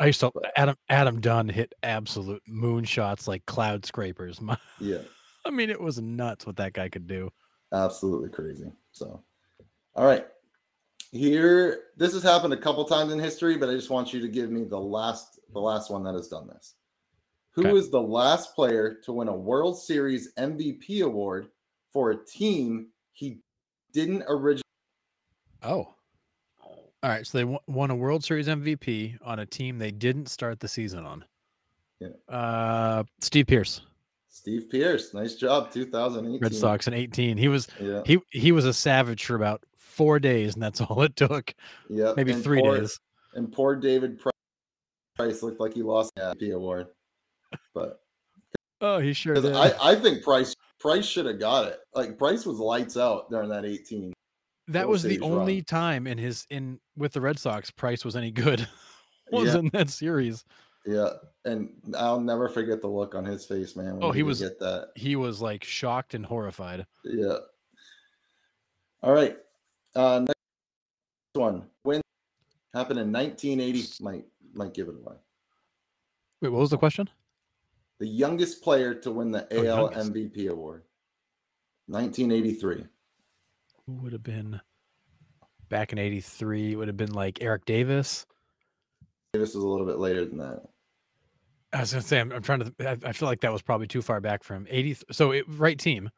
I 0.00 0.06
used 0.06 0.20
to 0.20 0.32
Adam 0.56 0.76
Adam 0.88 1.20
Dunn 1.20 1.48
hit 1.48 1.72
absolute 1.82 2.42
moonshots 2.48 3.28
like 3.28 3.44
cloud 3.46 3.84
scrapers. 3.84 4.40
My, 4.40 4.56
Yeah, 4.80 4.98
I 5.44 5.50
mean, 5.50 5.70
it 5.70 5.80
was 5.80 6.00
nuts 6.00 6.46
what 6.46 6.56
that 6.56 6.72
guy 6.72 6.88
could 6.88 7.06
do. 7.06 7.30
absolutely 7.72 8.30
crazy. 8.30 8.70
So, 8.92 9.22
all 9.98 10.04
right. 10.06 10.26
Here, 11.10 11.80
this 11.96 12.12
has 12.12 12.22
happened 12.22 12.52
a 12.52 12.56
couple 12.58 12.84
times 12.84 13.12
in 13.12 13.18
history, 13.18 13.56
but 13.56 13.68
I 13.68 13.72
just 13.72 13.90
want 13.90 14.12
you 14.12 14.20
to 14.20 14.28
give 14.28 14.50
me 14.50 14.64
the 14.64 14.78
last, 14.78 15.40
the 15.52 15.58
last 15.60 15.90
one 15.90 16.02
that 16.04 16.14
has 16.14 16.28
done 16.28 16.46
this. 16.48 16.74
Who 17.52 17.74
is 17.76 17.84
Okay. 17.86 17.92
the 17.92 18.02
last 18.02 18.54
player 18.54 18.94
to 19.04 19.12
win 19.12 19.28
a 19.28 19.34
World 19.36 19.78
Series 19.80 20.32
MVP 20.38 21.00
award 21.02 21.48
for 21.92 22.10
a 22.10 22.24
team 22.24 22.88
he 23.12 23.40
didn't 23.92 24.22
originally? 24.28 24.62
Oh. 25.62 25.94
All 26.62 27.10
right, 27.10 27.26
so 27.26 27.38
they 27.38 27.44
won- 27.44 27.60
won 27.66 27.90
a 27.90 27.96
World 27.96 28.22
Series 28.22 28.48
MVP 28.48 29.16
on 29.22 29.38
a 29.38 29.46
team 29.46 29.78
they 29.78 29.90
didn't 29.92 30.28
start 30.28 30.60
the 30.60 30.68
season 30.68 31.04
on. 31.06 31.24
Yeah. 32.00 32.08
Uh, 32.28 33.04
Steve 33.20 33.46
Pearce, 33.46 33.80
Steve 34.28 34.68
Pearce, 34.70 35.14
nice 35.14 35.34
job, 35.36 35.72
2018. 35.72 36.40
Red 36.40 36.54
Sox 36.54 36.86
in 36.86 36.94
18. 36.94 37.36
He 37.38 37.48
was 37.48 37.66
Yeah, 37.80 38.02
he 38.04 38.20
he 38.30 38.52
was 38.52 38.66
a 38.66 38.74
savage 38.74 39.24
for 39.24 39.34
about 39.36 39.64
four 39.98 40.18
days, 40.18 40.54
and 40.54 40.62
that's 40.62 40.80
all 40.80 41.02
it 41.02 41.14
took. 41.16 41.52
yeah, 41.90 42.14
Maybe 42.16 42.32
and 42.32 42.42
three 42.42 42.60
poor, 42.62 42.78
days. 42.80 42.98
And 43.34 43.52
poor 43.52 43.76
David 43.76 44.18
Price 45.16 45.42
looked 45.42 45.60
like 45.60 45.74
he 45.74 45.82
lost 45.82 46.12
the 46.14 46.22
MVP 46.40 46.54
award, 46.54 46.86
but 47.74 48.00
Oh, 48.80 48.98
he 49.00 49.12
sure 49.12 49.34
did. 49.34 49.52
I, 49.54 49.72
I 49.82 49.94
think 49.96 50.22
Price 50.22 50.54
Price 50.80 51.04
should 51.04 51.26
have 51.26 51.40
got 51.40 51.66
it. 51.66 51.80
Like 51.92 52.16
Price 52.16 52.46
was 52.46 52.58
lights 52.60 52.96
out 52.96 53.28
during 53.30 53.48
that 53.50 53.64
18. 53.64 54.12
that 54.68 54.88
was 54.88 55.02
the 55.02 55.10
Series 55.16 55.20
run. 55.22 55.32
only 55.40 55.62
time 55.62 56.06
in 56.06 56.16
his 56.16 56.46
in 56.50 56.78
with 56.96 57.12
the 57.12 57.20
Red 57.20 57.38
Sox 57.38 57.70
Price 57.72 58.04
was 58.04 58.14
any 58.14 58.30
good. 58.30 58.66
was 59.32 59.52
Yeah. 59.52 59.58
in 59.58 59.70
that 59.72 59.90
series. 59.90 60.44
Yeah, 60.86 61.08
and 61.44 61.70
I'll 61.96 62.20
never 62.20 62.48
forget 62.48 62.80
the 62.80 62.86
look 62.86 63.14
on 63.16 63.24
his 63.24 63.44
face, 63.44 63.74
man. 63.76 63.98
Oh, 64.00 64.12
he 64.12 64.20
could 64.20 64.26
was- 64.28 64.40
get 64.40 64.58
that. 64.60 64.90
He 64.94 65.16
was 65.16 65.42
like 65.42 65.64
shocked 65.64 66.14
and 66.14 66.24
horrified. 66.24 66.86
Yeah. 67.04 67.38
All 69.02 69.12
right. 69.12 69.36
Uh, 69.98 70.20
next 70.20 70.34
one. 71.34 71.64
When 71.82 72.00
happened 72.72 73.00
in 73.00 73.10
1980? 73.12 74.02
Might 74.04 74.24
might 74.54 74.72
give 74.72 74.86
it 74.88 74.94
away. 74.94 75.16
Wait, 76.40 76.50
what 76.50 76.60
was 76.60 76.70
the 76.70 76.78
question? 76.78 77.10
The 77.98 78.06
youngest 78.06 78.62
player 78.62 78.94
to 78.94 79.10
win 79.10 79.32
the 79.32 79.48
Oh, 79.52 79.66
AL 79.66 79.92
youngest. 79.92 80.12
MVP 80.12 80.48
award. 80.50 80.84
1983. 81.86 82.86
Who 83.86 83.92
would 83.94 84.12
have 84.12 84.22
been 84.22 84.60
back 85.68 85.92
in 85.92 85.98
'83? 85.98 86.72
It 86.72 86.76
would 86.76 86.86
have 86.86 86.96
been 86.96 87.12
like 87.12 87.38
Eric 87.42 87.64
Davis. 87.64 88.24
Davis 89.32 89.54
was 89.54 89.64
a 89.64 89.66
little 89.66 89.86
bit 89.86 89.98
later 89.98 90.24
than 90.24 90.38
that. 90.38 90.62
I 91.72 91.80
was 91.80 91.90
gonna 91.92 92.02
say 92.02 92.20
I'm, 92.20 92.30
I'm 92.30 92.42
trying 92.42 92.60
to. 92.60 92.72
I, 92.88 93.08
I 93.08 93.12
feel 93.12 93.28
like 93.28 93.40
that 93.40 93.52
was 93.52 93.62
probably 93.62 93.88
too 93.88 94.00
far 94.02 94.20
back 94.20 94.44
from 94.44 94.64
'80. 94.70 94.98
So 95.10 95.32
it, 95.32 95.44
right 95.48 95.76
team. 95.78 96.08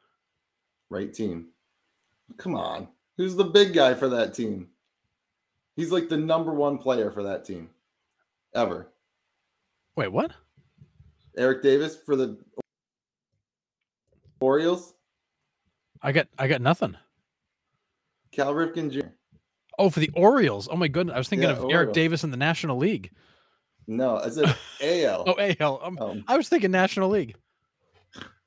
Right 0.90 1.14
team. 1.14 1.47
Come 2.37 2.57
on. 2.57 2.88
Who's 3.20 3.37
the 3.37 3.44
big 3.44 3.74
guy 3.74 3.92
for 3.92 4.09
that 4.09 4.33
team? 4.33 4.68
He's 5.76 5.92
like 5.92 6.09
the 6.09 6.16
number 6.16 6.54
one 6.54 6.78
player 6.78 7.11
for 7.11 7.24
that 7.24 7.44
team 7.44 7.68
ever. 8.54 8.88
Wait, 9.94 10.09
what? 10.11 10.33
Eric 11.37 11.62
Davis 11.62 11.98
for 12.06 12.16
the 12.16 12.38
Orioles. 14.40 14.94
I 16.00 16.12
got 16.12 16.28
I 16.38 16.48
got 16.48 16.62
nothing. 16.62 16.96
Cal 18.33 18.54
Ripken 18.54 18.90
Jr. 18.90 19.09
Oh, 19.78 19.90
for 19.90 20.00
the 20.00 20.11
Orioles. 20.16 20.66
Oh 20.72 20.76
my 20.76 20.88
goodness, 20.88 21.14
I 21.14 21.18
was 21.18 21.28
thinking 21.28 21.50
Yeah, 21.50 21.56
of 21.56 21.70
Eric 21.70 21.92
Davis 21.92 22.24
in 22.24 22.30
the 22.30 22.38
National 22.38 22.78
League. 22.78 23.11
No, 23.87 24.16
I 24.16 24.30
said 24.30 24.56
AL. 24.83 25.24
Oh, 25.26 25.54
AL. 25.61 25.80
Um, 25.85 25.98
Um, 26.00 26.24
I 26.26 26.38
was 26.38 26.48
thinking 26.48 26.70
National 26.70 27.11
League. 27.11 27.37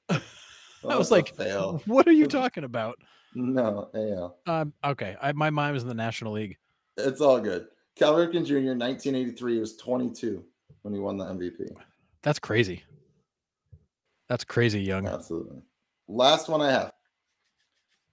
well, 0.09 0.19
I 0.89 0.95
was 0.95 1.12
like, 1.12 1.36
fail. 1.36 1.79
what 1.86 2.07
are 2.07 2.12
you 2.12 2.25
talking 2.25 2.63
about? 2.63 2.97
No, 3.36 3.89
AL. 3.93 4.38
Um, 4.46 4.74
okay, 4.84 5.15
I, 5.22 5.32
my 5.32 5.50
mind 5.50 5.74
was 5.74 5.84
in 5.84 5.89
the 5.89 5.96
National 5.96 6.34
League. 6.34 6.58
It's 6.98 7.22
all 7.22 7.39
good. 7.39 7.67
Cal 7.96 8.13
Ripken 8.13 8.46
Jr. 8.46 8.76
1983 8.76 9.60
was 9.60 9.76
22 9.78 10.43
when 10.82 10.93
he 10.93 11.00
won 11.00 11.17
the 11.17 11.26
MVP. 11.26 11.69
That's 12.22 12.39
crazy. 12.39 12.84
That's 14.30 14.43
crazy, 14.43 14.82
young. 14.82 15.08
Absolutely. 15.08 15.62
Last 16.08 16.50
one 16.50 16.62
I 16.62 16.72
have. 16.72 16.91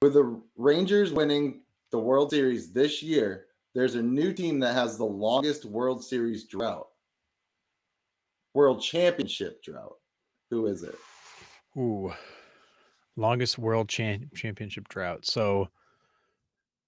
With 0.02 0.14
the 0.14 0.40
Rangers 0.56 1.12
winning 1.12 1.62
the 1.90 1.98
World 1.98 2.30
Series 2.30 2.72
this 2.72 3.02
year, 3.02 3.46
there's 3.74 3.94
a 3.94 4.02
new 4.02 4.32
team 4.32 4.58
that 4.60 4.74
has 4.74 4.96
the 4.96 5.04
longest 5.04 5.64
World 5.64 6.04
Series 6.04 6.44
drought. 6.44 6.88
World 8.54 8.82
Championship 8.82 9.62
drought. 9.62 9.96
Who 10.50 10.66
is 10.66 10.82
it? 10.82 10.98
Ooh. 11.76 12.12
Longest 13.16 13.58
world 13.58 13.88
champ- 13.88 14.34
championship 14.34 14.88
drought. 14.88 15.24
So 15.24 15.68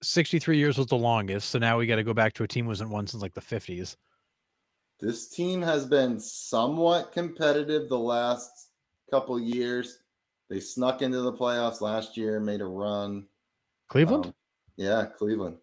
63 0.01 0.57
years 0.57 0.77
was 0.77 0.87
the 0.87 0.97
longest. 0.97 1.49
So 1.49 1.59
now 1.59 1.77
we 1.77 1.87
got 1.87 1.95
to 1.95 2.03
go 2.03 2.13
back 2.13 2.33
to 2.33 2.43
a 2.43 2.47
team 2.47 2.65
wasn't 2.65 2.89
won 2.89 3.07
since 3.07 3.21
like 3.21 3.33
the 3.33 3.41
50s. 3.41 3.95
This 4.99 5.27
team 5.27 5.61
has 5.61 5.85
been 5.85 6.19
somewhat 6.19 7.11
competitive 7.11 7.89
the 7.89 7.97
last 7.99 8.69
couple 9.09 9.39
years. 9.39 9.99
They 10.49 10.59
snuck 10.59 11.01
into 11.01 11.21
the 11.21 11.33
playoffs 11.33 11.81
last 11.81 12.15
year, 12.15 12.39
made 12.39 12.61
a 12.61 12.65
run. 12.65 13.25
Cleveland? 13.89 14.27
Um, 14.27 14.33
yeah, 14.75 15.05
Cleveland. 15.05 15.57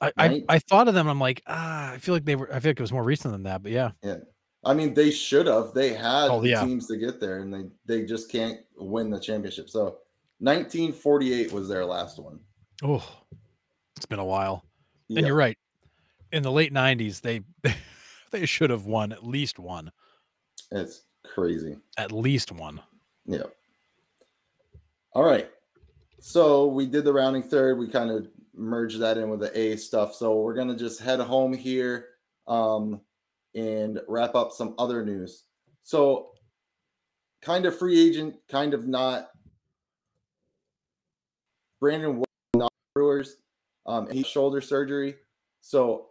I, 0.00 0.12
I, 0.16 0.44
I 0.48 0.58
thought 0.58 0.88
of 0.88 0.94
them. 0.94 1.08
I'm 1.08 1.20
like, 1.20 1.42
ah, 1.46 1.92
I 1.92 1.98
feel 1.98 2.14
like 2.14 2.24
they 2.24 2.36
were. 2.36 2.48
I 2.54 2.60
feel 2.60 2.70
like 2.70 2.80
it 2.80 2.82
was 2.82 2.92
more 2.92 3.04
recent 3.04 3.32
than 3.32 3.42
that. 3.42 3.62
But 3.62 3.72
yeah, 3.72 3.90
yeah. 4.02 4.16
I 4.64 4.74
mean, 4.74 4.92
they 4.94 5.10
should 5.10 5.46
have. 5.46 5.72
They 5.72 5.94
had 5.94 6.28
Oh, 6.28 6.40
the 6.40 6.50
yeah. 6.50 6.64
teams 6.64 6.86
to 6.88 6.96
get 6.96 7.18
there, 7.20 7.38
and 7.38 7.52
they 7.52 7.64
they 7.86 8.04
just 8.06 8.30
can't 8.30 8.60
win 8.76 9.10
the 9.10 9.18
championship. 9.20 9.70
So, 9.70 9.98
1948 10.38 11.52
was 11.52 11.68
their 11.68 11.84
last 11.84 12.18
one. 12.18 12.40
oh, 12.82 13.04
it's 13.96 14.06
been 14.06 14.18
a 14.18 14.24
while. 14.24 14.64
Yeah. 15.08 15.18
And 15.18 15.26
you're 15.26 15.36
right. 15.36 15.56
In 16.32 16.42
the 16.42 16.52
late 16.52 16.72
90s, 16.72 17.20
they 17.20 17.40
they 18.30 18.46
should 18.46 18.70
have 18.70 18.86
won 18.86 19.12
at 19.12 19.26
least 19.26 19.58
one, 19.58 19.90
It's 20.70 21.02
crazy. 21.24 21.76
at 21.98 22.12
least 22.12 22.52
one. 22.52 22.80
Yeah. 23.26 23.44
All 25.12 25.24
right. 25.24 25.50
So 26.20 26.66
we 26.66 26.86
did 26.86 27.04
the 27.04 27.12
rounding 27.12 27.42
third. 27.42 27.78
We 27.78 27.88
kind 27.88 28.10
of 28.10 28.28
merged 28.54 29.00
that 29.00 29.16
in 29.18 29.30
with 29.30 29.40
the 29.40 29.58
A 29.58 29.76
stuff. 29.76 30.14
So 30.14 30.38
we're 30.40 30.54
gonna 30.54 30.76
just 30.76 31.00
head 31.00 31.18
home 31.20 31.52
here 31.52 32.06
um, 32.46 33.00
and 33.54 34.00
wrap 34.08 34.34
up 34.34 34.52
some 34.52 34.74
other 34.78 35.04
news. 35.04 35.44
So 35.82 36.30
kind 37.42 37.66
of 37.66 37.78
free 37.78 37.98
agent, 37.98 38.36
kind 38.48 38.74
of 38.74 38.86
not. 38.86 39.28
Brandon 41.80 42.18
Wood, 42.18 42.26
not 42.54 42.72
Brewers. 42.94 43.36
Um, 43.86 44.10
he 44.10 44.22
shoulder 44.22 44.60
surgery. 44.60 45.16
So 45.62 46.08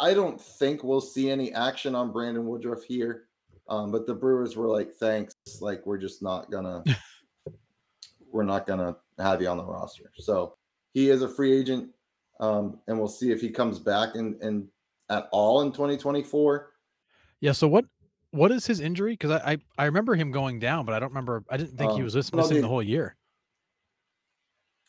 I 0.00 0.12
don't 0.12 0.40
think 0.40 0.82
we'll 0.82 1.00
see 1.00 1.30
any 1.30 1.52
action 1.52 1.94
on 1.94 2.12
Brandon 2.12 2.46
Woodruff 2.46 2.82
here. 2.82 3.24
Um, 3.68 3.90
but 3.92 4.06
the 4.06 4.14
Brewers 4.14 4.56
were 4.56 4.68
like, 4.68 4.92
thanks. 4.92 5.34
Like, 5.60 5.86
we're 5.86 5.98
just 5.98 6.22
not 6.22 6.50
gonna 6.50 6.82
we're 8.32 8.42
not 8.42 8.66
gonna 8.66 8.96
have 9.18 9.40
you 9.40 9.48
on 9.48 9.56
the 9.56 9.64
roster. 9.64 10.10
So 10.18 10.56
he 10.92 11.10
is 11.10 11.22
a 11.22 11.28
free 11.28 11.56
agent. 11.56 11.90
Um, 12.40 12.80
and 12.88 12.98
we'll 12.98 13.08
see 13.08 13.30
if 13.30 13.40
he 13.40 13.48
comes 13.48 13.78
back 13.78 14.16
and 14.16 14.40
in 14.42 14.68
at 15.08 15.28
all 15.30 15.62
in 15.62 15.70
2024. 15.70 16.70
Yeah. 17.40 17.52
So 17.52 17.68
what 17.68 17.84
what 18.30 18.50
is 18.50 18.66
his 18.66 18.80
injury? 18.80 19.12
Because 19.12 19.30
I, 19.30 19.52
I 19.52 19.58
I 19.78 19.84
remember 19.84 20.14
him 20.14 20.30
going 20.30 20.58
down, 20.58 20.84
but 20.86 20.94
I 20.94 20.98
don't 20.98 21.10
remember. 21.10 21.44
I 21.50 21.56
didn't 21.56 21.76
think 21.78 21.92
he 21.92 21.98
Um, 21.98 22.04
was 22.04 22.12
this 22.14 22.32
missing 22.32 22.56
they- 22.56 22.60
the 22.62 22.68
whole 22.68 22.82
year. 22.82 23.16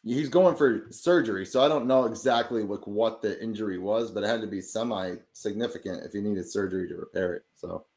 He's 0.03 0.29
going 0.29 0.55
for 0.55 0.85
surgery, 0.91 1.47
so 1.47 1.63
I 1.63 1.67
don't 1.67 1.87
know 1.87 2.05
exactly 2.05 2.61
like 2.61 2.85
what 2.85 3.23
the 3.23 3.41
injury 3.43 3.79
was, 3.79 4.11
but 4.11 4.23
it 4.23 4.27
had 4.27 4.39
to 4.41 4.47
be 4.47 4.61
semi 4.61 5.15
significant 5.33 6.03
if 6.05 6.13
he 6.13 6.21
needed 6.21 6.47
surgery 6.47 6.87
to 6.87 6.95
repair 6.95 7.33
it. 7.33 7.45
So, 7.55 7.87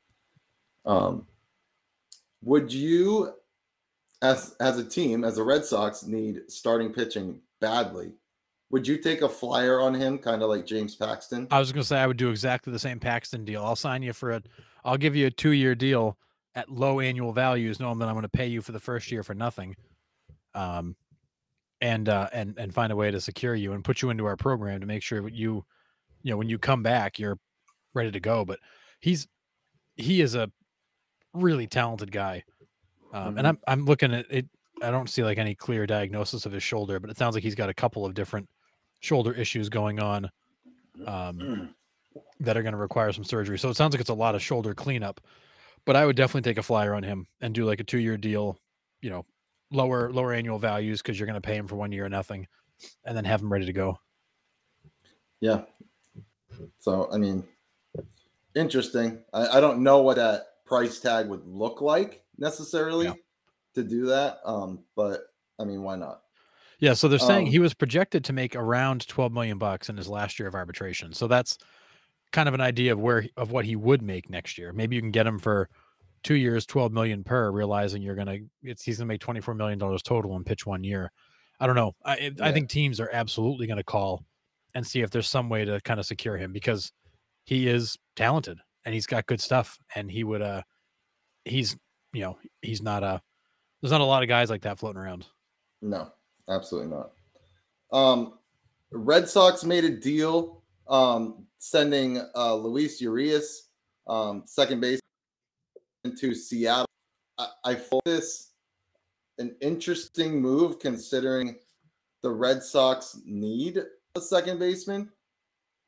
um, 0.87 1.27
would 2.43 2.73
you, 2.73 3.35
as 4.23 4.57
as 4.59 4.79
a 4.79 4.85
team, 4.85 5.23
as 5.23 5.37
the 5.37 5.43
Red 5.43 5.67
Sox, 5.67 6.07
need 6.07 6.51
starting 6.51 6.95
pitching 6.95 7.43
badly? 7.61 8.13
Would 8.71 8.87
you 8.87 8.99
take 8.99 9.23
a 9.23 9.29
flyer 9.29 9.81
on 9.81 9.95
him, 9.95 10.19
kind 10.19 10.43
of 10.43 10.51
like 10.51 10.67
James 10.67 10.95
Paxton? 10.95 11.49
I 11.51 11.59
was 11.59 11.73
gonna 11.73 11.85
say 11.85 11.99
I 11.99 12.07
would 12.07 12.19
do 12.19 12.31
exactly 12.31 12.73
the 12.73 12.79
same 12.79 13.01
Paxton 13.01 13.45
deal. 13.45 13.65
I'll 13.65 13.77
sign 13.77 14.03
you 14.03 14.13
for 14.13 14.33
a. 14.33 14.43
I'll 14.85 14.99
give 14.99 15.17
you 15.17 15.27
a 15.27 15.31
two 15.31 15.53
year 15.53 15.75
deal 15.75 16.19
at 16.55 16.71
low 16.71 17.01
annual 17.01 17.33
values, 17.33 17.81
knowing 17.81 17.99
that 17.99 18.09
I'm 18.09 18.15
going 18.15 18.23
to 18.23 18.29
pay 18.29 18.47
you 18.47 18.61
for 18.63 18.73
the 18.73 18.81
first 18.81 19.11
year 19.11 19.23
for 19.23 19.35
nothing. 19.35 19.75
Um, 20.55 20.97
and 21.81 22.09
uh, 22.09 22.29
and 22.33 22.59
and 22.59 22.75
find 22.75 22.93
a 22.93 22.97
way 22.97 23.11
to 23.11 23.21
secure 23.21 23.55
you 23.55 23.73
and 23.73 23.85
put 23.85 24.03
you 24.03 24.11
into 24.11 24.27
our 24.27 24.37
program 24.37 24.81
to 24.81 24.87
make 24.87 25.03
sure 25.03 25.23
that 25.23 25.35
you, 25.35 25.65
you 26.23 26.31
know, 26.31 26.37
when 26.37 26.49
you 26.49 26.59
come 26.59 26.83
back, 26.83 27.19
you're 27.19 27.39
ready 27.95 28.11
to 28.11 28.21
go. 28.21 28.45
But 28.45 28.59
he's 29.01 29.29
he 29.97 30.21
is 30.21 30.35
a 30.35 30.51
really 31.35 31.67
talented 31.67 32.11
guy, 32.13 32.43
um, 33.13 33.35
Mhm. 33.35 33.39
and 33.39 33.47
I'm 33.49 33.59
I'm 33.67 33.85
looking 33.85 34.13
at 34.13 34.27
it. 34.31 34.47
I 34.83 34.91
don't 34.91 35.09
see 35.09 35.23
like 35.25 35.39
any 35.39 35.55
clear 35.55 35.87
diagnosis 35.87 36.47
of 36.47 36.53
his 36.53 36.63
shoulder, 36.63 36.99
but 37.01 37.11
it 37.11 37.17
sounds 37.17 37.35
like 37.35 37.45
he's 37.45 37.55
got 37.55 37.69
a 37.69 37.75
couple 37.75 38.05
of 38.05 38.15
different 38.15 38.49
shoulder 39.01 39.33
issues 39.33 39.69
going 39.69 40.01
on. 40.01 40.31
Um, 41.07 41.75
that 42.41 42.57
are 42.57 42.63
going 42.63 42.73
to 42.73 42.79
require 42.79 43.13
some 43.13 43.25
surgery. 43.25 43.59
So 43.59 43.69
it 43.69 43.77
sounds 43.77 43.93
like 43.95 44.01
it's 44.01 44.11
a 44.11 44.15
lot 44.15 44.35
of 44.35 44.43
shoulder 44.43 44.75
cleanup. 44.75 45.21
But 45.85 45.97
I 45.97 46.05
would 46.05 46.17
definitely 46.17 46.49
take 46.49 46.59
a 46.59 46.63
flyer 46.63 46.95
on 46.95 47.03
him 47.03 47.27
and 47.41 47.55
do 47.55 47.65
like 47.65 47.81
a 47.81 47.85
two 47.85 47.99
year 47.99 48.17
deal, 48.17 48.59
you 49.01 49.11
know, 49.11 49.25
lower 49.71 50.11
lower 50.13 50.33
annual 50.33 50.59
values 50.59 51.01
because 51.01 51.19
you're 51.19 51.27
going 51.27 51.41
to 51.41 51.47
pay 51.47 51.57
him 51.57 51.67
for 51.69 51.77
one 51.77 51.93
year 51.93 52.05
or 52.05 52.09
nothing, 52.09 52.47
and 53.05 53.17
then 53.17 53.25
have 53.25 53.41
him 53.41 53.53
ready 53.53 53.67
to 53.67 53.73
go. 53.73 53.99
Yeah. 55.41 55.63
So 56.81 57.09
I 57.13 57.19
mean, 57.19 57.45
interesting. 58.55 59.23
I, 59.33 59.59
I 59.59 59.61
don't 59.61 59.83
know 59.83 60.03
what 60.03 60.17
that 60.17 60.47
price 60.67 60.99
tag 61.01 61.29
would 61.29 61.47
look 61.47 61.81
like 61.81 62.23
necessarily 62.37 63.07
Yeah. 63.07 63.15
to 63.75 63.83
do 63.85 64.07
that. 64.07 64.39
Um, 64.45 64.81
but 64.97 65.23
I 65.59 65.65
mean, 65.65 65.83
why 65.83 65.97
not? 65.97 66.23
Yeah, 66.81 66.95
so 66.95 67.09
they're 67.09 67.19
saying 67.19 67.47
Um, 67.47 67.51
he 67.51 67.59
was 67.59 67.75
projected 67.75 68.25
to 68.25 68.33
make 68.33 68.55
around 68.55 69.07
12 69.09 69.33
million 69.33 69.59
bucks 69.59 69.89
in 69.89 69.97
his 69.97 70.09
last 70.09 70.39
year 70.39 70.49
of 70.49 70.55
arbitration. 70.55 71.13
So 71.13 71.27
that's 71.27 71.59
kind 72.31 72.49
of 72.49 72.55
an 72.55 72.61
idea 72.61 72.93
of 72.93 73.01
where 73.01 73.27
of 73.37 73.51
what 73.51 73.65
he 73.65 73.75
would 73.77 74.03
make 74.03 74.31
next 74.31 74.59
year. 74.59 74.73
Maybe 74.73 74.95
you 74.97 75.03
can 75.03 75.11
get 75.11 75.27
him 75.27 75.39
for 75.39 75.69
two 76.23 76.35
years, 76.37 76.67
12 76.67 76.93
million 76.93 77.25
per, 77.25 77.51
realizing 77.51 78.03
you're 78.03 78.15
gonna 78.15 78.39
it's 78.63 78.83
he's 78.83 78.99
gonna 78.99 79.09
make 79.09 79.21
24 79.21 79.55
million 79.55 79.79
dollars 79.79 80.03
total 80.03 80.37
and 80.37 80.47
pitch 80.47 80.67
one 80.67 80.85
year. 80.85 81.11
I 81.61 81.67
don't 81.67 81.77
know. 81.77 81.95
I 82.05 82.33
I 82.41 82.53
think 82.53 82.69
teams 82.69 83.01
are 83.01 83.11
absolutely 83.13 83.67
gonna 83.67 83.83
call 83.83 84.25
and 84.75 84.87
see 84.87 85.01
if 85.01 85.11
there's 85.11 85.29
some 85.29 85.49
way 85.49 85.65
to 85.65 85.81
kind 85.81 85.99
of 85.99 86.07
secure 86.07 86.37
him 86.37 86.53
because 86.53 86.93
he 87.45 87.67
is 87.67 87.97
talented 88.15 88.59
and 88.85 88.95
he's 88.95 89.07
got 89.07 89.27
good 89.27 89.41
stuff 89.41 89.79
and 89.95 90.11
he 90.11 90.23
would 90.23 90.43
uh 90.43 90.63
he's 91.45 91.77
you 92.13 92.21
know 92.21 92.39
he's 92.63 92.83
not 92.83 93.03
a 93.03 93.21
there's 93.81 93.91
not 93.91 94.01
a 94.01 94.05
lot 94.05 94.23
of 94.23 94.29
guys 94.29 94.51
like 94.51 94.63
that 94.63 94.79
floating 94.79 95.01
around. 95.01 95.27
No, 95.81 96.13
absolutely 96.49 96.91
not. 96.91 97.13
Um, 97.93 98.35
Red 98.91 99.29
Sox 99.29 99.65
made 99.65 99.85
a 99.85 99.91
deal 99.91 100.63
um, 100.89 101.47
sending 101.59 102.23
uh, 102.35 102.55
Luis 102.55 103.01
Urias, 103.01 103.69
um, 104.07 104.43
second 104.47 104.81
base, 104.81 105.01
into 106.05 106.35
Seattle. 106.35 106.87
I, 107.39 107.49
I 107.65 107.75
find 107.75 108.03
this 108.05 108.53
an 109.39 109.55
interesting 109.61 110.41
move 110.41 110.79
considering 110.79 111.57
the 112.23 112.31
Red 112.31 112.63
Sox 112.63 113.21
need 113.25 113.81
a 114.15 114.21
second 114.21 114.59
baseman, 114.59 115.11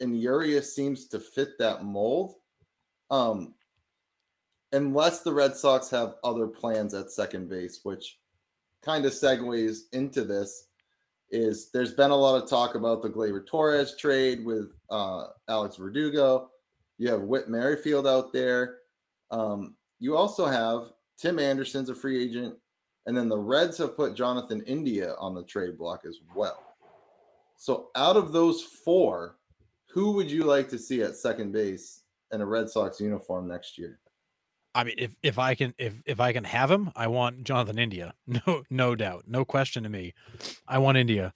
and 0.01 0.21
Urias 0.21 0.75
seems 0.75 1.07
to 1.09 1.19
fit 1.19 1.59
that 1.59 1.85
mold. 1.85 2.35
Um, 3.11 3.55
unless 4.73 5.23
the 5.23 5.33
Red 5.33 5.57
Sox 5.57 5.91
have 5.91 6.15
other 6.23 6.47
plans 6.47 6.95
at 6.95 7.11
second 7.11 7.49
base, 7.49 7.81
which 7.83 8.20
kind 8.83 9.05
of 9.05 9.13
segues 9.13 9.83
into 9.93 10.25
this 10.25 10.67
is 11.31 11.71
there's 11.73 11.95
been 11.95 12.11
a 12.11 12.17
lot 12.17 12.43
of 12.43 12.49
talk 12.49 12.75
about 12.75 13.03
the 13.03 13.09
Gleyber 13.09 13.47
Torres 13.47 13.97
trade 13.97 14.45
with 14.45 14.73
uh, 14.91 15.27
Alex 15.49 15.77
Verdugo. 15.77 16.51
You 16.99 17.11
have 17.11 17.23
Whit 17.23 17.49
Merrifield 17.49 18.07
out 18.07 18.33
there. 18.33 18.79
Um, 19.31 19.77
you 20.01 20.17
also 20.17 20.47
have 20.47 20.93
Tim 21.19 21.39
Anderson's 21.39 21.89
a 21.89 21.95
free 21.95 22.23
agent, 22.23 22.57
and 23.07 23.17
then 23.17 23.29
the 23.29 23.39
Reds 23.39 23.79
have 23.79 23.97
put 23.97 24.17
Jonathan 24.17 24.63
India 24.63 25.15
on 25.19 25.35
the 25.35 25.45
trade 25.45 25.79
block 25.79 26.03
as 26.07 26.19
well. 26.35 26.63
So 27.57 27.91
out 27.95 28.17
of 28.17 28.33
those 28.33 28.63
four, 28.63 29.37
who 29.91 30.13
would 30.13 30.31
you 30.31 30.45
like 30.45 30.69
to 30.71 30.79
see 30.79 31.03
at 31.03 31.15
second 31.15 31.53
base 31.53 32.03
in 32.33 32.41
a 32.41 32.47
Red 32.47 32.69
Sox 32.71 33.01
uniform 33.01 33.47
next 33.47 33.79
year? 33.79 34.00
I 34.75 34.85
mean, 34.85 34.95
if 34.99 35.17
if 35.23 35.39
I 35.39 35.55
can 35.55 35.75
if 35.79 35.95
if 36.07 36.21
I 36.21 36.33
can 36.33 36.45
have 36.45 36.71
him, 36.71 36.91
I 36.95 37.09
want 37.09 37.45
Jonathan 37.45 37.79
India. 37.79 38.15
No, 38.47 38.63
no 38.71 38.95
doubt, 38.95 39.25
no 39.27 39.45
question 39.45 39.83
to 39.83 39.89
me. 39.89 40.15
I 40.69 40.79
want 40.79 40.99
India. 40.99 41.33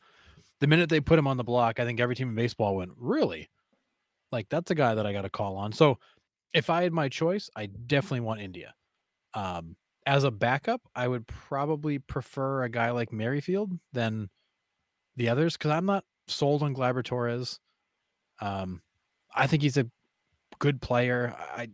The 0.60 0.66
minute 0.66 0.88
they 0.88 1.00
put 1.00 1.18
him 1.18 1.26
on 1.26 1.36
the 1.36 1.44
block, 1.44 1.80
I 1.80 1.84
think 1.84 2.00
every 2.00 2.14
team 2.14 2.28
in 2.28 2.34
baseball 2.34 2.76
went 2.76 2.92
really. 2.96 3.50
Like 4.30 4.48
that's 4.48 4.70
a 4.70 4.74
guy 4.74 4.94
that 4.94 5.06
I 5.06 5.12
got 5.12 5.22
to 5.22 5.30
call 5.30 5.56
on. 5.56 5.72
So, 5.72 5.98
if 6.52 6.70
I 6.70 6.84
had 6.84 6.92
my 6.92 7.08
choice, 7.08 7.50
I 7.56 7.66
definitely 7.66 8.20
want 8.20 8.40
India. 8.40 8.74
Um, 9.34 9.76
as 10.06 10.24
a 10.24 10.30
backup, 10.30 10.82
I 10.94 11.08
would 11.08 11.26
probably 11.26 11.98
prefer 11.98 12.62
a 12.62 12.68
guy 12.68 12.90
like 12.90 13.12
Merrifield 13.12 13.72
than 13.92 14.30
the 15.16 15.28
others 15.28 15.54
because 15.54 15.70
I'm 15.70 15.86
not 15.86 16.04
sold 16.28 16.62
on 16.62 16.74
Gleyber 16.74 17.04
Torres. 17.04 17.58
Um, 18.40 18.82
I 19.34 19.46
think 19.46 19.62
he's 19.62 19.76
a 19.76 19.86
good 20.58 20.80
player. 20.80 21.34
I 21.38 21.68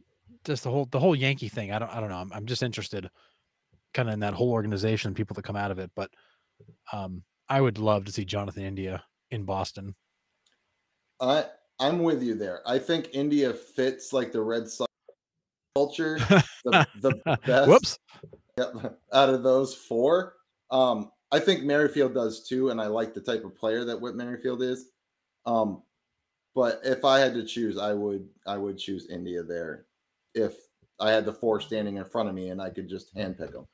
just 0.45 0.65
the 0.65 0.71
whole 0.71 0.87
the 0.87 1.01
whole 1.01 1.15
Yankee 1.15 1.49
thing. 1.49 1.73
I 1.73 1.79
don't 1.79 1.91
I 1.91 2.01
don't 2.01 2.09
know. 2.09 2.17
I'm, 2.17 2.33
I'm 2.33 2.47
just 2.47 2.63
interested 2.63 3.09
kind 3.95 4.09
of 4.09 4.15
in 4.15 4.21
that 4.21 4.35
whole 4.35 4.51
organization, 4.51 5.15
people 5.15 5.35
that 5.35 5.43
come 5.43 5.57
out 5.57 5.71
of 5.71 5.79
it. 5.79 5.91
But 5.95 6.11
um, 6.93 7.23
I 7.49 7.61
would 7.61 7.79
love 7.79 8.05
to 8.05 8.13
see 8.13 8.25
Jonathan 8.25 8.65
India 8.65 9.03
in 9.31 9.45
Boston. 9.45 9.95
I 11.21 11.47
I'm 11.79 12.03
with 12.03 12.23
you 12.23 12.35
there. 12.35 12.61
I 12.67 12.79
think 12.79 13.09
India 13.13 13.53
fits 13.53 14.13
like 14.13 14.33
the 14.33 14.43
Red 14.43 14.69
Sox 14.69 14.91
culture 15.75 16.19
the, 16.65 16.87
the 17.01 17.39
best 17.47 17.69
Whoops. 17.69 17.99
Yep, 18.59 18.99
out 19.13 19.29
of 19.29 19.43
those 19.43 19.75
four. 19.75 20.35
Um, 20.71 21.11
I 21.33 21.39
think 21.39 21.63
Merrifield 21.63 22.15
does 22.15 22.47
too, 22.47 22.71
and 22.71 22.81
I 22.81 22.87
like 22.87 23.15
the 23.15 23.21
type 23.21 23.45
of 23.45 23.57
player 23.57 23.85
that 23.85 24.01
Whit 24.01 24.17
Merrifield 24.17 24.63
is. 24.63 24.87
Um, 25.47 25.83
but 26.55 26.81
if 26.85 27.05
I 27.05 27.21
had 27.21 27.35
to 27.35 27.45
choose, 27.45 27.79
I 27.79 27.93
would 27.93 28.29
I 28.47 28.57
would 28.57 28.79
choose 28.79 29.07
India 29.09 29.43
there 29.43 29.87
if 30.35 30.55
I 30.99 31.11
had 31.11 31.25
the 31.25 31.33
four 31.33 31.61
standing 31.61 31.97
in 31.97 32.05
front 32.05 32.29
of 32.29 32.35
me 32.35 32.51
and 32.51 32.61
I 32.61 32.71
could 32.71 32.89
just 32.89 33.15
handpick 33.15 33.53
them. 33.53 33.67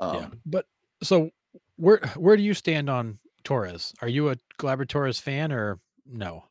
Um, 0.00 0.14
yeah, 0.14 0.26
but 0.46 0.66
so 1.02 1.30
where 1.76 1.98
where 2.16 2.36
do 2.36 2.42
you 2.42 2.54
stand 2.54 2.88
on 2.88 3.18
Torres? 3.42 3.92
Are 4.00 4.08
you 4.08 4.30
a 4.30 4.36
Gleyber 4.58 4.88
Torres 4.88 5.18
fan 5.18 5.52
or 5.52 5.80
no? 6.06 6.44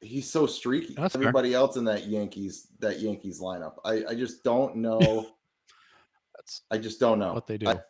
He's 0.00 0.30
so 0.30 0.46
streaky. 0.46 0.94
That's 0.94 1.14
Everybody 1.14 1.50
fair. 1.50 1.58
else 1.58 1.76
in 1.76 1.84
that 1.84 2.06
Yankees 2.06 2.68
that 2.80 3.00
Yankees 3.00 3.40
lineup, 3.40 3.74
I 3.84 4.04
I 4.10 4.14
just 4.14 4.44
don't 4.44 4.76
know. 4.76 4.98
That's 6.36 6.62
I 6.70 6.78
just 6.78 7.00
don't 7.00 7.18
know 7.18 7.34
what 7.34 7.46
they 7.46 7.58
do. 7.58 7.68
I, 7.68 7.80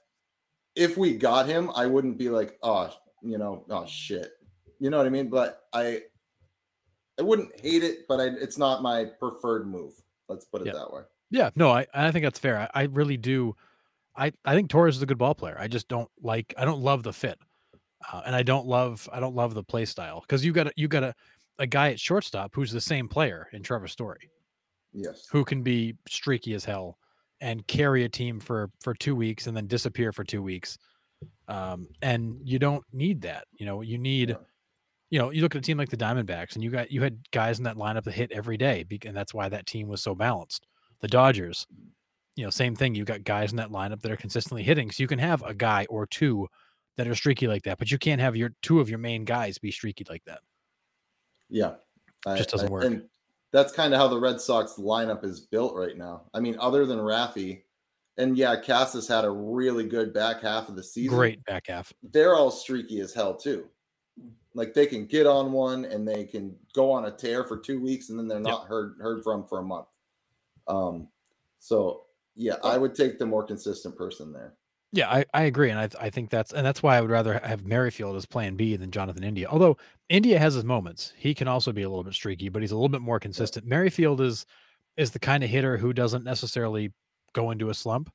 if 0.74 0.96
we 0.96 1.14
got 1.14 1.46
him, 1.46 1.70
I 1.74 1.86
wouldn't 1.86 2.18
be 2.18 2.28
like, 2.30 2.58
oh, 2.62 2.92
you 3.22 3.38
know, 3.38 3.64
oh 3.70 3.86
shit. 3.86 4.30
You 4.78 4.90
know 4.90 4.98
what 4.98 5.06
I 5.06 5.10
mean? 5.10 5.28
But 5.28 5.62
I 5.72 6.02
I 7.18 7.22
wouldn't 7.22 7.60
hate 7.60 7.84
it, 7.84 8.06
but 8.08 8.20
I, 8.20 8.24
it's 8.24 8.58
not 8.58 8.82
my 8.82 9.04
preferred 9.04 9.66
move. 9.66 10.01
Let's 10.32 10.44
put 10.44 10.62
it 10.62 10.68
yeah. 10.68 10.72
that 10.74 10.92
way. 10.92 11.02
Yeah, 11.30 11.50
no, 11.54 11.70
I, 11.70 11.86
I 11.94 12.10
think 12.10 12.24
that's 12.24 12.38
fair. 12.38 12.58
I, 12.58 12.82
I 12.82 12.82
really 12.84 13.16
do. 13.16 13.54
I, 14.16 14.32
I 14.44 14.54
think 14.54 14.68
Torres 14.68 14.96
is 14.96 15.02
a 15.02 15.06
good 15.06 15.18
ball 15.18 15.34
player. 15.34 15.56
I 15.58 15.68
just 15.68 15.88
don't 15.88 16.10
like. 16.22 16.54
I 16.58 16.64
don't 16.64 16.80
love 16.80 17.02
the 17.02 17.12
fit, 17.12 17.38
uh, 18.12 18.22
and 18.26 18.36
I 18.36 18.42
don't 18.42 18.66
love. 18.66 19.08
I 19.12 19.20
don't 19.20 19.34
love 19.34 19.54
the 19.54 19.62
play 19.62 19.84
style 19.84 20.20
because 20.20 20.44
you 20.44 20.52
got 20.52 20.66
a, 20.66 20.72
you 20.76 20.88
got 20.88 21.02
a, 21.02 21.14
a 21.58 21.66
guy 21.66 21.90
at 21.90 22.00
shortstop 22.00 22.54
who's 22.54 22.72
the 22.72 22.80
same 22.80 23.08
player 23.08 23.48
in 23.52 23.62
Trevor 23.62 23.88
Story. 23.88 24.30
Yes. 24.92 25.26
Who 25.30 25.44
can 25.44 25.62
be 25.62 25.94
streaky 26.06 26.54
as 26.54 26.64
hell 26.64 26.98
and 27.40 27.66
carry 27.66 28.04
a 28.04 28.08
team 28.08 28.38
for 28.40 28.70
for 28.80 28.94
two 28.94 29.16
weeks 29.16 29.46
and 29.46 29.56
then 29.56 29.66
disappear 29.66 30.12
for 30.12 30.24
two 30.24 30.42
weeks. 30.42 30.76
Um, 31.48 31.88
and 32.02 32.40
you 32.44 32.58
don't 32.58 32.84
need 32.92 33.22
that. 33.22 33.46
You 33.52 33.66
know, 33.66 33.80
you 33.80 33.98
need. 33.98 34.30
Yeah 34.30 34.36
you 35.12 35.18
know, 35.18 35.30
you 35.30 35.42
look 35.42 35.54
at 35.54 35.58
a 35.58 35.62
team 35.62 35.76
like 35.76 35.90
the 35.90 35.96
Diamondbacks, 35.96 36.54
and 36.54 36.64
you 36.64 36.70
got 36.70 36.90
you 36.90 37.02
had 37.02 37.18
guys 37.32 37.58
in 37.58 37.64
that 37.64 37.76
lineup 37.76 38.04
that 38.04 38.14
hit 38.14 38.32
every 38.32 38.56
day, 38.56 38.82
and 39.04 39.14
that's 39.14 39.34
why 39.34 39.46
that 39.46 39.66
team 39.66 39.86
was 39.86 40.02
so 40.02 40.14
balanced. 40.14 40.66
The 41.00 41.06
Dodgers, 41.08 41.66
you 42.34 42.44
know, 42.44 42.48
same 42.48 42.74
thing. 42.74 42.94
You 42.94 43.04
got 43.04 43.22
guys 43.22 43.50
in 43.50 43.58
that 43.58 43.70
lineup 43.70 44.00
that 44.00 44.10
are 44.10 44.16
consistently 44.16 44.62
hitting, 44.62 44.90
so 44.90 45.02
you 45.02 45.06
can 45.06 45.18
have 45.18 45.42
a 45.42 45.52
guy 45.52 45.86
or 45.90 46.06
two 46.06 46.48
that 46.96 47.06
are 47.06 47.14
streaky 47.14 47.46
like 47.46 47.62
that, 47.64 47.76
but 47.76 47.90
you 47.90 47.98
can't 47.98 48.22
have 48.22 48.36
your 48.36 48.52
two 48.62 48.80
of 48.80 48.88
your 48.88 48.98
main 48.98 49.26
guys 49.26 49.58
be 49.58 49.70
streaky 49.70 50.06
like 50.08 50.24
that. 50.24 50.40
Yeah, 51.50 51.74
just 52.34 52.48
doesn't 52.48 52.68
I, 52.68 52.72
work. 52.72 52.84
And 52.84 53.02
that's 53.52 53.70
kind 53.70 53.92
of 53.92 54.00
how 54.00 54.08
the 54.08 54.18
Red 54.18 54.40
Sox 54.40 54.76
lineup 54.78 55.26
is 55.26 55.40
built 55.40 55.74
right 55.74 55.98
now. 55.98 56.22
I 56.32 56.40
mean, 56.40 56.56
other 56.58 56.86
than 56.86 56.96
Rafi, 56.96 57.64
and 58.16 58.34
yeah, 58.38 58.58
Casas 58.58 59.08
had 59.08 59.26
a 59.26 59.30
really 59.30 59.86
good 59.86 60.14
back 60.14 60.40
half 60.40 60.70
of 60.70 60.76
the 60.76 60.82
season. 60.82 61.14
Great 61.14 61.44
back 61.44 61.66
half. 61.66 61.92
They're 62.02 62.34
all 62.34 62.50
streaky 62.50 63.00
as 63.00 63.12
hell 63.12 63.34
too. 63.34 63.68
Like 64.54 64.74
they 64.74 64.86
can 64.86 65.06
get 65.06 65.26
on 65.26 65.52
one 65.52 65.84
and 65.86 66.06
they 66.06 66.24
can 66.24 66.54
go 66.74 66.90
on 66.90 67.06
a 67.06 67.10
tear 67.10 67.44
for 67.44 67.58
two 67.58 67.80
weeks 67.80 68.10
and 68.10 68.18
then 68.18 68.28
they're 68.28 68.40
not 68.40 68.62
yep. 68.62 68.68
heard 68.68 68.96
heard 69.00 69.22
from 69.22 69.46
for 69.46 69.58
a 69.58 69.64
month. 69.64 69.86
Um, 70.68 71.08
so 71.58 72.02
yeah, 72.34 72.56
I 72.62 72.78
would 72.78 72.94
take 72.94 73.18
the 73.18 73.26
more 73.26 73.44
consistent 73.44 73.96
person 73.96 74.32
there. 74.32 74.54
Yeah, 74.94 75.10
I, 75.10 75.24
I 75.32 75.42
agree, 75.44 75.70
and 75.70 75.78
I 75.78 75.88
I 75.98 76.10
think 76.10 76.28
that's 76.28 76.52
and 76.52 76.66
that's 76.66 76.82
why 76.82 76.98
I 76.98 77.00
would 77.00 77.10
rather 77.10 77.38
have 77.38 77.64
Merrifield 77.64 78.14
as 78.14 78.26
Plan 78.26 78.56
B 78.56 78.76
than 78.76 78.90
Jonathan 78.90 79.24
India. 79.24 79.48
Although 79.48 79.78
India 80.10 80.38
has 80.38 80.52
his 80.52 80.64
moments, 80.64 81.14
he 81.16 81.34
can 81.34 81.48
also 81.48 81.72
be 81.72 81.82
a 81.82 81.88
little 81.88 82.04
bit 82.04 82.12
streaky, 82.12 82.50
but 82.50 82.60
he's 82.60 82.72
a 82.72 82.76
little 82.76 82.90
bit 82.90 83.00
more 83.00 83.18
consistent. 83.18 83.64
Yeah. 83.64 83.70
Merrifield 83.70 84.20
is 84.20 84.44
is 84.98 85.10
the 85.10 85.18
kind 85.18 85.42
of 85.42 85.48
hitter 85.48 85.78
who 85.78 85.94
doesn't 85.94 86.24
necessarily 86.24 86.92
go 87.32 87.50
into 87.52 87.70
a 87.70 87.74
slump. 87.74 88.12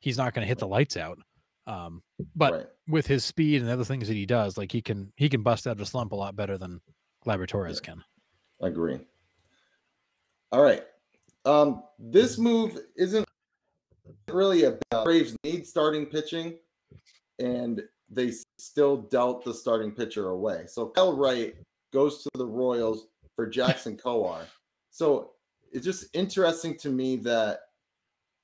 He's 0.00 0.18
not 0.18 0.34
going 0.34 0.44
to 0.44 0.48
hit 0.48 0.58
the 0.58 0.68
lights 0.68 0.98
out, 0.98 1.18
um, 1.66 2.02
but 2.34 2.52
right. 2.52 2.66
with 2.88 3.06
his 3.06 3.24
speed 3.24 3.62
and 3.62 3.70
other 3.70 3.84
things 3.84 4.08
that 4.08 4.14
he 4.14 4.26
does, 4.26 4.58
like 4.58 4.72
he 4.72 4.82
can 4.82 5.12
he 5.16 5.28
can 5.28 5.42
bust 5.42 5.66
out 5.66 5.72
of 5.72 5.80
a 5.80 5.86
slump 5.86 6.12
a 6.12 6.16
lot 6.16 6.36
better 6.36 6.58
than 6.58 6.80
Gleyber 7.26 7.46
Torres 7.46 7.80
yeah. 7.82 7.92
can. 7.92 8.04
Agree. 8.60 9.00
All 10.50 10.62
right. 10.62 10.82
Um, 11.44 11.82
this 11.98 12.38
move 12.38 12.78
isn't 12.96 13.26
really 14.30 14.64
about 14.64 15.04
Braves 15.04 15.36
need 15.44 15.66
starting 15.66 16.06
pitching, 16.06 16.58
and 17.38 17.82
they 18.10 18.32
still 18.58 18.96
dealt 18.96 19.44
the 19.44 19.54
starting 19.54 19.92
pitcher 19.92 20.28
away. 20.28 20.64
So 20.66 20.86
Kyle 20.86 21.16
Wright 21.16 21.54
goes 21.92 22.22
to 22.22 22.30
the 22.34 22.46
Royals 22.46 23.06
for 23.36 23.46
Jackson 23.46 23.96
Kowar. 23.96 24.42
So 24.90 25.32
it's 25.72 25.84
just 25.84 26.06
interesting 26.14 26.76
to 26.78 26.90
me 26.90 27.16
that 27.16 27.60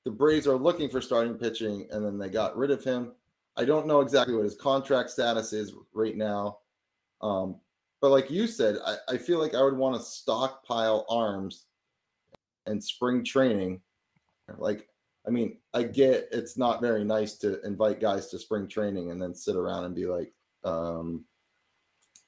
the 0.05 0.11
Braves 0.11 0.47
are 0.47 0.55
looking 0.55 0.89
for 0.89 1.01
starting 1.01 1.35
pitching, 1.35 1.87
and 1.91 2.05
then 2.05 2.17
they 2.17 2.29
got 2.29 2.57
rid 2.57 2.71
of 2.71 2.83
him. 2.83 3.13
I 3.57 3.65
don't 3.65 3.87
know 3.87 4.01
exactly 4.01 4.35
what 4.35 4.45
his 4.45 4.55
contract 4.55 5.09
status 5.09 5.53
is 5.53 5.73
right 5.93 6.15
now. 6.15 6.59
Um, 7.21 7.57
but 8.01 8.11
like 8.11 8.31
you 8.31 8.47
said, 8.47 8.77
I, 8.85 8.95
I 9.09 9.17
feel 9.17 9.39
like 9.39 9.53
I 9.53 9.61
would 9.61 9.75
want 9.75 9.95
to 9.95 10.01
stockpile 10.01 11.05
arms 11.09 11.65
and 12.65 12.81
spring 12.81 13.23
training. 13.25 13.81
Like, 14.57 14.87
I 15.27 15.31
mean, 15.31 15.57
I 15.73 15.83
get 15.83 16.29
it's 16.31 16.57
not 16.57 16.81
very 16.81 17.03
nice 17.03 17.35
to 17.39 17.61
invite 17.63 17.99
guys 17.99 18.27
to 18.27 18.39
spring 18.39 18.67
training 18.67 19.11
and 19.11 19.21
then 19.21 19.35
sit 19.35 19.55
around 19.55 19.85
and 19.85 19.95
be 19.95 20.05
like, 20.05 20.33
um, 20.63 21.25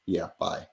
yeah, 0.05 0.27
bye. 0.39 0.67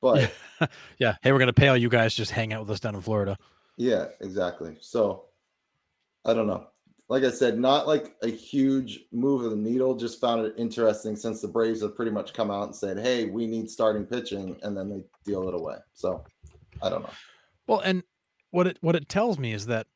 But 0.00 0.32
yeah, 0.98 1.14
hey, 1.22 1.32
we're 1.32 1.38
gonna 1.38 1.52
pay 1.52 1.68
all 1.68 1.76
you 1.76 1.88
guys 1.88 2.14
just 2.14 2.32
hang 2.32 2.52
out 2.52 2.60
with 2.62 2.70
us 2.70 2.80
down 2.80 2.96
in 2.96 3.00
Florida. 3.00 3.38
Yeah, 3.76 4.06
exactly. 4.20 4.76
So 4.80 5.26
I 6.24 6.34
don't 6.34 6.46
know. 6.46 6.66
Like 7.08 7.24
I 7.24 7.30
said, 7.30 7.58
not 7.58 7.86
like 7.86 8.14
a 8.22 8.28
huge 8.28 9.00
move 9.12 9.44
of 9.44 9.50
the 9.50 9.56
needle. 9.56 9.94
Just 9.94 10.20
found 10.20 10.46
it 10.46 10.54
interesting 10.56 11.14
since 11.14 11.40
the 11.40 11.48
Braves 11.48 11.82
have 11.82 11.94
pretty 11.94 12.10
much 12.10 12.32
come 12.32 12.50
out 12.50 12.64
and 12.64 12.74
said, 12.74 12.98
"Hey, 12.98 13.26
we 13.26 13.46
need 13.46 13.70
starting 13.70 14.06
pitching," 14.06 14.56
and 14.62 14.76
then 14.76 14.88
they 14.88 15.04
deal 15.24 15.46
it 15.48 15.54
away. 15.54 15.76
So 15.92 16.24
I 16.80 16.88
don't 16.88 17.02
know. 17.02 17.10
Well, 17.66 17.80
and 17.80 18.02
what 18.50 18.66
it 18.66 18.78
what 18.80 18.96
it 18.96 19.08
tells 19.08 19.38
me 19.38 19.52
is 19.52 19.66
that, 19.66 19.86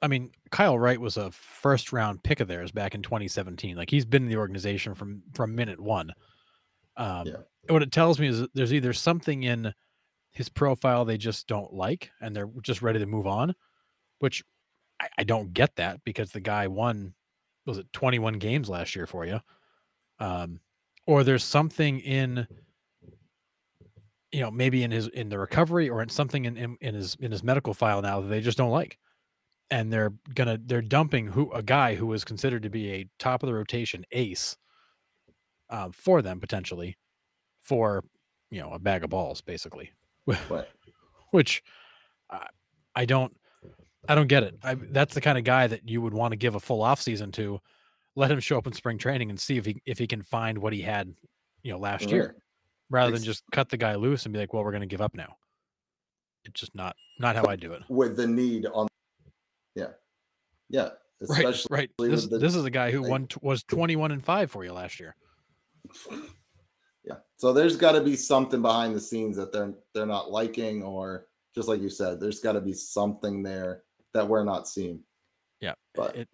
I 0.00 0.08
mean, 0.08 0.30
Kyle 0.50 0.78
Wright 0.78 1.00
was 1.00 1.16
a 1.16 1.30
first 1.32 1.92
round 1.92 2.22
pick 2.22 2.40
of 2.40 2.48
theirs 2.48 2.70
back 2.72 2.94
in 2.94 3.02
2017. 3.02 3.76
Like 3.76 3.90
he's 3.90 4.06
been 4.06 4.22
in 4.22 4.28
the 4.28 4.36
organization 4.36 4.94
from 4.94 5.22
from 5.34 5.54
minute 5.54 5.80
one. 5.80 6.12
Um, 6.96 7.26
yeah. 7.26 7.36
What 7.68 7.82
it 7.82 7.92
tells 7.92 8.18
me 8.18 8.28
is 8.28 8.46
there's 8.54 8.72
either 8.72 8.92
something 8.92 9.42
in 9.42 9.72
his 10.32 10.48
profile 10.48 11.04
they 11.04 11.18
just 11.18 11.46
don't 11.46 11.72
like, 11.72 12.10
and 12.20 12.34
they're 12.34 12.50
just 12.62 12.82
ready 12.82 12.98
to 13.00 13.06
move 13.06 13.26
on, 13.26 13.54
which 14.18 14.44
I, 15.00 15.08
I 15.18 15.24
don't 15.24 15.52
get 15.52 15.76
that 15.76 16.02
because 16.04 16.30
the 16.30 16.40
guy 16.40 16.66
won 16.66 17.14
was 17.66 17.78
it 17.78 17.92
21 17.92 18.34
games 18.34 18.68
last 18.68 18.94
year 18.94 19.06
for 19.06 19.24
you. 19.24 19.40
Um, 20.18 20.60
or 21.06 21.24
there's 21.24 21.44
something 21.44 22.00
in 22.00 22.46
you 24.32 24.40
know 24.40 24.50
maybe 24.50 24.82
in 24.82 24.90
his 24.90 25.08
in 25.08 25.28
the 25.28 25.38
recovery 25.38 25.88
or 25.88 26.02
in 26.02 26.08
something 26.08 26.44
in, 26.44 26.56
in, 26.56 26.76
in 26.80 26.94
his 26.94 27.16
in 27.20 27.30
his 27.30 27.42
medical 27.42 27.74
file 27.74 28.02
now 28.02 28.20
that 28.20 28.28
they 28.28 28.40
just 28.40 28.58
don't 28.58 28.70
like. 28.70 28.98
And 29.70 29.92
they're 29.92 30.12
gonna 30.34 30.58
they're 30.64 30.82
dumping 30.82 31.26
who 31.26 31.50
a 31.52 31.62
guy 31.62 31.94
who 31.94 32.06
was 32.06 32.24
considered 32.24 32.62
to 32.62 32.70
be 32.70 32.92
a 32.92 33.08
top 33.18 33.42
of 33.42 33.46
the 33.46 33.54
rotation 33.54 34.04
ace 34.12 34.56
uh, 35.70 35.88
for 35.92 36.22
them 36.22 36.40
potentially 36.40 36.96
for 37.60 38.04
you 38.50 38.60
know 38.60 38.72
a 38.72 38.78
bag 38.78 39.04
of 39.04 39.10
balls 39.10 39.40
basically. 39.40 39.92
Which 41.30 41.62
uh, 42.30 42.38
i 42.94 43.04
don't 43.04 43.36
I 44.08 44.14
don't 44.14 44.26
get 44.26 44.42
it. 44.42 44.56
I, 44.62 44.74
that's 44.74 45.14
the 45.14 45.20
kind 45.20 45.38
of 45.38 45.44
guy 45.44 45.66
that 45.66 45.88
you 45.88 46.00
would 46.02 46.14
want 46.14 46.32
to 46.32 46.36
give 46.36 46.54
a 46.54 46.60
full 46.60 46.82
off 46.82 47.00
season 47.00 47.32
to. 47.32 47.60
Let 48.16 48.30
him 48.30 48.38
show 48.38 48.56
up 48.56 48.68
in 48.68 48.72
spring 48.72 48.96
training 48.96 49.30
and 49.30 49.40
see 49.40 49.56
if 49.56 49.66
he 49.66 49.82
if 49.86 49.98
he 49.98 50.06
can 50.06 50.22
find 50.22 50.56
what 50.58 50.72
he 50.72 50.80
had, 50.80 51.12
you 51.64 51.72
know, 51.72 51.78
last 51.78 52.12
year, 52.12 52.36
rather 52.88 53.10
than 53.10 53.24
just 53.24 53.42
cut 53.50 53.68
the 53.68 53.76
guy 53.76 53.96
loose 53.96 54.24
and 54.24 54.32
be 54.32 54.38
like, 54.38 54.52
"Well, 54.54 54.62
we're 54.62 54.70
going 54.70 54.82
to 54.82 54.86
give 54.86 55.00
up 55.00 55.16
now." 55.16 55.34
It's 56.44 56.60
just 56.60 56.76
not 56.76 56.94
not 57.18 57.34
how 57.34 57.46
I 57.48 57.56
do 57.56 57.72
it. 57.72 57.82
With 57.88 58.16
the 58.16 58.28
need 58.28 58.66
on, 58.66 58.86
yeah, 59.74 59.88
yeah, 60.68 60.90
right, 61.28 61.66
right. 61.70 61.90
This, 61.98 62.26
the, 62.26 62.38
this 62.38 62.54
is 62.54 62.64
a 62.64 62.70
guy 62.70 62.92
who 62.92 63.02
won 63.02 63.26
was 63.42 63.64
twenty 63.64 63.96
one 63.96 64.12
and 64.12 64.22
five 64.22 64.48
for 64.48 64.64
you 64.64 64.72
last 64.72 65.00
year. 65.00 65.16
Yeah, 67.06 67.16
so 67.36 67.52
there's 67.52 67.76
got 67.76 67.92
to 67.92 68.00
be 68.00 68.16
something 68.16 68.62
behind 68.62 68.94
the 68.94 69.00
scenes 69.00 69.36
that 69.36 69.52
they're 69.52 69.74
they're 69.92 70.06
not 70.06 70.30
liking, 70.30 70.82
or 70.82 71.26
just 71.54 71.68
like 71.68 71.82
you 71.82 71.90
said, 71.90 72.18
there's 72.18 72.40
got 72.40 72.52
to 72.52 72.62
be 72.62 72.72
something 72.72 73.42
there 73.42 73.83
that 74.14 74.28
we're 74.28 74.44
not 74.44 74.66
seeing. 74.68 75.00
Yeah, 75.60 75.74
but 75.94 76.16
it 76.16 76.28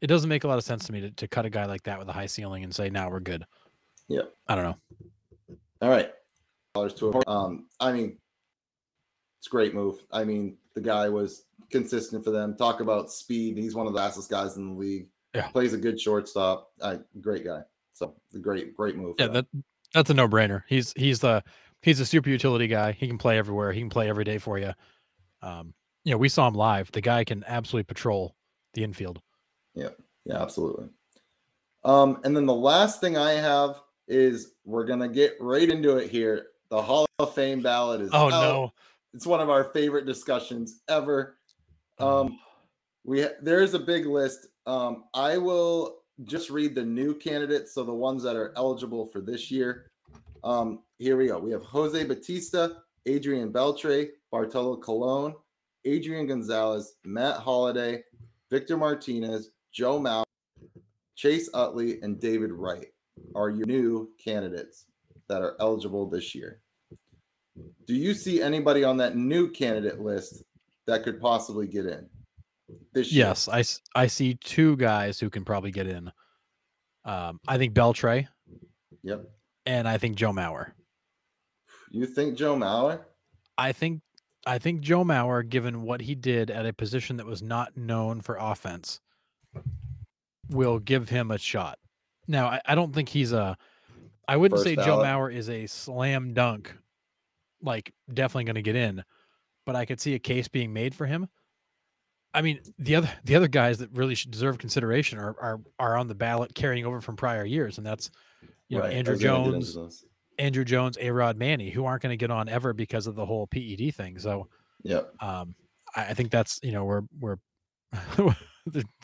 it 0.00 0.06
doesn't 0.06 0.28
make 0.28 0.44
a 0.44 0.48
lot 0.48 0.58
of 0.58 0.64
sense 0.64 0.86
to 0.86 0.92
me 0.92 1.00
to, 1.00 1.10
to 1.10 1.28
cut 1.28 1.46
a 1.46 1.50
guy 1.50 1.64
like 1.66 1.82
that 1.84 1.98
with 1.98 2.08
a 2.08 2.12
high 2.12 2.26
ceiling 2.26 2.64
and 2.64 2.74
say 2.74 2.90
now 2.90 3.10
we're 3.10 3.20
good. 3.20 3.44
Yeah, 4.08 4.22
I 4.48 4.54
don't 4.54 4.64
know. 4.64 4.76
All 5.80 5.88
right, 5.88 6.10
dollars 6.74 6.94
to 6.94 7.22
um. 7.26 7.66
I 7.80 7.92
mean, 7.92 8.18
it's 9.38 9.48
a 9.48 9.50
great 9.50 9.74
move. 9.74 9.98
I 10.10 10.24
mean, 10.24 10.56
the 10.74 10.80
guy 10.80 11.08
was 11.08 11.44
consistent 11.70 12.24
for 12.24 12.30
them. 12.30 12.56
Talk 12.56 12.80
about 12.80 13.10
speed. 13.10 13.56
He's 13.56 13.74
one 13.74 13.86
of 13.86 13.92
the 13.92 13.98
fastest 13.98 14.30
guys 14.30 14.56
in 14.56 14.68
the 14.68 14.78
league. 14.78 15.08
Yeah, 15.34 15.48
plays 15.48 15.72
a 15.72 15.78
good 15.78 16.00
shortstop. 16.00 16.70
Uh, 16.80 16.98
great 17.20 17.44
guy. 17.44 17.62
So 17.94 18.14
great, 18.40 18.76
great 18.76 18.96
move. 18.96 19.16
Yeah, 19.18 19.28
that 19.28 19.46
that's 19.94 20.10
a 20.10 20.14
no 20.14 20.28
brainer. 20.28 20.62
He's 20.68 20.92
he's 20.96 21.20
the 21.20 21.42
he's 21.82 22.00
a 22.00 22.06
super 22.06 22.30
utility 22.30 22.66
guy. 22.66 22.92
He 22.92 23.06
can 23.06 23.18
play 23.18 23.38
everywhere. 23.38 23.72
He 23.72 23.80
can 23.80 23.90
play 23.90 24.08
every 24.08 24.24
day 24.24 24.38
for 24.38 24.58
you. 24.58 24.72
Um, 25.42 25.74
you 26.04 26.12
know, 26.12 26.18
we 26.18 26.28
saw 26.28 26.48
him 26.48 26.54
live. 26.54 26.90
The 26.92 27.00
guy 27.00 27.24
can 27.24 27.44
absolutely 27.46 27.84
patrol 27.84 28.34
the 28.74 28.84
infield. 28.84 29.20
Yeah, 29.74 29.88
yeah, 30.24 30.42
absolutely. 30.42 30.88
Um, 31.84 32.20
and 32.24 32.36
then 32.36 32.46
the 32.46 32.54
last 32.54 33.00
thing 33.00 33.16
I 33.16 33.32
have 33.32 33.80
is 34.08 34.54
we're 34.64 34.84
gonna 34.84 35.08
get 35.08 35.34
right 35.40 35.68
into 35.68 35.96
it 35.96 36.10
here. 36.10 36.46
The 36.70 36.80
Hall 36.80 37.06
of 37.18 37.34
Fame 37.34 37.62
ballot 37.62 38.00
is 38.00 38.10
Oh 38.12 38.26
out. 38.26 38.30
no. 38.30 38.72
It's 39.14 39.26
one 39.26 39.40
of 39.40 39.50
our 39.50 39.64
favorite 39.64 40.06
discussions 40.06 40.80
ever. 40.88 41.36
Oh. 41.98 42.20
Um, 42.22 42.38
we 43.04 43.22
ha- 43.22 43.34
there 43.42 43.60
is 43.60 43.74
a 43.74 43.78
big 43.78 44.06
list. 44.06 44.46
Um, 44.66 45.04
I 45.12 45.36
will 45.38 45.98
just 46.24 46.50
read 46.50 46.74
the 46.74 46.84
new 46.84 47.14
candidates, 47.14 47.74
so 47.74 47.84
the 47.84 47.92
ones 47.92 48.22
that 48.22 48.36
are 48.36 48.52
eligible 48.56 49.06
for 49.06 49.20
this 49.20 49.50
year. 49.50 49.90
Um, 50.44 50.80
here 50.98 51.16
we 51.16 51.26
go. 51.26 51.38
We 51.38 51.50
have 51.52 51.62
Jose 51.62 52.02
Bautista, 52.04 52.78
Adrian 53.06 53.52
Beltre, 53.52 54.08
Bartolo 54.30 54.76
Colon, 54.76 55.34
Adrian 55.84 56.26
Gonzalez, 56.26 56.94
Matt 57.04 57.38
Holliday, 57.38 58.02
Victor 58.50 58.76
Martinez, 58.76 59.50
Joe 59.72 59.98
Mauer, 59.98 60.24
Chase 61.16 61.48
Utley, 61.54 62.00
and 62.02 62.20
David 62.20 62.52
Wright 62.52 62.86
are 63.34 63.50
your 63.50 63.66
new 63.66 64.10
candidates 64.22 64.86
that 65.28 65.42
are 65.42 65.56
eligible 65.60 66.08
this 66.08 66.34
year. 66.34 66.60
Do 67.86 67.94
you 67.94 68.14
see 68.14 68.40
anybody 68.40 68.84
on 68.84 68.96
that 68.98 69.16
new 69.16 69.50
candidate 69.50 70.00
list 70.00 70.42
that 70.86 71.02
could 71.02 71.20
possibly 71.20 71.66
get 71.66 71.86
in 71.86 72.08
this 72.92 73.12
year? 73.12 73.26
Yes, 73.26 73.48
I, 73.48 73.62
I 73.94 74.06
see 74.06 74.34
two 74.34 74.76
guys 74.76 75.20
who 75.20 75.28
can 75.28 75.44
probably 75.44 75.70
get 75.70 75.86
in. 75.86 76.10
Um, 77.04 77.40
I 77.48 77.58
think 77.58 77.74
Beltre 77.74 78.26
Yep. 79.02 79.24
and 79.66 79.88
I 79.88 79.98
think 79.98 80.16
Joe 80.16 80.32
Mauer. 80.32 80.72
You 81.90 82.06
think 82.06 82.38
Joe 82.38 82.56
Mauer? 82.56 83.00
I 83.58 83.72
think 83.72 84.00
I 84.46 84.58
think 84.58 84.80
Joe 84.80 85.04
Mauer, 85.04 85.48
given 85.48 85.82
what 85.82 86.00
he 86.00 86.14
did 86.14 86.50
at 86.50 86.66
a 86.66 86.72
position 86.72 87.16
that 87.18 87.26
was 87.26 87.42
not 87.42 87.76
known 87.76 88.20
for 88.20 88.36
offense, 88.36 89.00
will 90.48 90.78
give 90.78 91.08
him 91.08 91.30
a 91.30 91.38
shot. 91.38 91.78
Now, 92.26 92.46
I, 92.46 92.60
I 92.66 92.74
don't 92.74 92.94
think 92.94 93.08
he's 93.08 93.32
a. 93.32 93.56
I 94.28 94.36
wouldn't 94.36 94.58
First 94.58 94.64
say 94.64 94.76
Joe 94.76 95.02
ballot? 95.02 95.06
Mauer 95.06 95.34
is 95.34 95.48
a 95.48 95.66
slam 95.66 96.34
dunk, 96.34 96.74
like 97.62 97.92
definitely 98.12 98.44
going 98.44 98.54
to 98.56 98.62
get 98.62 98.76
in, 98.76 99.04
but 99.66 99.76
I 99.76 99.84
could 99.84 100.00
see 100.00 100.14
a 100.14 100.18
case 100.18 100.48
being 100.48 100.72
made 100.72 100.94
for 100.94 101.06
him. 101.06 101.28
I 102.34 102.42
mean, 102.42 102.60
the 102.78 102.96
other 102.96 103.10
the 103.24 103.36
other 103.36 103.48
guys 103.48 103.78
that 103.78 103.90
really 103.92 104.14
should 104.14 104.30
deserve 104.30 104.58
consideration 104.58 105.18
are 105.18 105.36
are 105.40 105.60
are 105.78 105.96
on 105.96 106.08
the 106.08 106.14
ballot 106.14 106.54
carrying 106.54 106.86
over 106.86 107.00
from 107.00 107.16
prior 107.16 107.44
years, 107.44 107.78
and 107.78 107.86
that's 107.86 108.10
you 108.68 108.78
know 108.78 108.84
Right, 108.84 108.94
Andrew 108.94 109.14
was 109.14 109.22
gonna 109.22 109.44
get 109.44 109.54
into 109.54 109.72
Jones. 109.72 110.04
Andruw 110.38 110.64
Jones, 110.64 110.98
A 111.00 111.10
Rod 111.10 111.36
Manny, 111.36 111.70
who 111.70 111.84
aren't 111.84 112.02
going 112.02 112.12
to 112.12 112.16
get 112.16 112.30
on 112.30 112.48
ever 112.48 112.72
because 112.72 113.06
of 113.06 113.14
the 113.14 113.26
whole 113.26 113.46
PED 113.46 113.94
thing. 113.94 114.18
So 114.18 114.48
yeah, 114.82 115.02
um, 115.20 115.54
I, 115.94 116.06
I 116.06 116.14
think 116.14 116.30
that's 116.30 116.60
you 116.62 116.72
know 116.72 116.84
we're 116.84 117.02
we're 117.20 117.36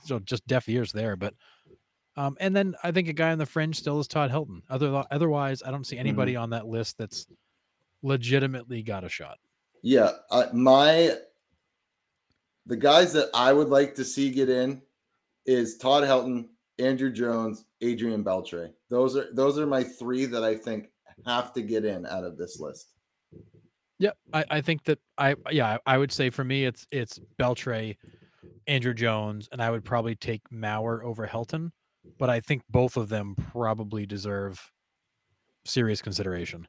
so 0.05 0.19
just 0.21 0.47
deaf 0.47 0.69
ears 0.69 0.93
there, 0.93 1.17
but 1.17 1.35
um, 2.17 2.37
and 2.41 2.55
then 2.55 2.75
I 2.83 2.91
think 2.91 3.09
a 3.09 3.13
guy 3.13 3.31
on 3.31 3.39
the 3.39 3.47
fringe 3.47 3.79
still 3.79 4.01
is 4.01 4.09
Todd 4.09 4.31
Helton. 4.31 4.63
Other 4.69 5.05
otherwise, 5.11 5.63
I 5.65 5.71
don't 5.71 5.87
see 5.87 5.99
anybody 5.99 6.35
on 6.35 6.51
that 6.51 6.67
list 6.67 6.99
that's 6.99 7.27
legitimately 8.03 8.83
got 8.83 9.05
a 9.05 9.09
shot. 9.09 9.39
Yeah. 9.83 10.11
I, 10.31 10.47
my 10.53 11.17
the 12.67 12.77
guys 12.77 13.13
that 13.13 13.29
I 13.33 13.53
would 13.53 13.69
like 13.69 13.95
to 13.95 14.05
see 14.05 14.31
get 14.31 14.49
in 14.49 14.83
is 15.47 15.79
Todd 15.79 16.05
Helton, 16.05 16.49
Andruw 16.79 17.13
Jones, 17.13 17.65
Adrian 17.81 18.25
Beltre. 18.25 18.73
Those 18.91 19.17
are 19.17 19.29
those 19.33 19.59
are 19.59 19.67
my 19.67 19.85
three 19.85 20.27
that 20.27 20.43
I 20.43 20.57
think 20.57 20.91
have 21.27 21.53
to 21.55 21.63
get 21.63 21.85
in 21.85 22.07
out 22.07 22.25
of 22.25 22.37
this 22.37 22.61
list. 22.61 22.95
Yeah, 23.99 24.13
I, 24.33 24.45
I 24.51 24.61
think 24.61 24.85
that 24.85 24.99
I 25.17 25.35
yeah 25.51 25.79
I 25.87 25.95
I 25.95 25.99
would 25.99 26.13
say 26.13 26.31
for 26.31 26.45
me 26.45 26.65
it's 26.65 26.87
it's 26.93 27.19
Beltre, 27.41 27.97
Andruw 28.69 28.95
Jones, 28.95 29.49
and 29.53 29.63
I 29.63 29.71
would 29.71 29.85
probably 29.85 30.15
take 30.15 30.43
Mauer 30.51 31.03
over 31.03 31.27
Helton, 31.27 31.71
but 32.19 32.31
I 32.31 32.41
think 32.41 32.63
both 32.71 32.97
of 32.97 33.09
them 33.09 33.35
probably 33.37 34.07
deserve 34.07 34.73
serious 35.65 36.03
consideration. 36.03 36.69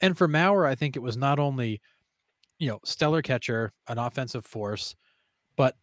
And 0.00 0.16
for 0.18 0.28
Mauer, 0.28 0.66
I 0.66 0.74
think 0.74 0.96
it 0.96 1.00
was 1.00 1.16
not 1.16 1.38
only 1.38 1.80
you 2.58 2.68
know 2.70 2.80
stellar 2.84 3.22
catcher, 3.22 3.72
an 3.88 3.98
offensive 3.98 4.46
force, 4.46 4.94
but 5.56 5.76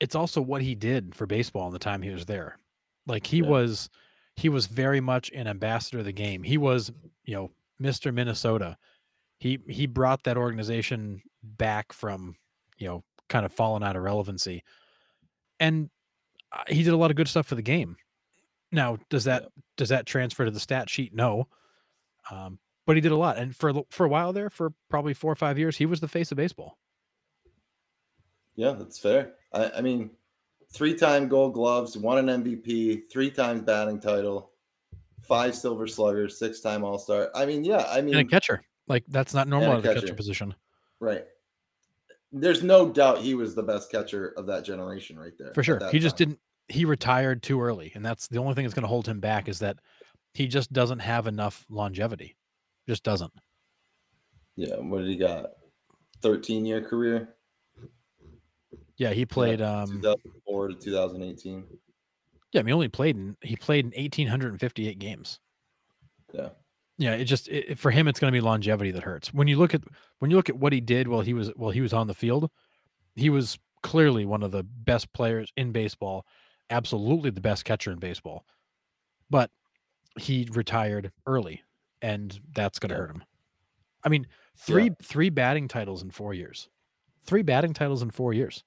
it's 0.00 0.14
also 0.14 0.40
what 0.40 0.62
he 0.62 0.74
did 0.74 1.14
for 1.14 1.26
baseball 1.26 1.66
in 1.66 1.72
the 1.72 1.78
time 1.78 2.02
he 2.02 2.10
was 2.10 2.26
there. 2.26 2.58
Like 3.06 3.26
he 3.26 3.42
Yeah. 3.42 3.48
was 3.48 3.88
he 4.36 4.48
was 4.48 4.66
very 4.66 5.00
much 5.00 5.30
an 5.32 5.46
ambassador 5.46 5.98
of 5.98 6.04
the 6.04 6.12
game. 6.12 6.42
He 6.42 6.56
was, 6.56 6.92
you 7.24 7.34
know, 7.34 7.50
Mr. 7.80 8.12
Minnesota. 8.12 8.76
He 9.38 9.58
he 9.68 9.86
brought 9.86 10.24
that 10.24 10.36
organization 10.36 11.22
back 11.42 11.92
from 11.92 12.36
you 12.78 12.86
know 12.86 13.04
kind 13.28 13.46
of 13.46 13.52
falling 13.52 13.82
out 13.82 13.96
of 13.96 14.02
relevancy. 14.02 14.62
And 15.58 15.90
uh, 16.52 16.64
he 16.68 16.82
did 16.82 16.92
a 16.92 16.96
lot 16.96 17.10
of 17.10 17.16
good 17.16 17.28
stuff 17.28 17.46
for 17.46 17.54
the 17.54 17.62
game. 17.62 17.96
Now 18.72 18.98
does 19.08 19.24
that 19.24 19.48
does 19.76 19.88
that 19.88 20.06
transfer 20.06 20.44
to 20.44 20.50
the 20.50 20.60
stat 20.60 20.90
sheet? 20.90 21.14
No. 21.14 21.48
Um, 22.30 22.58
but 22.86 22.96
he 22.96 23.00
did 23.00 23.12
a 23.12 23.16
lot. 23.16 23.38
And 23.38 23.56
for 23.56 23.72
for 23.90 24.04
a 24.04 24.08
while 24.08 24.32
there 24.32 24.50
for 24.50 24.72
probably 24.90 25.14
four 25.14 25.32
or 25.32 25.36
five 25.36 25.58
years 25.58 25.76
he 25.76 25.86
was 25.86 26.00
the 26.00 26.08
face 26.08 26.30
of 26.30 26.36
baseball. 26.36 26.76
Yeah, 28.56 28.72
that's 28.72 28.98
fair. 28.98 29.32
I, 29.54 29.70
I 29.76 29.80
mean, 29.80 30.10
three-time 30.72 31.28
Gold 31.28 31.54
Gloves, 31.54 31.96
won 31.96 32.28
an 32.28 32.42
MVP, 32.42 33.02
three 33.10 33.30
times 33.30 33.62
batting 33.62 34.00
title, 34.00 34.52
five 35.22 35.54
Silver 35.54 35.86
Sluggers, 35.86 36.38
six-time 36.38 36.84
All 36.84 36.98
Star. 36.98 37.30
I 37.34 37.46
mean, 37.46 37.64
yeah, 37.64 37.86
I 37.88 38.00
mean, 38.00 38.14
and 38.14 38.26
a 38.26 38.30
catcher 38.30 38.62
like 38.88 39.04
that's 39.08 39.34
not 39.34 39.48
normal 39.48 39.78
a 39.78 39.80
the 39.80 39.88
catcher 39.88 40.00
catcher. 40.00 40.14
position 40.14 40.54
right. 41.00 41.24
There's 42.32 42.62
no 42.62 42.88
doubt 42.88 43.18
he 43.18 43.34
was 43.34 43.56
the 43.56 43.62
best 43.62 43.90
catcher 43.90 44.34
of 44.36 44.46
that 44.46 44.64
generation, 44.64 45.18
right 45.18 45.32
there. 45.38 45.52
for 45.54 45.62
sure 45.62 45.80
he 45.90 45.98
just 45.98 46.16
didn't 46.16 46.38
he 46.68 46.84
retired 46.84 47.42
too 47.42 47.60
early 47.60 47.90
and 47.96 48.04
that's 48.04 48.28
the 48.28 48.38
only 48.38 48.54
thing 48.54 48.64
that's 48.64 48.74
going 48.74 48.84
to 48.84 48.88
hold 48.88 49.06
him 49.06 49.18
back 49.18 49.48
is 49.48 49.58
that 49.58 49.76
he 50.34 50.46
just 50.46 50.72
doesn't 50.72 51.00
have 51.00 51.26
enough 51.26 51.66
longevity 51.68 52.36
just 52.88 53.02
doesn't 53.02 53.32
Yeah, 54.54 54.76
what 54.76 54.98
did 54.98 55.08
he 55.08 55.16
got? 55.16 55.46
13-year 56.22 56.82
career. 56.82 57.34
Yeah 59.00 59.10
he 59.12 59.24
played 59.26 59.60
um 59.62 59.88
2004 60.02 60.68
to 60.68 60.74
2018. 60.74 61.64
Yeah, 62.52 62.60
I 62.60 62.62
mean, 62.62 62.68
he 62.68 62.72
only 62.74 62.88
played 62.88 63.16
in 63.16 63.36
he 63.40 63.56
played 63.56 63.86
in 63.86 63.92
eighteen 63.96 64.28
hundred 64.28 64.50
and 64.52 64.60
fifty 64.60 64.88
eight 64.88 64.98
games. 64.98 65.40
Yeah. 66.32 66.50
Yeah, 66.98 67.14
it 67.14 67.24
just 67.24 67.48
it, 67.48 67.78
for 67.78 67.90
him 67.90 68.08
it's 68.08 68.20
going 68.20 68.30
to 68.30 68.36
be 68.36 68.42
longevity 68.42 68.90
that 68.90 69.02
hurts. 69.02 69.32
When 69.32 69.48
you 69.48 69.56
look 69.56 69.72
at 69.72 69.82
when 70.18 70.30
you 70.30 70.36
look 70.36 70.50
at 70.50 70.58
what 70.58 70.72
he 70.72 70.80
did 70.80 71.08
while 71.08 71.22
he 71.22 71.32
was 71.32 71.48
while 71.56 71.70
he 71.70 71.80
was 71.80 71.94
on 71.94 72.08
the 72.08 72.14
field, 72.14 72.50
he 73.16 73.30
was 73.30 73.58
clearly 73.82 74.26
one 74.26 74.42
of 74.42 74.50
the 74.50 74.62
best 74.64 75.10
players 75.14 75.50
in 75.56 75.72
baseball, 75.72 76.26
absolutely 76.68 77.30
the 77.30 77.40
best 77.40 77.64
catcher 77.64 77.90
in 77.90 77.98
baseball. 77.98 78.44
But 79.30 79.50
he 80.18 80.46
retired 80.52 81.10
early, 81.26 81.62
and 82.02 82.38
that's 82.54 82.78
going 82.78 82.90
to 82.90 82.96
Yeah. 82.96 83.00
hurt 83.00 83.10
him. 83.12 83.24
I 84.04 84.08
mean, 84.10 84.26
three 84.58 84.90
three 85.02 85.30
batting 85.30 85.68
titles 85.68 86.02
in 86.02 86.10
four 86.10 86.34
years, 86.34 86.68
three 87.24 87.42
batting 87.42 87.72
titles 87.72 88.02
in 88.02 88.10
four 88.10 88.34
years 88.34 88.62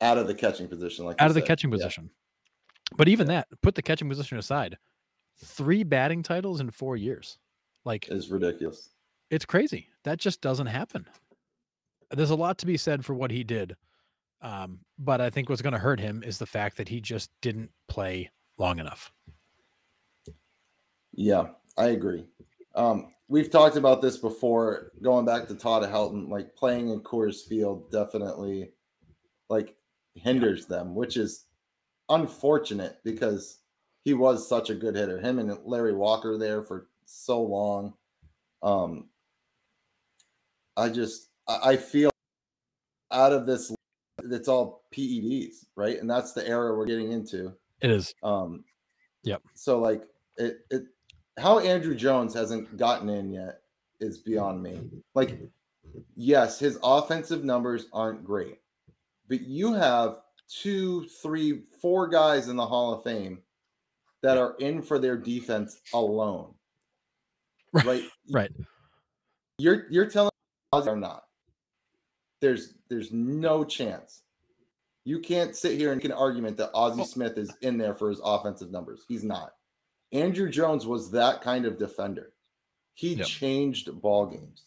Out 0.00 0.18
of 0.18 0.26
the 0.26 0.34
catching 0.34 0.66
position, 0.68 1.04
like 1.04 1.20
out 1.20 1.28
of 1.28 1.34
the 1.34 1.40
said. 1.40 1.46
catching 1.46 1.70
Yeah. 1.70 1.76
position. 1.76 2.10
But 2.96 3.08
even 3.08 3.26
that, 3.28 3.48
put 3.62 3.74
the 3.74 3.82
catching 3.82 4.08
position 4.08 4.38
aside, 4.38 4.76
three 5.44 5.82
batting 5.84 6.22
titles 6.22 6.60
in 6.60 6.70
four 6.70 6.96
years. 6.96 7.38
Like 7.84 8.08
is 8.08 8.30
ridiculous. 8.30 8.90
it's 9.30 9.44
crazy. 9.44 9.88
That 10.04 10.18
just 10.18 10.40
doesn't 10.40 10.66
happen. 10.66 11.06
There's 12.10 12.30
a 12.30 12.34
lot 12.36 12.58
to 12.58 12.66
be 12.66 12.76
said 12.76 13.04
for 13.04 13.14
what 13.14 13.30
he 13.30 13.44
did. 13.44 13.76
Um, 14.42 14.80
but 14.98 15.20
I 15.20 15.30
think 15.30 15.48
what's 15.48 15.62
going 15.62 15.74
to 15.74 15.78
hurt 15.78 16.00
him 16.00 16.22
is 16.24 16.38
the 16.38 16.46
fact 16.46 16.76
that 16.78 16.88
he 16.88 17.00
just 17.00 17.30
didn't 17.42 17.70
play 17.88 18.30
long 18.58 18.78
enough. 18.78 19.12
Yeah, 21.12 21.48
I 21.76 21.88
agree. 21.88 22.24
Um, 22.74 23.12
we've 23.28 23.50
talked 23.50 23.76
about 23.76 24.00
this 24.02 24.16
before, 24.16 24.92
going 25.02 25.24
back 25.26 25.46
to 25.48 25.54
Todd 25.54 25.82
Helton, 25.82 26.28
like 26.28 26.54
playing 26.56 26.90
in 26.90 27.00
Coors 27.00 27.46
Field 27.46 27.90
definitely 27.90 28.70
like 29.48 29.76
hinders 30.14 30.66
them, 30.66 30.94
which 30.94 31.16
is 31.16 31.46
unfortunate 32.08 32.98
because 33.04 33.58
he 34.04 34.14
was 34.14 34.48
such 34.48 34.70
a 34.70 34.74
good 34.74 34.96
hitter. 34.96 35.20
Him 35.20 35.38
and 35.38 35.56
Larry 35.64 35.94
Walker 35.94 36.38
there 36.38 36.62
for 36.62 36.88
so 37.04 37.42
long. 37.42 37.94
Um, 38.62 39.08
I 40.76 40.88
just 40.88 41.28
I 41.48 41.70
I 41.70 41.76
feel 41.76 42.10
out 43.12 43.32
of 43.32 43.44
this, 43.44 43.74
it's 44.22 44.48
all 44.48 44.84
PEDs, 44.94 45.66
right? 45.76 45.98
And 45.98 46.08
that's 46.08 46.32
the 46.32 46.46
era 46.46 46.76
we're 46.76 46.86
getting 46.86 47.10
into. 47.10 47.52
It 47.80 47.90
is. 47.90 48.14
Um, 48.22 48.64
Yep. 49.24 49.42
So 49.54 49.78
like 49.78 50.02
it, 50.36 50.60
it, 50.70 50.82
how 51.38 51.58
Andruw 51.60 51.96
Jones 51.96 52.34
hasn't 52.34 52.76
gotten 52.76 53.08
in 53.08 53.30
yet 53.32 53.60
is 54.00 54.18
beyond 54.18 54.62
me. 54.62 54.80
Like, 55.14 55.38
yes, 56.16 56.58
his 56.58 56.78
offensive 56.82 57.44
numbers 57.44 57.86
aren't 57.92 58.24
great, 58.24 58.58
but 59.30 59.40
you 59.42 59.72
have 59.72 60.18
two, 60.48 61.06
three, 61.22 61.62
four 61.80 62.08
guys 62.08 62.48
in 62.48 62.56
the 62.56 62.66
Hall 62.66 62.92
of 62.92 63.04
Fame 63.04 63.38
that 64.22 64.36
are 64.36 64.56
in 64.58 64.82
for 64.82 64.98
their 64.98 65.16
defense 65.16 65.80
alone. 65.94 66.52
Right. 67.84 68.02
Right. 68.32 68.50
You're 69.58 69.86
you're 69.90 70.10
telling 70.10 70.30
are 70.72 70.96
not. 70.96 71.22
There's 72.40 72.74
there's 72.88 73.12
no 73.12 73.62
chance. 73.62 74.22
You 75.04 75.20
can't 75.20 75.54
sit 75.54 75.78
here 75.78 75.92
and 75.92 75.98
make 75.98 76.04
an 76.04 76.10
argument 76.10 76.56
that 76.56 76.72
Ozzie 76.74 77.04
Smith 77.04 77.38
is 77.38 77.52
in 77.62 77.78
there 77.78 77.94
for 77.94 78.08
his 78.10 78.20
offensive 78.24 78.72
numbers. 78.72 79.04
He's 79.06 79.22
not. 79.22 79.52
Andruw 80.12 80.50
Jones 80.50 80.84
was 80.84 81.12
that 81.12 81.42
kind 81.42 81.64
of 81.64 81.78
defender. 81.78 82.32
He 82.94 83.14
Yep. 83.14 83.26
changed 83.28 84.02
ball 84.02 84.26
games. 84.26 84.64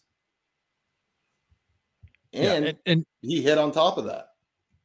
Yeah, 2.32 2.52
And 2.54 2.64
and, 2.68 2.78
and 2.86 3.06
he 3.20 3.42
hit 3.42 3.58
on 3.58 3.70
top 3.70 3.98
of 3.98 4.06
that. 4.06 4.28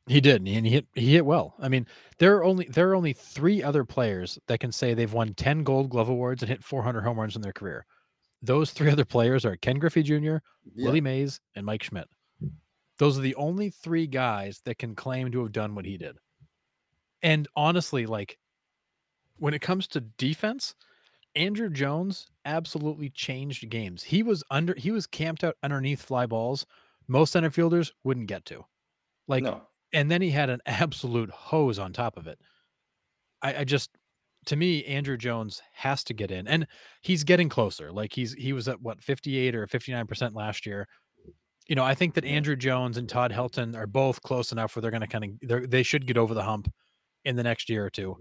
He 0.10 0.20
did, 0.20 0.38
and 0.38 0.48
he 0.48 0.72
hit 0.72 0.88
he 0.96 1.14
hit 1.14 1.26
well. 1.26 1.54
I 1.60 1.70
mean, 1.70 1.86
there 2.18 2.36
are 2.36 2.44
only 2.44 2.66
there 2.66 2.90
are 2.90 2.96
only 2.96 3.14
three 3.14 3.62
other 3.62 3.86
players 3.86 4.40
that 4.48 4.60
can 4.60 4.72
say 4.72 4.94
they've 4.94 5.14
won 5.14 5.34
ten 5.36 5.64
Gold 5.64 5.90
Glove 5.90 6.10
awards 6.10 6.42
and 6.42 6.50
hit 6.50 6.64
400 6.64 7.02
home 7.02 7.20
runs 7.20 7.36
in 7.36 7.42
their 7.42 7.54
career. 7.54 7.86
Those 8.42 8.72
three 8.72 8.90
other 8.92 9.06
players 9.06 9.46
are 9.46 9.56
Ken 9.58 9.78
Griffey 9.78 10.02
Jr., 10.04 10.16
Yeah. 10.74 10.86
Willie 10.86 11.02
Mays, 11.02 11.40
and 11.56 11.66
Mike 11.66 11.84
Schmidt. 11.84 12.08
Those 12.98 13.18
are 13.18 13.22
the 13.22 13.36
only 13.36 13.70
three 13.70 14.08
guys 14.08 14.62
that 14.66 14.78
can 14.80 14.96
claim 14.96 15.32
to 15.32 15.42
have 15.44 15.52
done 15.52 15.76
what 15.76 15.86
he 15.86 15.98
did. 15.98 16.18
And 17.22 17.48
honestly, 17.56 18.06
like 18.06 18.38
when 19.38 19.54
it 19.54 19.62
comes 19.62 19.88
to 19.90 20.02
defense, 20.02 20.76
Andruw 21.36 21.72
Jones 21.72 22.28
absolutely 22.46 23.10
changed 23.10 23.70
games. 23.70 24.04
He 24.04 24.24
was 24.24 24.44
under 24.50 24.74
he 24.76 24.92
was 24.92 25.06
camped 25.06 25.44
out 25.44 25.56
underneath 25.62 26.02
fly 26.02 26.26
balls 26.26 26.66
most 27.08 27.34
center 27.34 27.50
fielders 27.50 27.92
wouldn't 28.04 28.28
get 28.28 28.46
to. 28.46 28.64
Like 29.28 29.44
no. 29.44 29.64
And 29.94 30.10
then 30.10 30.22
he 30.22 30.30
had 30.30 30.50
an 30.50 30.60
absolute 30.66 31.30
hose 31.32 31.80
on 31.80 31.94
top 31.94 32.18
of 32.18 32.28
it. 32.28 32.40
I, 33.42 33.58
I 33.60 33.64
just 33.64 33.90
to 34.46 34.56
me, 34.56 34.84
Andruw 34.88 35.18
Jones 35.18 35.62
has 35.74 36.04
to 36.06 36.14
get 36.14 36.32
in, 36.32 36.48
and 36.48 36.66
he's 37.02 37.24
getting 37.24 37.50
closer. 37.50 37.92
Like 37.92 38.14
he's 38.14 38.34
he 38.34 38.54
was 38.54 38.68
at 38.68 38.82
what 38.82 39.02
fifty 39.02 39.38
eight 39.38 39.56
or 39.56 39.68
fifty 39.68 39.92
nine 39.92 40.08
percent 40.08 40.36
last 40.36 40.66
year. 40.66 40.88
You 41.68 41.76
know, 41.76 41.84
I 41.84 41.94
think 41.94 42.16
that 42.16 42.24
Andruw 42.24 42.58
Jones 42.58 42.98
and 42.98 43.08
Todd 43.08 43.32
Helton 43.32 43.76
are 43.76 43.86
both 43.86 44.22
close 44.22 44.52
enough 44.52 44.76
where 44.76 44.82
they're 44.82 44.92
going 44.92 45.02
to 45.02 45.08
kind 45.08 45.40
of 45.52 45.70
they 45.70 45.84
should 45.84 46.08
get 46.08 46.18
over 46.18 46.34
the 46.34 46.44
hump 46.44 46.72
in 47.26 47.36
the 47.36 47.44
next 47.44 47.70
year 47.70 47.86
or 47.86 47.90
two. 47.90 48.18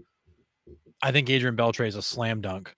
I 1.01 1.11
think 1.11 1.29
Adrian 1.29 1.55
Beltre 1.55 1.87
is 1.87 1.95
a 1.95 2.01
slam 2.01 2.41
dunk. 2.41 2.73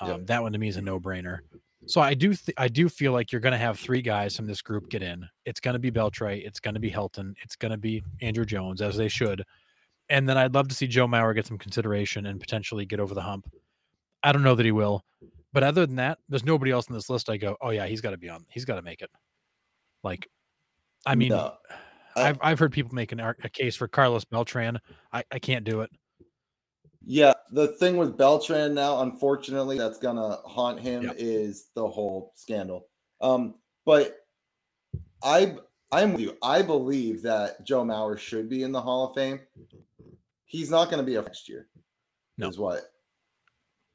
Um, 0.00 0.08
Yep. 0.08 0.26
That 0.26 0.42
one 0.42 0.52
to 0.52 0.58
me 0.58 0.68
is 0.68 0.76
a 0.76 0.82
no 0.82 0.98
brainer. 0.98 1.38
So 1.86 2.00
I 2.00 2.14
do 2.14 2.34
th- 2.34 2.54
I 2.56 2.68
do 2.68 2.88
feel 2.88 3.12
like 3.12 3.30
you're 3.32 3.40
going 3.40 3.52
to 3.52 3.58
have 3.58 3.78
three 3.78 4.02
guys 4.02 4.36
from 4.36 4.46
this 4.46 4.62
group 4.62 4.88
get 4.88 5.02
in. 5.02 5.26
It's 5.44 5.60
going 5.60 5.74
to 5.74 5.78
be 5.78 5.90
Beltre, 5.90 6.44
it's 6.44 6.60
going 6.60 6.74
to 6.74 6.80
be 6.80 6.90
Helton, 6.90 7.34
it's 7.42 7.56
going 7.56 7.72
to 7.72 7.78
be 7.78 8.02
Andruw 8.22 8.46
Jones 8.46 8.80
as 8.80 8.96
they 8.96 9.08
should. 9.08 9.42
And 10.08 10.28
then 10.28 10.36
I'd 10.36 10.54
love 10.54 10.68
to 10.68 10.74
see 10.74 10.86
Joe 10.86 11.06
Mauer 11.06 11.34
get 11.34 11.46
some 11.46 11.58
consideration 11.58 12.26
and 12.26 12.40
potentially 12.40 12.84
get 12.84 13.00
over 13.00 13.14
the 13.14 13.22
hump. 13.22 13.50
I 14.22 14.32
don't 14.32 14.42
know 14.42 14.54
that 14.54 14.64
he 14.64 14.72
will, 14.72 15.02
but 15.52 15.62
other 15.62 15.86
than 15.86 15.96
that, 15.96 16.18
there's 16.28 16.44
nobody 16.44 16.70
else 16.70 16.88
in 16.88 16.94
this 16.94 17.10
list. 17.10 17.28
I 17.28 17.36
go, 17.36 17.56
oh 17.60 17.70
yeah, 17.70 17.86
he's 17.86 18.00
got 18.00 18.10
to 18.10 18.18
be 18.18 18.28
on. 18.28 18.44
He's 18.48 18.64
got 18.64 18.76
to 18.76 18.82
make 18.82 19.02
it. 19.02 19.10
Like, 20.02 20.28
I 21.06 21.14
mean, 21.14 21.30
No. 21.30 21.54
I've 22.16 22.38
I've 22.40 22.58
heard 22.58 22.72
people 22.72 22.94
make 22.94 23.12
an, 23.12 23.20
a 23.20 23.34
case 23.48 23.76
for 23.76 23.88
Carlos 23.88 24.24
Beltran. 24.24 24.78
I 25.12 25.24
I 25.30 25.38
can't 25.38 25.64
do 25.64 25.80
it. 25.80 25.90
Yeah, 27.06 27.34
the 27.50 27.68
thing 27.78 27.96
with 27.96 28.16
Beltran 28.16 28.74
now, 28.74 29.02
unfortunately, 29.02 29.76
that's 29.78 29.98
gonna 29.98 30.36
haunt 30.46 30.80
him 30.80 31.02
Yep. 31.04 31.14
is 31.18 31.68
the 31.74 31.86
whole 31.86 32.32
scandal. 32.34 32.88
Um, 33.20 33.54
but 33.84 34.26
I 35.22 35.56
I'm 35.92 36.12
with 36.12 36.22
you. 36.22 36.36
I 36.42 36.62
believe 36.62 37.22
that 37.22 37.64
Joe 37.64 37.84
Mauer 37.84 38.18
should 38.18 38.48
be 38.48 38.62
in 38.62 38.72
the 38.72 38.80
Hall 38.80 39.08
of 39.08 39.14
Fame. 39.14 39.40
He's 40.44 40.70
not 40.70 40.90
gonna 40.90 41.02
be 41.04 41.16
a 41.16 41.22
first 41.22 41.48
year. 41.48 41.68
No. 42.38 42.48
Is 42.48 42.58
what. 42.58 42.82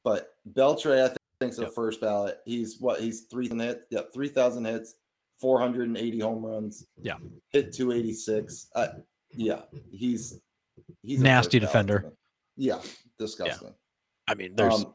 But 0.03 0.34
Beltre, 0.53 1.03
I 1.03 1.07
think, 1.07 1.18
think's 1.41 1.57
Yep. 1.60 1.74
first 1.74 2.01
ballot. 2.01 2.39
He's 2.45 2.80
what 2.80 3.01
he's 3.01 3.22
three 3.28 3.49
hits. 3.49 3.86
Yep, 3.89 4.14
three 4.14 4.30
thousand 4.30 4.66
hits, 4.66 4.95
four 5.39 5.60
hundred 5.60 5.88
and 5.88 5.97
eighty 5.97 6.20
home 6.20 6.45
runs. 6.45 6.86
Yeah. 7.01 7.18
hit 7.49 7.74
two 7.74 7.91
eighty 7.91 8.14
six. 8.14 8.70
Uh, 8.76 8.89
yeah, 9.32 9.64
he's 9.91 10.39
he's 11.01 11.20
a 11.22 11.24
Nasty 11.24 11.60
first 11.60 11.74
ballot 11.74 12.14
to 12.60 12.66
defender. 12.66 12.84
me. 12.84 12.89
Yeah, 12.89 13.26
disgusting. 13.26 13.74
I 14.28 14.36
mean, 14.36 14.55
there's 14.55 14.84
Um, 14.86 14.93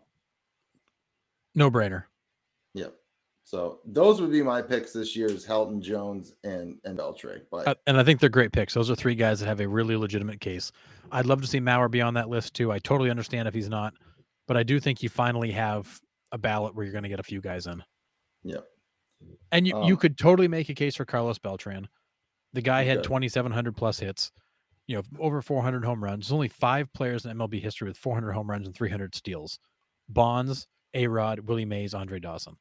no 1.54 1.70
brainer. 1.70 2.04
Yep. 2.74 2.94
So 3.46 3.80
those 3.84 4.20
would 4.20 4.30
be 4.32 4.42
my 4.42 4.62
picks 4.62 4.92
this 4.92 5.14
year: 5.14 5.26
is 5.26 5.46
Helton 5.46 5.80
Jones 5.80 6.32
and 6.44 6.78
and 6.84 6.98
Beltre. 6.98 7.42
But 7.50 7.68
Uh, 7.68 7.74
and 7.86 7.98
I 7.98 8.04
think 8.04 8.20
they're 8.20 8.28
great 8.30 8.52
picks. 8.52 8.72
Those 8.74 8.90
are 8.90 8.96
three 8.96 9.14
guys 9.14 9.40
that 9.40 9.46
have 9.46 9.60
a 9.60 9.68
really 9.68 9.96
legitimate 9.96 10.40
case. 10.40 10.72
I'd 11.12 11.26
love 11.26 11.40
to 11.42 11.46
see 11.46 11.60
Mauer 11.60 11.90
be 11.90 12.00
on 12.00 12.14
that 12.14 12.28
list 12.30 12.54
too. 12.54 12.72
I 12.72 12.78
totally 12.78 13.10
understand 13.10 13.46
if 13.46 13.54
he's 13.54 13.68
not, 13.68 13.94
but 14.48 14.56
I 14.56 14.62
do 14.62 14.80
think 14.80 15.02
you 15.02 15.08
finally 15.08 15.50
have 15.52 16.00
a 16.32 16.38
ballot 16.38 16.74
where 16.74 16.84
you're 16.84 16.92
going 16.92 17.04
to 17.04 17.08
get 17.10 17.20
a 17.20 17.24
few 17.24 17.40
guys 17.40 17.66
in. 17.66 17.82
Yep. 18.44 18.64
And 19.52 19.66
you, 19.66 19.76
you 19.84 19.94
Um, 19.94 19.96
could 19.98 20.18
totally 20.18 20.48
make 20.48 20.68
a 20.70 20.74
case 20.74 20.96
for 20.96 21.04
Carlos 21.04 21.38
Beltran. 21.38 21.86
The 22.54 22.60
guy 22.62 22.82
had 22.84 22.98
could. 22.98 23.04
2,700 23.04 23.76
plus 23.76 23.98
hits, 24.00 24.32
you 24.86 24.96
know, 24.96 25.02
over 25.18 25.40
400 25.42 25.84
home 25.84 26.02
runs. 26.02 26.26
There's 26.26 26.32
only 26.32 26.48
five 26.48 26.92
players 26.92 27.24
in 27.24 27.36
MLB 27.36 27.60
history 27.60 27.88
with 27.88 27.96
400 27.96 28.32
home 28.32 28.50
runs 28.50 28.66
and 28.66 28.74
300 28.76 29.14
steals 29.14 29.58
Bonds, 30.08 30.66
A 30.92 31.06
Rod, 31.06 31.40
Willie 31.40 31.64
Mays, 31.64 31.94
Andre 31.94 32.18
Dawson. 32.20 32.56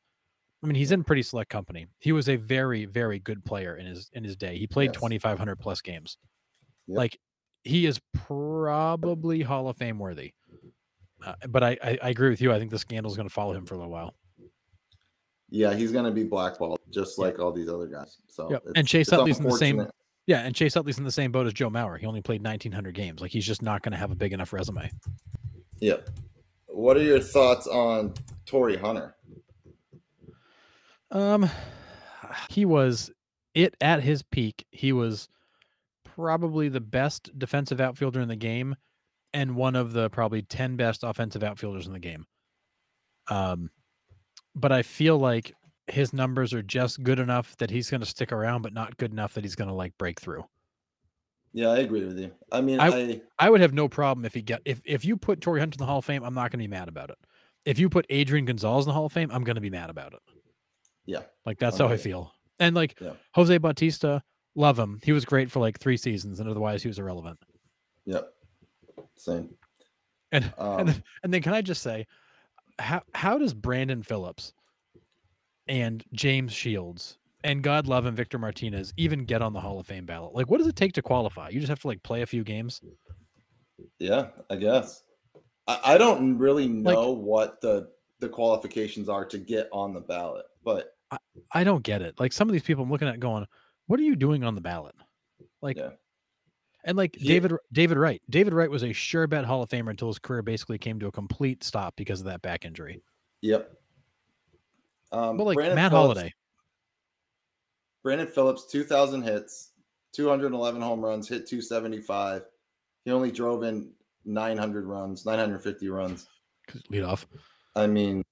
I 0.63 0.67
mean, 0.67 0.75
he's 0.75 0.93
in 0.93 1.03
pretty 1.03 1.23
select 1.23 1.49
company. 1.49 1.87
He 1.99 2.13
was 2.13 2.29
a 2.29 2.37
very, 2.37 2.85
very 2.85 3.19
good 3.19 3.43
player 3.43 3.75
in 3.75 3.85
his 3.85 4.09
in 4.13 4.23
his 4.23 4.37
day. 4.37 4.57
He 4.57 4.65
played 4.67 4.91
Yes. 4.93 4.95
2,500 4.95 5.57
plus 5.57 5.81
games. 5.81 6.17
Yep. 6.87 6.97
Like 6.97 7.19
he 7.63 7.85
is 7.85 7.99
probably 8.13 9.41
Hall 9.41 9.67
of 9.67 9.75
Fame 9.77 9.99
worthy. 9.99 10.33
Uh, 11.25 11.33
but 11.49 11.63
I, 11.63 11.77
I, 11.83 11.97
I 12.03 12.09
agree 12.09 12.29
with 12.29 12.41
you. 12.41 12.51
I 12.53 12.59
think 12.59 12.71
the 12.71 12.79
scandal 12.79 13.11
is 13.11 13.15
going 13.17 13.27
to 13.27 13.33
follow 13.33 13.53
him 13.53 13.65
for 13.65 13.75
a 13.75 13.77
little 13.77 13.91
while. 13.91 14.13
yeah, 15.49 15.73
he's 15.73 15.91
gonna 15.91 16.11
be 16.11 16.23
blackballed 16.23 16.79
just 16.89 17.17
like 17.19 17.39
all 17.39 17.51
these 17.51 17.69
other 17.69 17.87
guys. 17.87 18.17
So 18.27 18.49
Yep. 18.51 18.63
And 18.75 18.87
Chase 18.87 19.11
Utley's 19.11 19.39
in 19.39 19.43
the 19.45 19.57
same-. 19.57 19.87
Yeah, 20.25 20.39
and 20.39 20.55
Chase 20.55 20.75
Utley's 20.77 20.97
in 20.97 21.03
the 21.03 21.11
same 21.11 21.31
boat 21.31 21.47
as 21.47 21.53
Joe 21.53 21.69
Mauer. 21.69 21.99
He 21.99 22.05
only 22.05 22.21
played 22.21 22.41
1,900 22.43 22.95
games. 22.95 23.21
Like 23.21 23.31
he's 23.31 23.45
just 23.45 23.61
not 23.61 23.81
going 23.81 23.91
to 23.91 23.97
have 23.97 24.11
a 24.11 24.15
big 24.15 24.31
enough 24.31 24.53
resume. 24.53 24.89
Yeah. 25.79 25.97
What 26.67 26.95
are 26.97 27.03
your 27.03 27.19
thoughts 27.19 27.67
on 27.67 28.13
Torii 28.45 28.77
Hunter? 28.77 29.15
Um, 31.11 31.49
he 32.49 32.65
was 32.65 33.11
it 33.53 33.75
at 33.81 34.01
his 34.01 34.23
peak. 34.23 34.65
He 34.71 34.93
was 34.93 35.27
probably 36.03 36.69
the 36.69 36.81
best 36.81 37.37
defensive 37.37 37.79
outfielder 37.79 38.21
in 38.21 38.27
the 38.27 38.35
game, 38.35 38.75
and 39.33 39.55
one 39.55 39.75
of 39.75 39.93
the 39.93 40.09
probably 40.09 40.41
10 40.41 40.75
best 40.75 41.03
offensive 41.03 41.43
outfielders 41.43 41.85
in 41.85 41.93
the 41.93 41.99
game. 41.99 42.25
Um, 43.29 43.69
but 44.55 44.71
I 44.71 44.81
feel 44.81 45.17
like 45.17 45.53
his 45.87 46.13
numbers 46.13 46.53
are 46.53 46.61
just 46.61 47.03
good 47.03 47.19
enough 47.19 47.55
that 47.57 47.69
he's 47.69 47.89
going 47.89 48.01
to 48.01 48.07
stick 48.07 48.31
around, 48.31 48.61
but 48.61 48.73
not 48.73 48.95
good 48.97 49.11
enough 49.11 49.33
that 49.33 49.43
he's 49.43 49.55
going 49.55 49.67
to 49.67 49.73
like 49.73 49.97
break 49.97 50.19
through. 50.21 50.45
Yeah, 51.53 51.69
I 51.69 51.79
agree 51.79 52.03
with 52.05 52.17
you. 52.17 52.31
I 52.51 52.61
mean, 52.61 52.79
I- 52.79 52.87
I, 52.87 53.21
I 53.39 53.49
would 53.49 53.61
have 53.61 53.73
no 53.73 53.87
problem 53.87 54.25
if 54.25 54.33
he 54.33 54.41
get 54.41 54.61
if 54.65 54.81
if 54.85 55.05
you 55.05 55.17
put 55.17 55.41
Torii 55.41 55.59
Hunt 55.59 55.75
in 55.75 55.77
the 55.79 55.85
Hall 55.85 55.99
of 55.99 56.05
Fame, 56.05 56.23
I'm 56.23 56.33
not 56.33 56.43
going 56.51 56.59
to 56.59 56.63
be 56.63 56.67
mad 56.67 56.87
about 56.87 57.09
it. 57.09 57.17
If 57.65 57.79
you 57.79 57.89
put 57.89 58.05
Adrian 58.09 58.45
Gonzalez 58.45 58.85
in 58.85 58.89
the 58.89 58.93
Hall 58.93 59.05
of 59.05 59.11
Fame, 59.13 59.29
I'm 59.31 59.43
going 59.43 59.55
to 59.55 59.61
be 59.61 59.69
mad 59.69 59.89
about 59.89 60.13
it. 60.13 60.19
yeah, 61.05 61.21
Like 61.45 61.59
that's 61.59 61.77
how 61.77 61.87
I 61.87 61.97
feel. 61.97 62.33
And 62.59 62.75
like 62.75 62.99
Yeah. 62.99 63.13
Jose 63.35 63.57
Bautista, 63.57 64.21
love 64.55 64.77
him. 64.79 64.99
He 65.03 65.11
was 65.11 65.25
great 65.25 65.49
for 65.51 65.59
like 65.59 65.79
three 65.79 65.95
seasons, 65.97 66.39
and 66.39 66.49
otherwise 66.49 66.81
he 66.81 66.87
was 66.89 66.97
irrelevant. 66.99 67.39
yep, 68.05 68.33
same. 69.17 69.53
And 70.31 70.51
Um, 70.57 70.79
and, 70.79 70.87
then, 70.89 71.03
and 71.23 71.33
then 71.33 71.41
can 71.41 71.53
I 71.53 71.61
just 71.61 71.81
say, 71.83 72.07
how 72.79 73.03
how 73.13 73.37
does 73.37 73.53
Brandon 73.53 74.01
Phillips 74.01 74.53
and 75.67 76.03
James 76.13 76.53
Shields 76.53 77.17
and 77.43 77.61
God 77.61 77.87
love 77.87 78.05
him 78.05 78.15
Victor 78.15 78.37
Martinez 78.37 78.93
even 78.97 79.25
get 79.25 79.41
on 79.41 79.53
the 79.53 79.59
Hall 79.59 79.79
of 79.79 79.85
Fame 79.85 80.05
ballot? 80.05 80.33
Like, 80.33 80.49
what 80.49 80.57
does 80.57 80.67
it 80.67 80.75
take 80.75 80.93
to 80.93 81.01
qualify? 81.01 81.49
You 81.49 81.59
just 81.59 81.69
have 81.69 81.81
to 81.81 81.87
like 81.87 82.01
play 82.03 82.21
a 82.21 82.25
few 82.25 82.43
games. 82.43 82.81
Yeah, 83.99 84.27
I 84.49 84.55
guess. 84.55 85.03
I, 85.67 85.79
I 85.83 85.97
don't 85.97 86.37
really 86.37 86.67
know 86.67 87.11
what 87.11 87.61
the 87.61 87.89
the 88.19 88.29
qualifications 88.29 89.09
are 89.09 89.25
to 89.25 89.37
get 89.37 89.67
on 89.73 89.93
the 89.93 89.99
ballot, 89.99 90.45
but 90.63 90.91
I 91.51 91.63
don't 91.63 91.83
get 91.83 92.01
it. 92.01 92.19
Like 92.19 92.33
some 92.33 92.47
of 92.47 92.53
these 92.53 92.63
people 92.63 92.83
I'm 92.83 92.91
looking 92.91 93.07
at 93.07 93.19
going, 93.19 93.45
what 93.87 93.99
are 93.99 94.03
you 94.03 94.15
doing 94.15 94.43
on 94.43 94.55
the 94.55 94.61
ballot? 94.61 94.95
Like 95.61 95.77
yeah, 95.77 95.91
and 96.85 96.97
like 96.97 97.15
He- 97.15 97.27
David 97.27 97.53
David 97.71 97.97
Wright. 97.97 98.21
David 98.29 98.53
Wright 98.53 98.69
was 98.69 98.83
a 98.83 98.93
sure 98.93 99.27
bet 99.27 99.45
Hall 99.45 99.61
of 99.61 99.69
Famer 99.69 99.89
until 99.89 100.07
his 100.07 100.19
career 100.19 100.41
basically 100.41 100.77
came 100.77 100.99
to 100.99 101.07
a 101.07 101.11
complete 101.11 101.63
stop 101.63 101.95
because 101.95 102.19
of 102.19 102.27
that 102.27 102.41
back 102.41 102.65
injury. 102.65 103.01
yep. 103.41 103.71
Um, 105.13 105.37
But 105.37 105.45
like 105.45 105.55
Brandon 105.55 105.75
Matt 105.75 105.91
Phillips- 105.91 106.19
Holliday, 106.19 106.33
Brandon 108.03 108.27
Phillips, 108.27 108.65
two 108.65 108.83
thousand 108.83 109.21
hits, 109.21 109.71
two 110.11 110.27
hundred 110.27 110.53
eleven 110.53 110.81
home 110.81 110.99
runs, 110.99 111.29
hit 111.29 111.47
two 111.47 111.61
seventy 111.61 112.01
five. 112.01 112.43
He 113.05 113.11
only 113.11 113.31
drove 113.31 113.63
in 113.63 113.91
nine 114.25 114.57
hundred 114.57 114.85
runs, 114.85 115.25
nine 115.25 115.39
hundred 115.39 115.59
fifty 115.63 115.87
runs. 115.87 116.27
lead 116.89 117.03
off. 117.03 117.27
I 117.75 117.87
mean, 117.87 118.23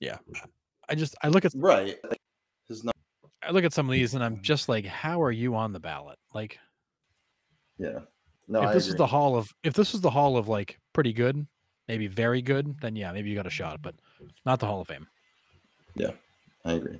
yeah. 0.00 0.18
I 0.88 0.94
just 0.94 1.14
I 1.22 1.28
look 1.28 1.44
at 1.44 1.52
right? 1.54 1.96
I 3.42 3.50
look 3.50 3.64
at 3.64 3.72
some 3.74 3.86
of 3.86 3.92
these 3.92 4.14
and 4.14 4.24
I'm 4.24 4.40
just 4.40 4.68
like, 4.68 4.86
how 4.86 5.22
are 5.22 5.32
you 5.32 5.54
on 5.54 5.72
the 5.72 5.80
ballot? 5.80 6.18
Like 6.32 6.58
yeah. 7.78 8.00
No, 8.48 8.62
if 8.62 8.68
I 8.68 8.72
this 8.74 8.84
agree. 8.86 8.94
is 8.94 8.98
the 8.98 9.06
hall 9.06 9.36
of 9.36 9.52
if 9.62 9.74
this 9.74 9.94
is 9.94 10.00
the 10.00 10.10
hall 10.10 10.36
of 10.36 10.48
like 10.48 10.78
pretty 10.92 11.12
good, 11.12 11.46
maybe 11.88 12.06
very 12.06 12.42
good, 12.42 12.78
then 12.80 12.96
yeah, 12.96 13.12
maybe 13.12 13.30
you 13.30 13.36
got 13.36 13.46
a 13.46 13.50
shot, 13.50 13.80
but 13.82 13.94
not 14.46 14.60
the 14.60 14.66
Hall 14.66 14.80
of 14.80 14.88
Fame. 14.88 15.06
I 16.64 16.72
agree. 16.72 16.98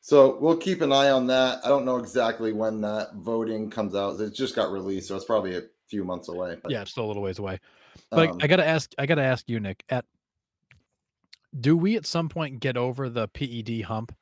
So 0.00 0.38
we'll 0.40 0.56
keep 0.56 0.80
an 0.80 0.92
eye 0.92 1.10
on 1.10 1.26
that. 1.26 1.60
I 1.64 1.68
don't 1.68 1.84
know 1.84 1.98
exactly 1.98 2.52
when 2.52 2.80
that 2.80 3.14
voting 3.16 3.70
comes 3.70 3.94
out. 3.94 4.18
It 4.20 4.34
just 4.34 4.56
got 4.56 4.72
released, 4.72 5.08
so 5.08 5.16
it's 5.16 5.24
probably 5.24 5.56
a 5.56 5.62
few 5.88 6.04
months 6.04 6.28
away. 6.28 6.56
But, 6.62 6.72
yeah, 6.72 6.82
it's 6.82 6.92
still 6.92 7.04
a 7.04 7.08
little 7.08 7.22
ways 7.22 7.38
away. 7.38 7.60
But 8.10 8.30
um, 8.30 8.38
I, 8.40 8.44
I 8.44 8.46
gotta 8.46 8.66
ask, 8.66 8.92
I 8.98 9.06
gotta 9.06 9.22
ask 9.22 9.48
you, 9.48 9.60
Nick. 9.60 9.84
At 9.88 10.04
do 11.58 11.76
we 11.76 11.96
at 11.96 12.06
some 12.06 12.28
point 12.28 12.60
get 12.60 12.76
over 12.76 13.08
the 13.08 13.28
PED 13.28 13.82
hump 13.82 14.14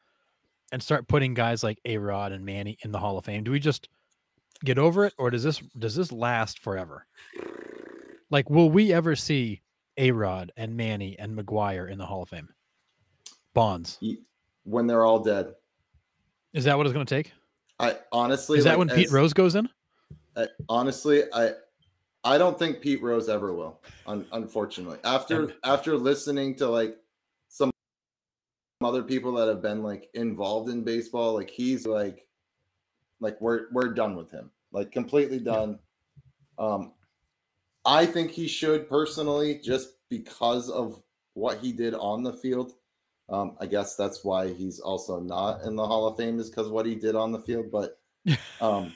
and 0.73 0.83
start 0.83 1.09
putting 1.09 1.35
guys 1.35 1.63
like 1.63 1.79
A 1.85 1.99
Rod 1.99 2.33
and 2.33 2.45
Manny 2.45 2.79
in 2.83 2.91
the 2.91 2.99
Hall 2.99 3.19
of 3.19 3.25
Fame? 3.25 3.45
Do 3.45 3.53
we 3.53 3.61
just 3.61 3.89
get 4.65 4.79
over 4.79 5.05
it, 5.05 5.15
or 5.19 5.31
does 5.31 5.43
this 5.43 5.63
does 5.79 5.95
this 5.95 6.11
last 6.11 6.59
forever? 6.59 7.07
Like, 8.31 8.51
will 8.51 8.71
we 8.71 8.93
ever 8.93 9.15
see 9.15 9.63
A 9.97 10.11
Rod 10.11 10.53
and 10.57 10.77
Manny 10.77 11.19
and 11.19 11.39
McGwire 11.39 11.91
in 11.91 11.99
the 11.99 12.07
Hall 12.07 12.23
of 12.23 12.31
Fame? 12.31 12.49
Bonds 13.59 13.99
when 14.63 14.87
they're 14.87 15.05
all 15.05 15.19
dead. 15.19 15.55
Is 16.53 16.65
that 16.65 16.77
what 16.77 16.87
it's 16.87 16.93
going 16.93 17.05
to 17.05 17.15
take? 17.15 17.33
I 17.81 17.97
honestly 18.13 18.59
is 18.59 18.65
that 18.65 18.79
when 18.79 18.89
as, 18.89 18.97
Pete 18.97 19.11
Rose 19.11 19.33
goes 19.33 19.57
in? 19.57 19.69
I, 20.37 20.47
honestly, 20.69 21.25
I 21.33 21.53
I 22.23 22.39
don't 22.39 22.57
think 22.59 22.81
Pete 22.81 23.03
Rose 23.03 23.29
ever 23.29 23.53
will. 23.53 23.81
Un, 24.07 24.27
unfortunately, 24.33 24.99
after 25.03 25.55
after 25.65 25.97
listening 25.97 26.55
to 26.57 26.69
like 26.69 26.99
some 27.49 27.71
other 28.81 29.03
people 29.03 29.33
that 29.35 29.49
have 29.49 29.61
been 29.61 29.83
like 29.83 30.09
involved 30.15 30.71
in 30.71 30.85
baseball, 30.85 31.35
like 31.35 31.51
he's 31.51 31.87
like 31.87 32.27
like 33.21 33.41
we're 33.41 33.67
we're 33.73 33.93
done 33.93 34.15
with 34.15 34.31
him, 34.31 34.53
like 34.71 34.93
completely 34.93 35.41
done. 35.41 35.81
Yeah. 36.59 36.65
Um, 36.65 36.93
I 37.85 38.07
think 38.07 38.31
he 38.31 38.47
should 38.47 38.89
personally, 38.89 39.61
just 39.65 39.95
because 40.09 40.71
of 40.71 41.03
what 41.35 41.59
he 41.59 41.73
did 41.73 41.95
on 41.95 42.23
the 42.23 42.33
field. 42.33 42.75
Um, 43.31 43.57
I 43.61 43.67
guess 43.67 43.95
that's 43.95 44.25
why 44.25 44.53
he's 44.53 44.81
also 44.81 45.21
not 45.21 45.63
in 45.63 45.77
the 45.77 45.87
Hall 45.87 46.07
of 46.07 46.17
Fame 46.17 46.41
is 46.41 46.49
because 46.49 46.69
what 46.69 46.87
he 46.87 46.95
did 46.95 47.15
on 47.15 47.33
the 47.33 47.41
field. 47.41 47.71
But 47.71 47.99
um, 48.61 48.95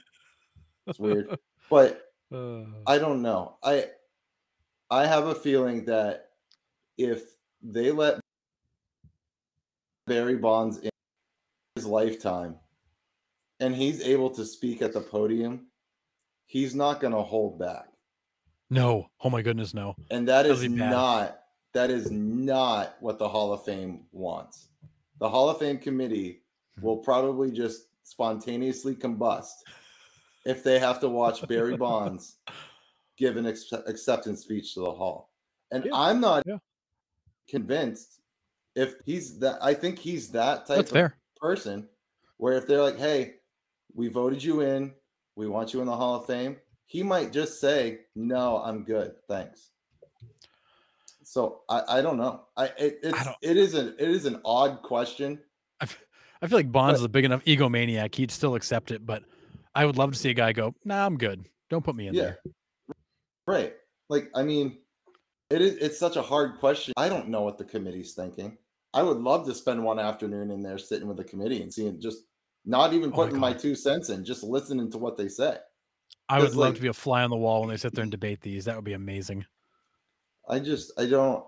it's 0.87 0.99
weird. 0.99 1.37
But 1.69 2.03
uh. 2.33 2.65
I 2.87 2.99
don't 2.99 3.23
know. 3.23 3.57
I 3.63 3.87
I 4.91 5.07
have 5.07 5.27
a 5.27 5.35
feeling 5.35 5.85
that 5.87 6.31
if 6.99 7.23
they 7.63 7.91
let 7.91 8.21
Barry 10.07 10.37
Bonds 10.37 10.79
in 10.79 10.91
his 11.77 11.87
lifetime 11.87 12.57
and 13.61 13.75
he's 13.75 14.03
able 14.03 14.31
to 14.31 14.45
speak 14.45 14.83
at 14.83 14.93
the 14.93 15.01
podium, 15.01 15.67
he's 16.47 16.75
not 16.75 17.01
going 17.01 17.13
to 17.13 17.23
hold 17.23 17.59
back. 17.59 17.89
No. 18.71 19.09
Oh 19.23 19.31
my 19.31 19.43
goodness, 19.43 19.75
no. 19.75 19.95
And 20.11 20.27
that 20.29 20.47
is 20.47 20.69
not 20.69 21.42
that 21.75 21.91
is 21.91 22.11
not 22.11 22.97
what 23.01 23.19
the 23.19 23.29
Hall 23.29 23.53
of 23.53 23.65
Fame 23.65 24.05
wants. 24.13 24.69
The 25.19 25.29
Hall 25.29 25.49
of 25.49 25.59
Fame 25.59 25.79
committee 25.79 26.43
hmm. 26.79 26.87
will 26.87 26.99
probably 26.99 27.51
just 27.51 27.87
spontaneously 28.03 28.95
combust 28.95 29.53
if 30.45 30.63
they 30.63 30.79
have 30.79 31.01
to 31.01 31.09
watch 31.09 31.47
Barry 31.47 31.77
Bonds 31.79 32.37
give 33.17 33.37
an 33.37 33.47
ex- 33.47 33.73
acceptance 33.87 34.43
speech 34.43 34.75
to 34.75 34.81
the 34.81 34.93
Hall. 34.93 35.31
And 35.71 35.85
yeah. 35.85 35.93
I'm 35.95 36.21
not 36.21 36.43
yeah. 36.47 36.59
convinced 37.49 38.21
if 38.75 38.95
he's 39.05 39.39
that. 39.39 39.59
I 39.63 39.75
think 39.75 39.99
he's 39.99 40.29
that 40.31 40.67
type 40.67 40.77
That's 40.79 40.91
of 40.91 40.97
fair. 40.97 41.17
person 41.37 41.89
where 42.37 42.55
if 42.55 42.67
they're 42.67 42.83
like, 42.83 42.99
"Hey, 42.99 43.37
we 43.95 44.09
voted 44.09 44.43
you 44.43 44.61
in, 44.61 44.93
we 45.37 45.49
want 45.49 45.73
you 45.73 45.81
in 45.81 45.87
the 45.87 45.97
Hall 45.97 46.17
of 46.17 46.27
Fame," 46.27 46.57
he 46.87 47.03
might 47.03 47.33
just 47.33 47.61
say, 47.61 48.01
"No, 48.15 48.59
I'm 48.59 48.85
good, 48.85 49.15
thanks." 49.29 49.72
So 51.33 51.63
I, 51.67 51.83
I 51.89 52.03
don't 52.03 52.19
know. 52.19 52.43
I 52.59 52.67
it, 52.77 52.99
it's 53.03 53.27
I 53.27 53.35
it 53.41 53.57
is 53.57 53.73
an 53.73 53.95
it 53.99 54.11
is 54.11 54.27
an 54.27 54.39
odd 54.45 54.83
question. 54.83 55.39
I, 55.81 55.87
I 56.43 56.47
feel 56.47 56.59
like 56.59 56.71
Bonds 56.71 56.99
but, 56.99 57.01
is 57.01 57.05
a 57.05 57.09
big 57.09 57.25
enough 57.25 57.43
egomaniac. 57.47 58.15
He'd 58.15 58.31
still 58.31 58.55
accept 58.55 58.91
it, 58.91 59.07
but 59.07 59.23
I 59.75 59.87
would 59.87 59.97
love 59.97 60.13
to 60.13 60.19
see 60.19 60.29
a 60.29 60.35
guy 60.35 60.53
go, 60.53 60.75
"Nah, 60.85 61.07
I'm 61.07 61.17
good. 61.17 61.47
Don't 61.71 61.83
put 61.83 61.97
me 61.97 62.09
in 62.09 62.13
yeah. 62.13 62.23
there." 62.23 62.39
Right. 63.47 63.73
Like 64.11 64.29
I 64.35 64.43
mean, 64.43 64.77
it 65.49 65.63
is 65.63 65.77
it's 65.77 65.99
such 65.99 66.17
a 66.17 66.23
hard 66.23 66.59
question. 66.59 66.93
I 66.99 67.09
don't 67.09 67.31
know 67.31 67.41
what 67.41 67.57
the 67.57 67.65
committee's 67.65 68.13
thinking. 68.13 68.59
I 68.93 69.03
would 69.03 69.17
love 69.17 69.47
to 69.47 69.55
spend 69.55 69.83
one 69.83 69.99
afternoon 69.99 70.51
in 70.51 70.63
there 70.63 70.77
sitting 70.77 71.09
with 71.09 71.17
the 71.17 71.25
committee 71.25 71.63
and 71.63 71.73
seeing 71.73 71.99
just 71.99 72.25
not 72.67 72.93
even 72.93 73.11
putting 73.11 73.37
oh 73.37 73.41
my, 73.41 73.53
my, 73.55 73.59
two 73.59 73.75
cents 73.75 74.11
in, 74.11 74.23
just 74.23 74.43
listening 74.43 74.91
to 74.91 74.99
what 74.99 75.17
they 75.17 75.29
say. 75.29 75.57
I 76.29 76.41
would 76.41 76.55
love 76.55 76.75
to 76.75 76.83
be 76.83 76.89
a 76.89 76.93
fly 76.93 77.23
on 77.23 77.31
the 77.31 77.37
wall 77.37 77.61
when 77.61 77.71
they 77.71 77.79
sit 77.79 77.95
there 77.95 78.03
and 78.03 78.11
debate 78.11 78.43
these. 78.43 78.67
That 78.67 78.77
would 78.77 78.85
be 78.85 78.93
amazing. 78.93 79.47
I 80.49 80.59
just 80.59 80.93
I 80.99 81.07
don't 81.07 81.45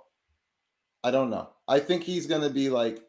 I 1.03 1.11
don't 1.11 1.31
know. 1.31 1.51
I 1.69 1.81
think 1.81 2.03
he's 2.03 2.27
gonna 2.27 2.51
be 2.51 2.71
like, 2.71 3.01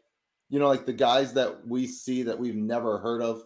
you 0.48 0.58
know, 0.58 0.68
like 0.68 0.86
the 0.86 0.92
guys 0.92 1.32
that 1.34 1.66
we 1.66 1.86
see 1.86 2.22
that 2.24 2.38
we've 2.38 2.56
never 2.56 2.98
heard 2.98 3.22
of. 3.22 3.42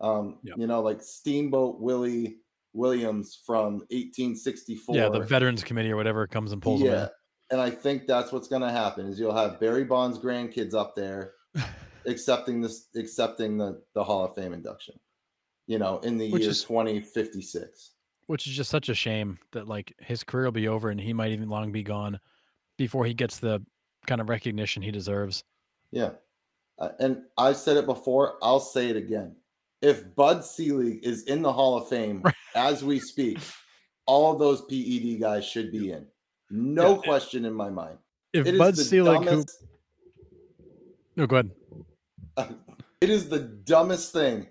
Um, 0.00 0.38
yep. 0.42 0.56
you 0.56 0.66
know, 0.66 0.80
like 0.80 1.02
Steamboat 1.02 1.80
Willie 1.80 2.38
Williams 2.72 3.38
from 3.44 3.74
1864. 3.90 4.96
Yeah, 4.96 5.08
the 5.08 5.20
Veterans 5.20 5.62
Committee 5.62 5.90
or 5.90 5.96
whatever 5.96 6.26
comes 6.26 6.52
and 6.52 6.62
pulls 6.62 6.80
yeah. 6.80 7.08
And 7.50 7.60
I 7.60 7.68
think 7.68 8.06
that's 8.06 8.30
what's 8.30 8.48
gonna 8.48 8.70
happen 8.70 9.06
is 9.06 9.18
you'll 9.18 9.36
have 9.36 9.58
Barry 9.58 9.84
Bonds 9.84 10.18
grandkids 10.18 10.74
up 10.74 10.94
there 10.94 11.32
accepting 12.06 12.60
this 12.60 12.88
accepting 12.96 13.58
the 13.58 13.82
the 13.94 14.04
Hall 14.04 14.24
of 14.24 14.34
Fame 14.34 14.52
induction. 14.52 14.94
You 15.66 15.78
know, 15.78 15.98
in 15.98 16.16
the 16.16 16.30
Which 16.30 16.42
year 16.42 16.50
is, 16.50 16.64
2056 16.64 17.92
which 18.30 18.46
is 18.46 18.52
just 18.52 18.70
such 18.70 18.88
a 18.88 18.94
shame 18.94 19.40
that 19.50 19.66
like 19.66 19.92
his 19.98 20.22
career 20.22 20.44
will 20.44 20.52
be 20.52 20.68
over 20.68 20.88
and 20.88 21.00
he 21.00 21.12
might 21.12 21.32
even 21.32 21.48
long 21.48 21.72
be 21.72 21.82
gone 21.82 22.20
before 22.78 23.04
he 23.04 23.12
gets 23.12 23.40
the 23.40 23.60
kind 24.06 24.20
of 24.20 24.28
recognition 24.28 24.80
he 24.80 24.92
deserves. 24.92 25.42
Yeah. 25.90 26.10
Uh, 26.78 26.90
and 27.00 27.22
I've 27.36 27.56
said 27.56 27.76
it 27.76 27.86
before, 27.86 28.36
I'll 28.40 28.60
say 28.60 28.88
it 28.88 28.94
again. 28.94 29.34
If 29.82 30.14
Bud 30.14 30.44
Selig 30.44 31.00
is 31.02 31.24
in 31.24 31.42
the 31.42 31.52
Hall 31.52 31.76
of 31.76 31.88
Fame 31.88 32.22
as 32.54 32.84
we 32.84 33.00
speak, 33.00 33.40
all 34.06 34.36
those 34.36 34.60
PED 34.60 35.18
guys 35.20 35.44
should 35.44 35.72
be 35.72 35.90
in. 35.90 36.06
No 36.50 36.94
yeah. 36.94 37.00
question 37.02 37.44
in 37.44 37.52
my 37.52 37.68
mind. 37.68 37.98
If 38.32 38.46
it 38.46 38.56
Bud 38.56 38.78
Selig 38.78 39.24
dumbest... 39.24 39.64
No, 41.16 41.26
go 41.26 41.36
ahead. 41.36 41.50
it 43.00 43.10
is 43.10 43.28
the 43.28 43.40
dumbest 43.40 44.12
thing 44.12 44.46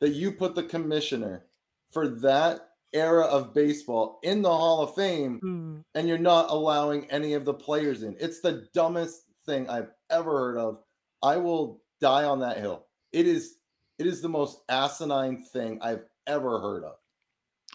that 0.00 0.10
you 0.10 0.32
put 0.32 0.56
the 0.56 0.64
commissioner 0.64 1.44
for 1.92 2.08
that 2.08 2.69
era 2.92 3.24
of 3.24 3.54
baseball 3.54 4.18
in 4.22 4.42
the 4.42 4.48
Hall 4.48 4.82
of 4.82 4.94
Fame 4.94 5.40
mm. 5.42 5.84
and 5.94 6.08
you're 6.08 6.18
not 6.18 6.50
allowing 6.50 7.08
any 7.10 7.34
of 7.34 7.44
the 7.44 7.54
players 7.54 8.02
in. 8.02 8.16
It's 8.18 8.40
the 8.40 8.68
dumbest 8.74 9.22
thing 9.46 9.68
I've 9.68 9.90
ever 10.10 10.38
heard 10.38 10.56
of. 10.56 10.82
I 11.22 11.36
will 11.36 11.82
die 12.00 12.24
on 12.24 12.40
that 12.40 12.58
hill. 12.58 12.86
It 13.12 13.26
is 13.26 13.56
it 13.98 14.06
is 14.06 14.22
the 14.22 14.28
most 14.28 14.62
asinine 14.68 15.42
thing 15.42 15.78
I've 15.82 16.04
ever 16.26 16.60
heard 16.60 16.84
of. 16.84 16.94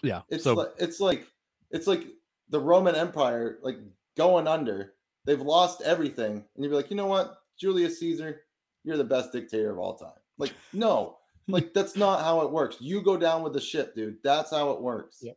Yeah. 0.02 0.22
It's 0.28 0.44
so, 0.44 0.54
like 0.54 0.72
it's 0.78 1.00
like 1.00 1.26
it's 1.70 1.86
like 1.86 2.06
the 2.48 2.60
Roman 2.60 2.94
Empire 2.94 3.58
like 3.62 3.78
going 4.16 4.46
under. 4.46 4.94
They've 5.24 5.40
lost 5.40 5.82
everything 5.82 6.44
and 6.54 6.64
you'd 6.64 6.70
be 6.70 6.76
like, 6.76 6.90
"You 6.90 6.96
know 6.96 7.06
what? 7.06 7.38
Julius 7.58 7.98
Caesar, 8.00 8.42
you're 8.84 8.96
the 8.96 9.04
best 9.04 9.32
dictator 9.32 9.70
of 9.70 9.78
all 9.78 9.94
time." 9.94 10.12
Like, 10.38 10.52
no. 10.72 11.18
Like 11.48 11.72
that's 11.74 11.96
not 11.96 12.22
how 12.22 12.40
it 12.40 12.50
works. 12.50 12.76
You 12.80 13.02
go 13.02 13.16
down 13.16 13.42
with 13.42 13.52
the 13.52 13.60
ship, 13.60 13.94
dude. 13.94 14.16
That's 14.22 14.50
how 14.50 14.70
it 14.70 14.80
works. 14.80 15.18
Yeah. 15.22 15.32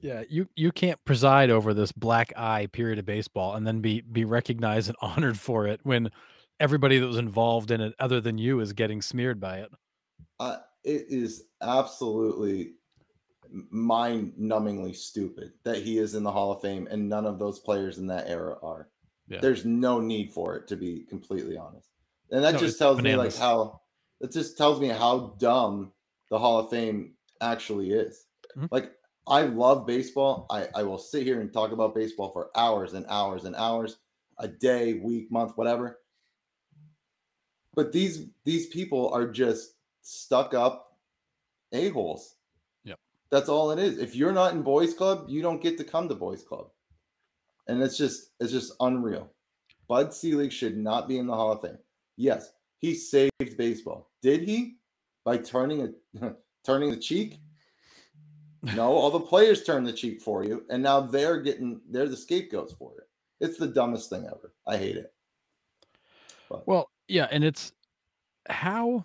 Yeah, 0.00 0.24
you 0.28 0.46
you 0.54 0.72
can't 0.72 1.02
preside 1.04 1.50
over 1.50 1.72
this 1.72 1.90
black 1.90 2.32
eye 2.36 2.68
period 2.72 2.98
of 2.98 3.06
baseball 3.06 3.54
and 3.54 3.66
then 3.66 3.80
be 3.80 4.02
be 4.02 4.24
recognized 4.24 4.88
and 4.88 4.96
honored 5.00 5.38
for 5.38 5.66
it 5.66 5.80
when 5.84 6.10
everybody 6.60 6.98
that 6.98 7.06
was 7.06 7.16
involved 7.16 7.70
in 7.70 7.80
it 7.80 7.94
other 7.98 8.20
than 8.20 8.38
you 8.38 8.60
is 8.60 8.72
getting 8.72 9.00
smeared 9.00 9.40
by 9.40 9.58
it. 9.58 9.70
Uh, 10.38 10.58
it 10.84 11.06
is 11.08 11.44
absolutely 11.62 12.72
mind-numbingly 13.70 14.94
stupid 14.94 15.52
that 15.64 15.82
he 15.82 15.98
is 15.98 16.14
in 16.14 16.22
the 16.22 16.32
Hall 16.32 16.52
of 16.52 16.60
Fame 16.60 16.88
and 16.90 17.08
none 17.08 17.26
of 17.26 17.38
those 17.38 17.58
players 17.58 17.98
in 17.98 18.06
that 18.06 18.28
era 18.28 18.56
are. 18.62 18.88
Yeah. 19.28 19.40
There's 19.40 19.64
no 19.64 20.00
need 20.00 20.32
for 20.32 20.56
it 20.56 20.68
to 20.68 20.76
be 20.76 21.04
completely 21.08 21.56
honest. 21.56 21.90
And 22.30 22.44
that 22.44 22.54
no, 22.54 22.60
just 22.60 22.78
tells 22.78 22.98
bananas. 22.98 23.18
me 23.18 23.24
like 23.24 23.36
how 23.36 23.80
it 24.20 24.32
just 24.32 24.56
tells 24.56 24.80
me 24.80 24.88
how 24.88 25.34
dumb 25.38 25.92
the 26.30 26.38
Hall 26.38 26.58
of 26.58 26.70
Fame 26.70 27.12
actually 27.40 27.92
is. 27.92 28.26
Mm-hmm. 28.56 28.66
Like 28.70 28.92
I 29.26 29.42
love 29.42 29.86
baseball. 29.86 30.46
I, 30.50 30.68
I 30.74 30.82
will 30.82 30.98
sit 30.98 31.24
here 31.24 31.40
and 31.40 31.52
talk 31.52 31.72
about 31.72 31.94
baseball 31.94 32.30
for 32.30 32.50
hours 32.56 32.94
and 32.94 33.04
hours 33.08 33.44
and 33.44 33.56
hours, 33.56 33.98
a 34.38 34.48
day, 34.48 34.94
week, 34.94 35.30
month, 35.30 35.52
whatever. 35.56 35.98
But 37.74 37.92
these 37.92 38.26
these 38.44 38.66
people 38.68 39.12
are 39.12 39.26
just 39.26 39.74
stuck 40.02 40.54
up 40.54 40.96
a-holes. 41.72 42.36
Yep. 42.84 42.98
That's 43.30 43.48
all 43.48 43.70
it 43.70 43.78
is. 43.78 43.98
If 43.98 44.14
you're 44.14 44.32
not 44.32 44.54
in 44.54 44.62
boys 44.62 44.94
club, 44.94 45.26
you 45.28 45.42
don't 45.42 45.62
get 45.62 45.76
to 45.78 45.84
come 45.84 46.08
to 46.08 46.14
boys 46.14 46.42
club. 46.42 46.70
And 47.68 47.82
it's 47.82 47.98
just 47.98 48.30
it's 48.40 48.52
just 48.52 48.72
unreal. 48.80 49.30
Bud 49.88 50.14
Selig 50.14 50.52
should 50.52 50.76
not 50.76 51.08
be 51.08 51.18
in 51.18 51.26
the 51.26 51.34
Hall 51.34 51.52
of 51.52 51.60
Fame. 51.60 51.78
Yes, 52.16 52.52
he 52.78 52.94
saved 52.94 53.56
baseball. 53.56 54.10
Did 54.22 54.42
he? 54.42 54.76
By 55.24 55.38
turning 55.38 55.94
a 56.20 56.34
turning 56.64 56.90
the 56.90 56.96
cheek? 56.96 57.40
No, 58.74 58.92
all 58.92 59.10
the 59.10 59.20
players 59.20 59.62
turn 59.62 59.84
the 59.84 59.92
cheek 59.92 60.20
for 60.20 60.44
you, 60.44 60.64
and 60.70 60.82
now 60.82 61.00
they're 61.00 61.40
getting 61.40 61.80
they're 61.88 62.08
the 62.08 62.16
scapegoats 62.16 62.72
for 62.72 62.92
it. 62.98 63.08
It's 63.40 63.58
the 63.58 63.66
dumbest 63.66 64.10
thing 64.10 64.24
ever. 64.26 64.54
I 64.66 64.76
hate 64.76 64.96
it. 64.96 65.12
But. 66.48 66.66
Well, 66.66 66.90
yeah, 67.08 67.28
and 67.30 67.44
it's 67.44 67.72
how 68.48 69.04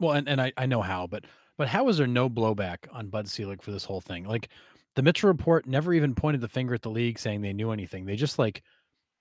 well 0.00 0.12
and, 0.12 0.28
and 0.28 0.40
I, 0.40 0.52
I 0.56 0.66
know 0.66 0.82
how, 0.82 1.06
but 1.06 1.24
but 1.56 1.68
how 1.68 1.88
is 1.88 1.98
there 1.98 2.06
no 2.06 2.28
blowback 2.28 2.78
on 2.92 3.08
Bud 3.08 3.28
Selig 3.28 3.62
for 3.62 3.70
this 3.70 3.84
whole 3.84 4.00
thing? 4.00 4.24
Like 4.24 4.48
the 4.96 5.02
Mitchell 5.02 5.28
report 5.28 5.66
never 5.66 5.94
even 5.94 6.14
pointed 6.14 6.40
the 6.40 6.48
finger 6.48 6.74
at 6.74 6.82
the 6.82 6.90
league 6.90 7.18
saying 7.18 7.40
they 7.40 7.52
knew 7.52 7.70
anything. 7.70 8.04
They 8.04 8.16
just 8.16 8.38
like 8.38 8.62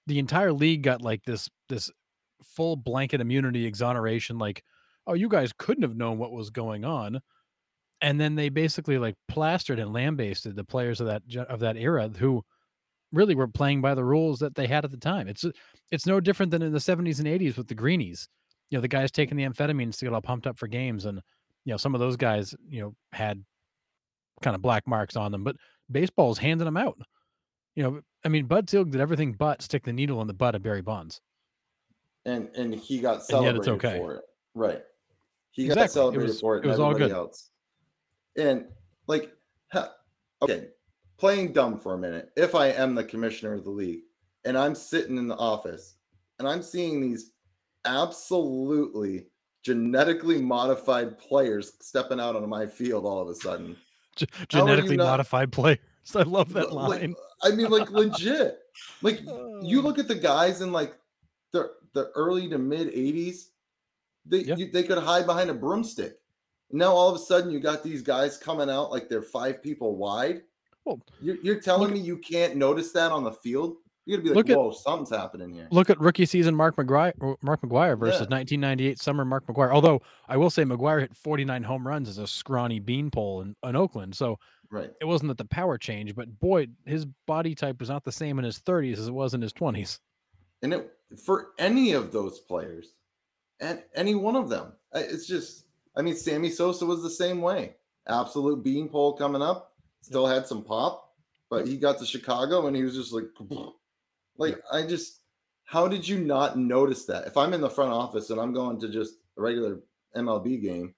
the 0.07 0.19
entire 0.19 0.51
league 0.51 0.83
got 0.83 1.01
like 1.01 1.23
this 1.23 1.49
this 1.69 1.89
full 2.43 2.75
blanket 2.75 3.21
immunity 3.21 3.65
exoneration 3.65 4.37
like 4.37 4.63
oh 5.07 5.13
you 5.13 5.29
guys 5.29 5.53
couldn't 5.57 5.83
have 5.83 5.95
known 5.95 6.17
what 6.17 6.31
was 6.31 6.49
going 6.49 6.85
on 6.85 7.21
and 8.01 8.19
then 8.19 8.35
they 8.35 8.49
basically 8.49 8.97
like 8.97 9.15
plastered 9.27 9.79
and 9.79 9.93
lambasted 9.93 10.55
the 10.55 10.63
players 10.63 10.99
of 10.99 11.07
that 11.07 11.21
of 11.49 11.59
that 11.59 11.77
era 11.77 12.09
who 12.17 12.43
really 13.11 13.35
were 13.35 13.47
playing 13.47 13.81
by 13.81 13.93
the 13.93 14.03
rules 14.03 14.39
that 14.39 14.55
they 14.55 14.67
had 14.67 14.85
at 14.85 14.91
the 14.91 14.97
time. 14.97 15.27
It's 15.27 15.45
it's 15.91 16.05
no 16.05 16.19
different 16.19 16.51
than 16.51 16.61
in 16.61 16.71
the 16.71 16.79
70s 16.79 17.19
and 17.19 17.27
80s 17.27 17.57
with 17.57 17.67
the 17.67 17.75
greenies. 17.75 18.27
You 18.69 18.77
know, 18.77 18.81
the 18.81 18.87
guys 18.87 19.11
taking 19.11 19.37
the 19.37 19.45
amphetamines 19.45 19.97
to 19.97 20.05
get 20.05 20.13
all 20.13 20.21
pumped 20.21 20.47
up 20.47 20.57
for 20.57 20.67
games 20.67 21.05
and 21.05 21.21
you 21.65 21.71
know, 21.71 21.77
some 21.77 21.93
of 21.93 21.99
those 21.99 22.15
guys, 22.15 22.55
you 22.69 22.81
know, 22.81 22.95
had 23.11 23.43
kind 24.41 24.55
of 24.55 24.61
black 24.63 24.87
marks 24.87 25.15
on 25.15 25.31
them, 25.31 25.43
but 25.43 25.55
baseball's 25.91 26.39
handing 26.39 26.65
them 26.65 26.77
out. 26.77 26.97
You 27.75 27.83
know, 27.83 28.01
I 28.25 28.29
mean, 28.29 28.45
Bud 28.45 28.69
Selig 28.69 28.91
did 28.91 29.01
everything 29.01 29.33
but 29.33 29.61
stick 29.61 29.83
the 29.83 29.93
needle 29.93 30.21
in 30.21 30.27
the 30.27 30.33
butt 30.33 30.55
of 30.55 30.63
Barry 30.63 30.81
Bonds. 30.81 31.21
And 32.25 32.49
and 32.55 32.75
he 32.75 32.99
got 32.99 33.23
celebrated 33.23 33.67
okay. 33.67 33.97
for 33.97 34.15
it. 34.15 34.23
Right. 34.53 34.83
He 35.51 35.65
exactly. 35.65 35.83
got 35.83 35.91
celebrated 35.91 36.25
it 36.25 36.31
was, 36.31 36.41
for 36.41 36.57
it. 36.57 36.65
It 36.65 36.67
was 36.67 36.79
all 36.79 36.93
good. 36.93 37.11
Else. 37.11 37.49
And 38.37 38.65
like, 39.07 39.31
okay, 40.41 40.67
playing 41.17 41.53
dumb 41.53 41.79
for 41.79 41.95
a 41.95 41.97
minute. 41.97 42.29
If 42.37 42.55
I 42.55 42.67
am 42.67 42.95
the 42.95 43.03
commissioner 43.03 43.53
of 43.53 43.63
the 43.63 43.69
league 43.69 44.01
and 44.45 44.57
I'm 44.57 44.75
sitting 44.75 45.17
in 45.17 45.27
the 45.27 45.35
office 45.35 45.95
and 46.39 46.47
I'm 46.47 46.61
seeing 46.61 47.01
these 47.01 47.31
absolutely 47.85 49.27
genetically 49.63 50.41
modified 50.41 51.19
players 51.19 51.73
stepping 51.81 52.19
out 52.19 52.35
on 52.35 52.47
my 52.49 52.65
field 52.65 53.05
all 53.05 53.21
of 53.21 53.27
a 53.29 53.35
sudden. 53.35 53.75
G- 54.15 54.27
genetically 54.49 54.97
not, 54.97 55.05
modified 55.05 55.51
players. 55.51 55.79
I 56.15 56.23
love 56.23 56.53
that 56.53 56.71
line. 56.71 57.15
Like, 57.43 57.53
I 57.53 57.55
mean, 57.55 57.69
like 57.69 57.91
legit. 57.91 58.59
Like 59.01 59.21
you 59.61 59.79
uh. 59.79 59.83
look 59.83 59.99
at 59.99 60.07
the 60.07 60.15
guys 60.15 60.61
in 60.61 60.71
like 60.71 60.95
the 61.51 61.71
the 61.93 62.11
early 62.15 62.47
to 62.49 62.57
mid 62.57 62.87
80s, 62.93 63.49
they 64.25 64.39
yeah. 64.39 64.55
you, 64.55 64.71
they 64.71 64.83
could 64.83 64.97
hide 64.97 65.25
behind 65.25 65.49
a 65.49 65.53
broomstick. 65.53 66.17
Now 66.71 66.91
all 66.93 67.09
of 67.09 67.15
a 67.15 67.19
sudden 67.19 67.51
you 67.51 67.59
got 67.59 67.83
these 67.83 68.01
guys 68.01 68.37
coming 68.37 68.69
out 68.69 68.91
like 68.91 69.09
they're 69.09 69.21
five 69.21 69.61
people 69.61 69.95
wide. 69.95 70.41
Well, 70.85 70.99
you're, 71.21 71.37
you're 71.43 71.59
telling 71.59 71.89
look, 71.89 71.93
me 71.93 71.99
you 71.99 72.17
can't 72.17 72.55
notice 72.55 72.91
that 72.93 73.11
on 73.11 73.23
the 73.23 73.31
field? 73.31 73.75
You're 74.05 74.17
gonna 74.17 74.43
be 74.43 74.51
like, 74.51 74.57
"Whoa, 74.57 74.71
at, 74.71 74.77
something's 74.77 75.11
happening 75.11 75.53
here." 75.53 75.67
Look 75.69 75.91
at 75.91 75.99
rookie 75.99 76.25
season 76.25 76.55
Mark 76.55 76.75
McGwire, 76.75 77.13
Mark 77.43 77.61
McGwire 77.61 77.97
versus 77.97 78.21
yeah. 78.21 78.37
1998 78.37 78.99
summer 78.99 79.23
Mark 79.23 79.45
McGwire. 79.45 79.71
Although 79.71 80.01
I 80.27 80.37
will 80.37 80.49
say 80.49 80.63
McGwire 80.63 81.01
hit 81.01 81.15
49 81.15 81.61
home 81.63 81.87
runs 81.87 82.09
as 82.09 82.17
a 82.17 82.25
scrawny 82.25 82.79
beanpole 82.79 83.41
in, 83.41 83.55
in 83.63 83.75
Oakland, 83.75 84.15
so 84.15 84.39
right. 84.71 84.91
it 84.99 85.05
wasn't 85.05 85.27
that 85.27 85.37
the 85.37 85.45
power 85.45 85.77
changed, 85.77 86.15
but 86.15 86.39
boy, 86.39 86.67
his 86.85 87.05
body 87.27 87.53
type 87.53 87.79
was 87.79 87.89
not 87.89 88.03
the 88.03 88.11
same 88.11 88.39
in 88.39 88.45
his 88.45 88.59
30s 88.59 88.97
as 88.97 89.07
it 89.07 89.13
was 89.13 89.35
in 89.35 89.41
his 89.41 89.53
20s. 89.53 89.99
And 90.61 90.73
it, 90.73 90.91
for 91.25 91.49
any 91.57 91.93
of 91.93 92.11
those 92.11 92.39
players, 92.39 92.93
and 93.59 93.83
any 93.95 94.15
one 94.15 94.35
of 94.35 94.49
them, 94.49 94.73
it's 94.93 95.27
just 95.27 95.65
I 95.95 96.01
mean, 96.01 96.15
Sammy 96.15 96.49
Sosa 96.49 96.85
was 96.85 97.03
the 97.03 97.09
same 97.09 97.41
way. 97.41 97.75
Absolute 98.07 98.63
beanpole 98.63 99.13
coming 99.13 99.41
up, 99.41 99.73
still 100.01 100.25
had 100.25 100.47
some 100.47 100.63
pop, 100.63 101.13
but 101.49 101.67
he 101.67 101.77
got 101.77 101.99
to 101.99 102.05
Chicago 102.05 102.67
and 102.67 102.75
he 102.75 102.83
was 102.83 102.95
just 102.95 103.13
like, 103.13 103.25
like 104.37 104.61
I 104.71 104.83
just, 104.83 105.19
how 105.65 105.87
did 105.87 106.07
you 106.07 106.19
not 106.19 106.57
notice 106.57 107.05
that? 107.05 107.27
If 107.27 107.37
I'm 107.37 107.53
in 107.53 107.61
the 107.61 107.69
front 107.69 107.91
office 107.91 108.29
and 108.29 108.39
I'm 108.39 108.53
going 108.53 108.79
to 108.79 108.89
just 108.89 109.15
a 109.37 109.41
regular 109.41 109.79
MLB 110.15 110.61
game, 110.61 110.95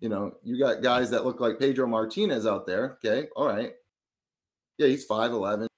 you 0.00 0.08
know, 0.08 0.34
you 0.42 0.58
got 0.58 0.82
guys 0.82 1.10
that 1.10 1.24
look 1.24 1.40
like 1.40 1.58
Pedro 1.58 1.86
Martinez 1.86 2.46
out 2.46 2.66
there. 2.66 2.98
Okay, 3.04 3.28
all 3.34 3.46
right, 3.46 3.72
yeah, 4.78 4.88
he's 4.88 5.04
five 5.04 5.32
eleven. 5.32 5.68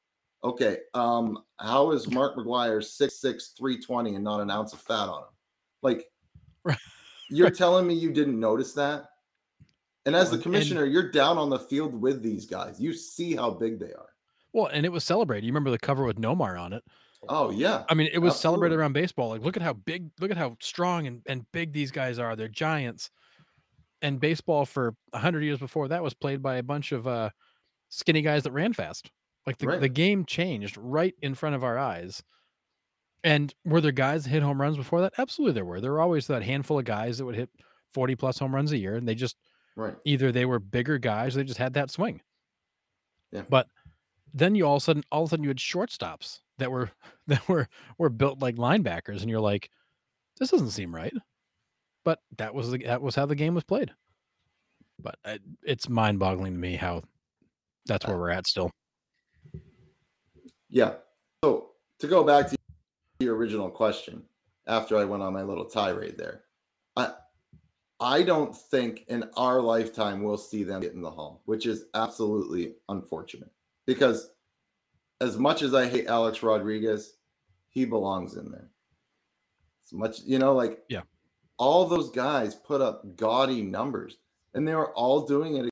Okay, 0.45 0.79
um, 0.95 1.43
how 1.59 1.91
is 1.91 2.09
Mark 2.11 2.37
six 2.83 3.55
three 3.59 3.81
twenty 3.81 4.15
and 4.15 4.25
not 4.25 4.41
an 4.41 4.51
ounce 4.51 4.73
of 4.73 4.81
fat 4.81 5.09
on 5.09 5.23
him? 5.23 5.29
Like. 5.83 6.07
You're 7.31 7.51
telling 7.51 7.87
me 7.87 7.95
you 7.95 8.11
didn't 8.11 8.39
notice 8.39 8.73
that? 8.75 9.11
And 10.07 10.17
as 10.17 10.31
the 10.31 10.39
commissioner, 10.39 10.85
and, 10.85 10.93
you're 10.93 11.11
down 11.11 11.37
on 11.37 11.51
the 11.51 11.59
field 11.59 11.95
with 11.95 12.23
these 12.23 12.47
guys. 12.47 12.81
You 12.81 12.95
see 12.95 13.37
how 13.37 13.51
big 13.51 13.79
they 13.79 13.93
are. 13.93 14.09
Well, 14.55 14.67
and 14.67 14.87
it 14.87 14.89
was 14.89 15.05
celebrated. 15.05 15.45
You 15.45 15.53
remember 15.53 15.71
the 15.71 15.79
cover 15.79 16.05
with 16.05 16.17
Nomar 16.17 16.59
on 16.59 16.73
it. 16.73 16.83
Oh 17.29 17.51
yeah. 17.51 17.85
I 17.89 17.95
mean, 17.95 18.09
it 18.13 18.19
was 18.19 18.31
Absolutely. 18.31 18.41
celebrated 18.41 18.79
around 18.79 18.93
baseball. 18.95 19.29
Like, 19.29 19.43
look 19.43 19.57
at 19.57 19.63
how 19.63 19.75
big, 19.75 20.09
look 20.21 20.31
at 20.31 20.37
how 20.37 20.57
strong 20.61 21.07
and, 21.07 21.21
and 21.27 21.45
big 21.53 21.73
these 21.73 21.91
guys 21.91 22.19
are. 22.19 22.37
They're 22.37 22.49
giants. 22.49 23.11
And 24.01 24.21
baseball 24.21 24.65
for 24.65 24.95
hundred 25.13 25.43
years 25.43 25.59
before 25.59 25.89
that 25.89 26.03
was 26.03 26.15
played 26.15 26.41
by 26.41 26.57
a 26.57 26.63
bunch 26.63 26.93
of 26.93 27.07
uh, 27.07 27.31
skinny 27.89 28.23
guys 28.23 28.45
that 28.45 28.53
ran 28.53 28.73
fast. 28.73 29.11
Like 29.47 29.59
the, 29.59 29.67
right. 29.67 29.81
the 29.81 29.89
game 29.89 30.25
changed 30.27 30.77
right 30.79 31.15
in 31.23 31.35
front 31.35 31.55
of 31.55 31.65
our 31.65 31.79
eyes. 31.79 32.23
And 33.25 33.53
were 33.65 33.81
there 33.81 33.93
guys 33.93 34.25
that 34.25 34.31
hit 34.31 34.43
home 34.43 34.61
runs 34.61 34.77
before 34.77 35.01
that? 35.01 35.15
Absolutely, 35.19 35.55
there 35.55 35.65
were. 35.65 35.81
There 35.81 35.93
were 35.93 36.01
always 36.01 36.27
that 36.29 36.43
handful 36.43 36.79
of 36.79 36.85
guys 36.85 37.19
that 37.19 37.25
would 37.25 37.35
hit 37.35 37.51
40 37.91 38.15
plus 38.15 38.39
home 38.39 38.55
runs 38.55 38.73
a 38.73 38.79
year, 38.79 38.97
and 38.97 39.09
they 39.09 39.15
just 39.15 39.37
right. 39.77 39.97
either 40.05 40.31
they 40.31 40.45
were 40.45 40.59
bigger 40.59 40.99
guys, 40.99 41.35
they 41.35 41.45
just 41.45 41.59
had 41.59 41.75
that 41.75 41.91
swing. 41.91 42.21
Yeah. 43.33 43.43
But 43.49 43.67
then 44.35 44.55
you 44.55 44.67
all 44.67 44.77
of 44.77 44.83
a 44.83 44.85
sudden, 44.85 45.03
all 45.11 45.23
of 45.23 45.29
a 45.29 45.31
sudden, 45.31 45.43
you 45.43 45.51
had 45.51 45.59
shortstops 45.59 46.41
that 46.59 46.71
were 46.71 46.91
that 47.27 47.47
were 47.49 47.69
were 47.97 48.11
built 48.11 48.41
like 48.41 48.57
linebackers, 48.57 49.21
and 49.21 49.31
you're 49.31 49.41
like, 49.41 49.71
this 50.39 50.51
doesn't 50.51 50.71
seem 50.71 50.95
right. 50.95 51.15
But 52.05 52.21
that 52.39 52.55
was 52.55 52.71
the, 52.71 52.79
that 52.85 53.03
was 53.03 53.15
how 53.15 53.27
the 53.27 53.35
game 53.35 53.55
was 53.55 53.65
played. 53.65 53.91
But 55.01 55.17
it, 55.25 55.43
it's 55.63 55.89
mind 55.89 56.19
boggling 56.19 56.55
to 56.55 56.59
me 56.59 56.77
how 56.77 57.03
that's 57.87 58.05
uh, 58.05 58.09
where 58.09 58.19
we're 58.19 58.31
at 58.31 58.47
still. 58.47 58.71
Yeah. 60.69 60.95
So 61.43 61.71
to 62.01 62.07
go 62.07 62.25
back 62.25 62.49
to 62.51 62.57
your 63.21 63.37
original 63.37 63.71
question 63.71 64.23
after 64.67 64.97
I 64.97 65.05
went 65.05 65.23
on 65.23 65.33
my 65.33 65.43
little 65.43 65.65
tirade 65.65 66.17
there. 66.17 66.43
I 66.97 67.13
I 68.01 68.23
don't 68.23 68.57
think 68.57 69.05
in 69.09 69.25
our 69.37 69.61
lifetime 69.61 70.23
we'll 70.23 70.37
see 70.39 70.63
them 70.63 70.83
get 70.83 70.93
in 70.93 71.03
the 71.03 71.11
hall, 71.11 71.43
which 71.47 71.67
is 71.67 71.87
absolutely 71.95 72.75
unfortunate 72.89 73.51
because 73.87 74.31
as 75.21 75.37
much 75.37 75.63
as 75.63 75.75
I 75.75 75.89
hate 75.89 76.07
Alex 76.07 76.43
Rodriguez, 76.43 77.15
he 77.71 77.85
belongs 77.85 78.37
in 78.37 78.53
there. 78.53 78.71
As 79.85 79.93
much, 79.93 80.21
you 80.25 80.39
know, 80.39 80.55
like 80.55 80.85
yeah, 80.89 81.03
all 81.57 81.87
those 81.87 82.11
guys 82.11 82.55
put 82.55 82.81
up 82.81 83.17
gaudy 83.17 83.63
numbers 83.63 84.19
and 84.55 84.67
they 84.67 84.75
were 84.75 84.95
all 84.95 85.27
doing 85.27 85.57
it 85.57 85.71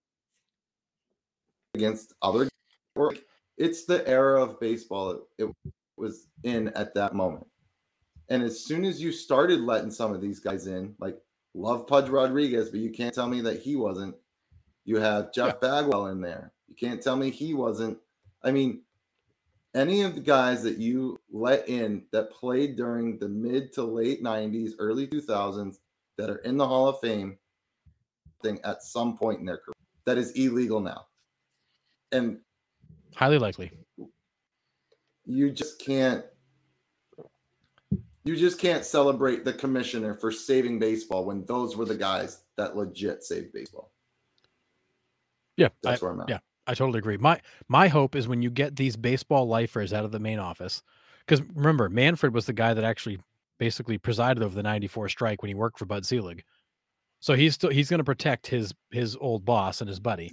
against 1.74 2.14
other. 2.22 2.49
It's 3.57 3.84
the 3.84 4.07
era 4.07 4.42
of 4.42 4.61
baseball. 4.61 5.26
It, 5.38 5.44
it 5.46 5.72
was 5.96 6.28
in 6.42 6.68
at 6.70 6.94
that 6.94 7.14
moment. 7.14 7.46
And 8.28 8.42
as 8.42 8.64
soon 8.64 8.84
as 8.84 9.00
you 9.00 9.12
started 9.12 9.61
letting 9.61 9.90
some 9.90 10.12
of 10.12 10.20
these 10.20 10.40
guys 10.40 10.66
in, 10.66 10.94
like 10.98 11.16
love 11.54 11.86
Pudge 11.86 12.09
Rodriguez, 12.09 12.70
but 12.70 12.80
you 12.80 12.90
can't 12.90 13.14
tell 13.14 13.28
me 13.28 13.40
that 13.42 13.61
he 13.61 13.76
wasn't. 13.76 14.14
You 14.84 14.98
have 14.98 15.32
Jeff 15.32 15.57
yeah. 15.62 15.68
Bagwell 15.68 16.07
in 16.09 16.20
there. 16.20 16.52
You 16.68 16.74
can't 16.74 17.02
tell 17.02 17.16
me 17.16 17.30
he 17.30 17.54
wasn't. 17.54 17.98
I 18.42 18.50
mean, 18.50 18.82
any 19.74 20.02
of 20.02 20.14
the 20.14 20.20
guys 20.20 20.62
that 20.62 20.78
you 20.78 21.18
let 21.30 21.68
in 21.68 22.04
that 22.12 22.32
played 22.32 22.76
during 22.76 23.18
the 23.18 23.28
mid 23.28 23.72
to 23.74 23.84
late 23.84 24.22
90s, 24.22 24.72
early 24.78 25.07
2000s 25.07 25.76
that 26.18 26.30
are 26.30 26.38
in 26.38 26.57
the 26.57 26.66
Hall 26.66 26.88
of 26.88 27.00
Fame 27.00 27.38
thing 28.42 28.61
at 28.64 28.82
some 28.82 29.16
point 29.16 29.40
in 29.40 29.46
their 29.46 29.59
career 29.59 29.74
that 30.07 30.16
is 30.16 30.30
illegal 30.32 30.80
now. 30.80 31.07
And 32.12 32.38
highly 33.16 33.38
likely 33.38 33.72
you 35.26 35.50
just 35.50 35.84
can't 35.84 36.24
you 38.24 38.36
just 38.36 38.58
can't 38.58 38.84
celebrate 38.84 39.44
the 39.44 39.52
commissioner 39.52 40.14
for 40.14 40.32
saving 40.32 40.78
baseball 40.78 41.24
when 41.24 41.44
those 41.44 41.76
were 41.76 41.84
the 41.84 41.94
guys 41.94 42.42
that 42.56 42.76
legit 42.76 43.22
saved 43.22 43.52
baseball. 43.52 43.92
Yeah, 45.56 45.68
that's 45.82 46.02
I, 46.02 46.04
where 46.04 46.12
I'm 46.12 46.20
at. 46.22 46.28
Yeah, 46.28 46.38
I 46.66 46.74
totally 46.74 46.98
agree. 46.98 47.16
My 47.18 47.40
my 47.68 47.88
hope 47.88 48.16
is 48.16 48.26
when 48.26 48.42
you 48.42 48.50
get 48.50 48.74
these 48.74 48.96
baseball 48.96 49.46
lifers 49.46 49.92
out 49.92 50.04
of 50.04 50.10
the 50.10 50.18
main 50.18 50.38
office, 50.38 50.82
because 51.24 51.40
remember, 51.54 51.88
Manfred 51.88 52.34
was 52.34 52.46
the 52.46 52.52
guy 52.52 52.74
that 52.74 52.84
actually 52.84 53.20
basically 53.58 53.96
presided 53.96 54.42
over 54.42 54.54
the 54.54 54.62
'94 54.62 55.08
strike 55.08 55.42
when 55.42 55.48
he 55.48 55.54
worked 55.54 55.78
for 55.78 55.86
Bud 55.86 56.04
Selig. 56.04 56.44
So 57.20 57.34
he's 57.34 57.54
still 57.54 57.70
he's 57.70 57.88
going 57.88 57.98
to 57.98 58.04
protect 58.04 58.46
his 58.48 58.74
his 58.90 59.16
old 59.20 59.44
boss 59.44 59.80
and 59.80 59.88
his 59.88 60.00
buddy. 60.00 60.32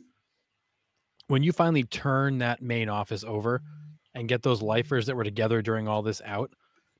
When 1.27 1.43
you 1.43 1.51
finally 1.51 1.83
turn 1.83 2.39
that 2.39 2.61
main 2.61 2.89
office 2.89 3.23
over 3.23 3.61
and 4.13 4.27
get 4.27 4.43
those 4.43 4.61
lifers 4.61 5.05
that 5.05 5.15
were 5.15 5.23
together 5.23 5.61
during 5.61 5.87
all 5.87 6.01
this 6.01 6.21
out, 6.25 6.51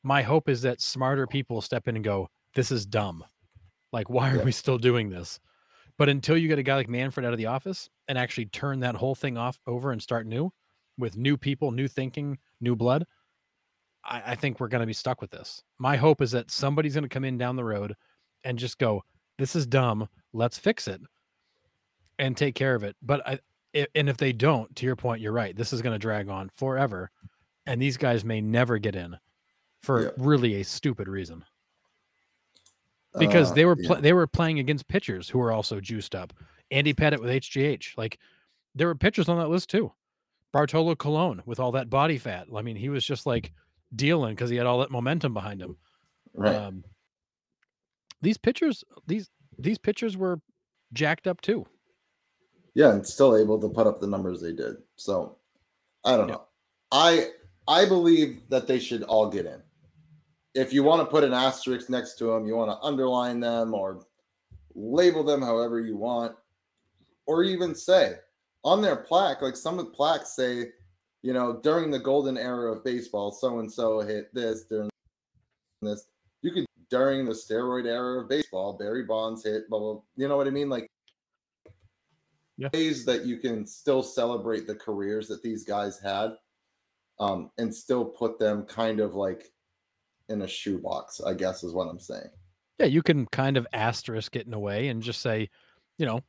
my 0.04 0.22
hope 0.22 0.50
is 0.50 0.62
that 0.64 0.82
smarter 0.82 1.28
people 1.28 1.62
step 1.62 1.88
in 1.88 1.96
and 1.96 2.04
go, 2.04 2.30
"This 2.56 2.72
is 2.72 2.86
dumb. 2.86 3.24
Like, 3.92 4.10
why 4.10 4.32
are 4.32 4.38
yeah. 4.38 4.44
we 4.44 4.52
still 4.52 4.78
doing 4.78 5.10
this?" 5.10 5.40
But 5.98 6.10
until 6.10 6.38
you 6.38 6.48
get 6.48 6.60
a 6.60 6.64
guy 6.64 6.76
like 6.76 6.90
Manfred 6.90 7.26
out 7.26 7.34
of 7.34 7.38
the 7.38 7.46
office 7.46 7.90
and 8.08 8.18
actually 8.18 8.48
turn 8.48 8.80
that 8.80 8.96
whole 8.96 9.16
thing 9.16 9.38
off 9.38 9.60
over 9.68 9.92
and 9.92 10.02
start 10.02 10.26
new 10.26 10.52
with 10.98 11.18
new 11.18 11.38
people, 11.38 11.72
new 11.72 11.88
thinking, 11.88 12.38
new 12.62 12.76
blood, 12.76 13.06
I, 14.04 14.32
I 14.32 14.36
think 14.36 14.60
we're 14.60 14.68
going 14.68 14.82
to 14.82 14.88
be 14.88 14.94
stuck 14.94 15.22
with 15.22 15.32
this. 15.32 15.64
My 15.78 15.96
hope 15.96 16.22
is 16.22 16.32
that 16.32 16.52
somebody's 16.52 16.96
going 16.96 17.04
to 17.04 17.10
come 17.10 17.24
in 17.24 17.38
down 17.38 17.56
the 17.56 17.64
road 17.64 17.96
and 18.44 18.58
just 18.58 18.78
go, 18.78 19.04
this 19.38 19.56
is 19.56 19.66
dumb. 19.66 20.08
Let's 20.34 20.58
fix 20.58 20.88
it 20.88 21.02
and 22.20 22.36
take 22.36 22.56
care 22.56 22.76
of 22.76 22.84
it. 22.84 22.96
But 23.02 23.28
I, 23.28 23.40
and 23.96 24.08
if 24.10 24.18
they 24.18 24.32
don't, 24.34 24.74
to 24.76 24.86
your 24.86 24.96
point, 24.96 25.22
you're 25.22 25.32
right. 25.32 25.56
This 25.56 25.74
is 25.74 25.82
going 25.82 25.94
to 25.94 26.00
drag 26.00 26.30
on 26.30 26.50
forever, 26.58 27.10
and 27.66 27.82
these 27.82 27.98
guys 27.98 28.24
may 28.24 28.42
never 28.42 28.78
get 28.78 28.96
in 28.96 29.18
for 29.82 30.04
Yeah. 30.04 30.10
really 30.18 30.56
a 30.62 30.64
stupid 30.64 31.08
reason 31.08 31.44
because 33.18 33.52
Uh, 33.52 33.56
they 33.56 33.66
were 33.66 33.76
yeah. 33.80 33.96
they 33.96 34.14
were 34.14 34.28
playing 34.28 34.60
against 34.60 34.88
pitchers 34.88 35.30
who 35.30 35.40
were 35.40 35.52
also 35.52 35.80
juiced 35.80 36.16
up. 36.16 36.34
Andy 36.72 36.94
Pettitte 36.94 37.20
with 37.20 37.30
HGH, 37.30 37.98
like 37.98 38.20
there 38.76 38.88
were 38.88 38.96
pitchers 38.96 39.30
on 39.30 39.38
that 39.38 39.50
list 39.50 39.70
too. 39.70 39.92
Bartolo 40.52 40.96
Colon 40.96 41.42
with 41.46 41.60
all 41.60 41.72
that 41.72 41.90
body 41.90 42.18
fat. 42.18 42.48
I 42.56 42.62
mean, 42.62 42.76
he 42.76 42.90
was 42.90 43.06
just 43.06 43.26
like 43.26 43.52
dealing 43.96 44.34
because 44.36 44.50
he 44.50 44.56
had 44.56 44.66
all 44.68 44.80
that 44.80 44.92
momentum 44.92 45.34
behind 45.34 45.62
him. 45.62 45.78
right. 46.34 46.56
Um, 46.56 46.84
these 48.22 48.38
pitchers, 48.38 48.84
these 49.06 49.30
these 49.60 49.78
pitchers 49.78 50.16
were 50.18 50.40
jacked 50.94 51.28
up 51.28 51.42
too. 51.42 51.66
Yeah, 52.76 52.92
and 52.92 53.06
still 53.06 53.36
able 53.36 53.60
to 53.60 53.70
put 53.70 53.88
up 53.88 54.00
the 54.00 54.08
numbers 54.08 54.42
they 54.42 54.54
did. 54.54 54.78
So 54.96 55.38
I 56.04 56.18
don't 56.18 56.28
Yeah. 56.30 56.36
know. 56.36 56.44
I 56.92 57.32
I 57.68 57.86
believe 57.86 58.50
that 58.50 58.68
they 58.68 58.80
should 58.80 59.04
all 59.04 59.30
get 59.30 59.46
in. 59.46 59.62
If 60.54 60.74
you 60.74 60.84
want 60.84 61.02
to 61.02 61.10
put 61.10 61.24
an 61.24 61.34
asterisk 61.34 61.90
next 61.90 62.16
to 62.16 62.26
them, 62.26 62.46
you 62.46 62.56
want 62.56 62.70
to 62.72 62.86
underline 62.86 63.40
them 63.40 63.74
or 63.74 64.06
label 64.76 65.24
them 65.24 65.42
however 65.42 65.80
you 65.80 65.96
want, 65.98 66.36
or 67.26 67.44
even 67.44 67.74
say 67.74 68.18
on 68.64 68.82
their 68.82 68.98
plaque, 68.98 69.42
like 69.42 69.56
some 69.56 69.80
of 69.80 69.86
the 69.86 69.92
plaques 69.92 70.36
say, 70.36 70.72
you 71.22 71.34
know, 71.34 71.60
during 71.64 71.90
the 71.90 72.00
golden 72.00 72.38
era 72.38 72.72
of 72.72 72.84
baseball, 72.84 73.32
so 73.32 73.60
and 73.60 73.72
so 73.72 74.02
hit 74.02 74.34
this 74.34 74.66
during 74.66 74.90
this. 75.82 76.08
You 76.42 76.52
could 76.52 76.66
during 76.90 77.26
the 77.26 77.32
steroid 77.32 77.86
era 77.86 78.22
of 78.22 78.30
baseball, 78.30 78.74
Barry 78.74 79.04
Bonds 79.04 79.44
hit, 79.44 79.70
blah 79.70 79.80
blah. 79.80 80.02
You 80.16 80.28
know 80.28 80.38
what 80.38 80.48
I 80.48 80.52
mean? 80.52 80.70
Like 80.70 80.88
Yeah. 82.58 82.70
ways 82.74 83.04
that 83.06 83.26
you 83.26 83.38
can 83.38 83.66
still 83.66 84.04
celebrate 84.04 84.68
the 84.68 84.76
careers 84.76 85.28
that 85.30 85.42
these 85.42 85.64
guys 85.64 86.00
had, 86.00 86.34
um, 87.20 87.50
and 87.58 87.74
still 87.74 88.06
put 88.06 88.38
them 88.38 88.64
kind 88.64 89.00
of 89.00 89.16
like 89.16 89.52
in 90.30 90.42
a 90.44 90.48
shoebox. 90.48 91.20
I 91.22 91.34
guess 91.34 91.64
is 91.64 91.74
what 91.74 91.88
I'm 91.88 92.00
saying. 92.00 92.30
Yeah, 92.80 92.86
you 92.88 93.02
can 93.02 93.26
kind 93.28 93.58
of 93.58 93.68
asterisk 93.74 94.36
it 94.36 94.48
in 94.48 94.54
a 94.54 94.60
way 94.60 94.90
and 94.90 95.02
just 95.02 95.22
say, 95.22 95.50
you 95.98 96.06
know, 96.06 96.22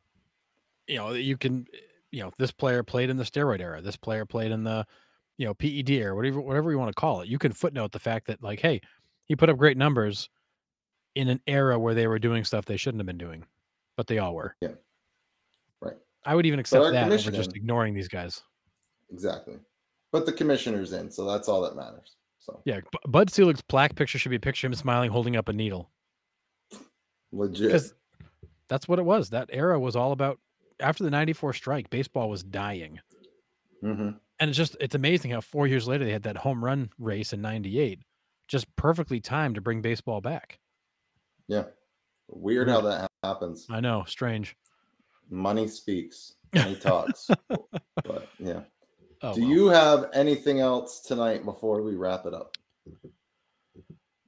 you 0.87 0.97
know, 0.97 1.13
you 1.13 1.37
can, 1.37 1.67
you 2.11 2.23
know, 2.23 2.31
this 2.39 2.53
player 2.53 2.83
played 2.83 3.11
in 3.11 3.17
the 3.17 3.25
steroid 3.25 3.61
era. 3.61 3.81
This 3.81 3.97
player 3.97 4.27
played 4.27 4.53
in 4.53 4.65
the, 4.65 4.87
you 5.39 5.47
know, 5.47 5.55
PED 5.55 5.91
or 6.03 6.15
whatever, 6.15 6.41
whatever 6.41 6.71
you 6.71 6.79
want 6.79 6.95
to 6.95 7.01
call 7.01 7.23
it. 7.23 7.29
You 7.29 7.39
can 7.39 7.53
footnote 7.53 7.93
the 7.93 7.99
fact 7.99 8.27
that, 8.27 8.43
like, 8.43 8.61
hey, 8.61 8.81
he 9.25 9.37
put 9.37 9.49
up 9.49 9.57
great 9.57 9.77
numbers 9.77 10.29
in 11.15 11.29
an 11.29 11.41
era 11.47 11.79
where 11.79 11.95
they 11.95 12.07
were 12.07 12.19
doing 12.19 12.45
stuff 12.45 12.65
they 12.65 12.77
shouldn't 12.77 13.01
have 13.01 13.07
been 13.07 13.19
doing, 13.19 13.45
but 13.97 14.07
they 14.07 14.19
all 14.19 14.35
were. 14.35 14.55
Yeah. 14.61 14.73
I 16.25 16.35
would 16.35 16.47
even 16.47 16.59
accept 16.59 16.93
that 16.93 17.11
over 17.13 17.31
just 17.31 17.55
ignoring 17.57 17.95
these 17.95 18.09
guys. 18.09 18.43
Exactly. 19.13 19.59
But 20.13 20.27
the 20.27 20.33
commissioner's 20.33 20.93
in, 20.93 21.11
so 21.11 21.25
that's 21.27 21.49
all 21.49 21.61
that 21.63 21.77
matters. 21.77 22.17
So 22.39 22.61
Yeah, 22.65 22.81
Bud 23.09 23.31
Selig's 23.31 23.63
plaque 23.63 23.95
picture 23.95 24.19
should 24.19 24.31
be 24.31 24.37
a 24.37 24.41
picture 24.41 24.67
of 24.67 24.73
him 24.73 24.77
smiling, 24.77 25.11
holding 25.11 25.37
up 25.37 25.49
a 25.49 25.53
needle. 25.53 25.91
legit. 27.33 27.67
because 27.69 27.95
that's 28.69 28.87
what 28.89 28.99
it 28.99 29.05
was. 29.05 29.31
That 29.31 29.49
era 29.53 29.79
was 29.79 29.97
all 29.97 30.13
about 30.13 30.39
after 30.81 31.05
the 31.05 31.11
94 31.11 31.53
strike, 31.55 31.91
baseball 31.91 32.29
was 32.29 32.43
dying. 32.43 33.01
hmm 33.81 34.11
And 34.41 34.49
it's 34.51 34.57
just 34.57 34.77
it's 34.81 34.95
amazing 34.95 35.31
how 35.31 35.41
4 35.41 35.67
years 35.67 35.87
later 35.89 36.05
they 36.05 36.13
had 36.13 36.23
that 36.25 36.37
home 36.37 36.65
run 36.65 36.91
race 36.99 37.33
in 37.33 37.41
98 37.43 38.01
just 38.49 38.75
perfectly 38.77 39.21
timed 39.21 39.55
to 39.55 39.61
bring 39.61 39.81
baseball 39.81 40.21
back. 40.21 40.59
Yeah. 41.49 41.65
Weird 42.29 42.69
how 42.69 42.81
that 42.83 43.11
happens. 43.23 43.67
I 43.71 43.81
know, 43.81 44.05
strange. 44.07 44.57
Money 45.31 45.67
speaks. 45.69 46.35
Money 46.55 46.77
talks. 46.81 47.29
but 47.49 48.29
yeah. 48.39 48.61
Oh, 49.23 49.35
Do 49.35 49.41
well. 49.41 49.51
you 49.51 49.67
have 49.69 50.11
anything 50.13 50.61
else 50.61 51.01
tonight 51.01 51.45
before 51.45 51.83
we 51.83 51.95
wrap 51.97 52.27
it 52.27 52.35
up? 52.35 52.57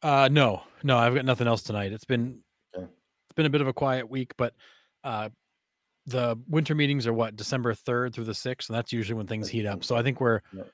Uh 0.03 0.29
no. 0.31 0.63
No, 0.83 0.97
I've 0.99 1.15
got 1.15 1.25
nothing 1.25 1.47
else 1.47 1.63
tonight. 1.63 1.93
It's 1.93 2.05
been 2.05 2.41
Okay. 2.77 2.85
it's 2.85 3.35
been 3.35 3.47
a 3.47 3.51
bit 3.51 3.61
of 3.61 3.67
a 3.69 3.73
quiet 3.73 4.09
week, 4.11 4.33
but 4.37 4.55
uh 5.05 5.29
the 6.07 6.39
winter 6.49 6.75
meetings 6.75 7.07
are 7.07 7.13
what 7.13 7.35
December 7.35 7.75
3rd 7.75 8.13
through 8.15 8.25
the 8.25 8.33
6th, 8.33 8.69
and 8.69 8.77
that's 8.77 8.93
usually 8.93 9.17
when 9.17 9.27
things 9.27 9.49
heat 9.49 9.67
up. 9.67 9.83
So 9.83 9.97
I 9.97 10.03
think 10.03 10.21
we're 10.21 10.41
Yep. 10.53 10.71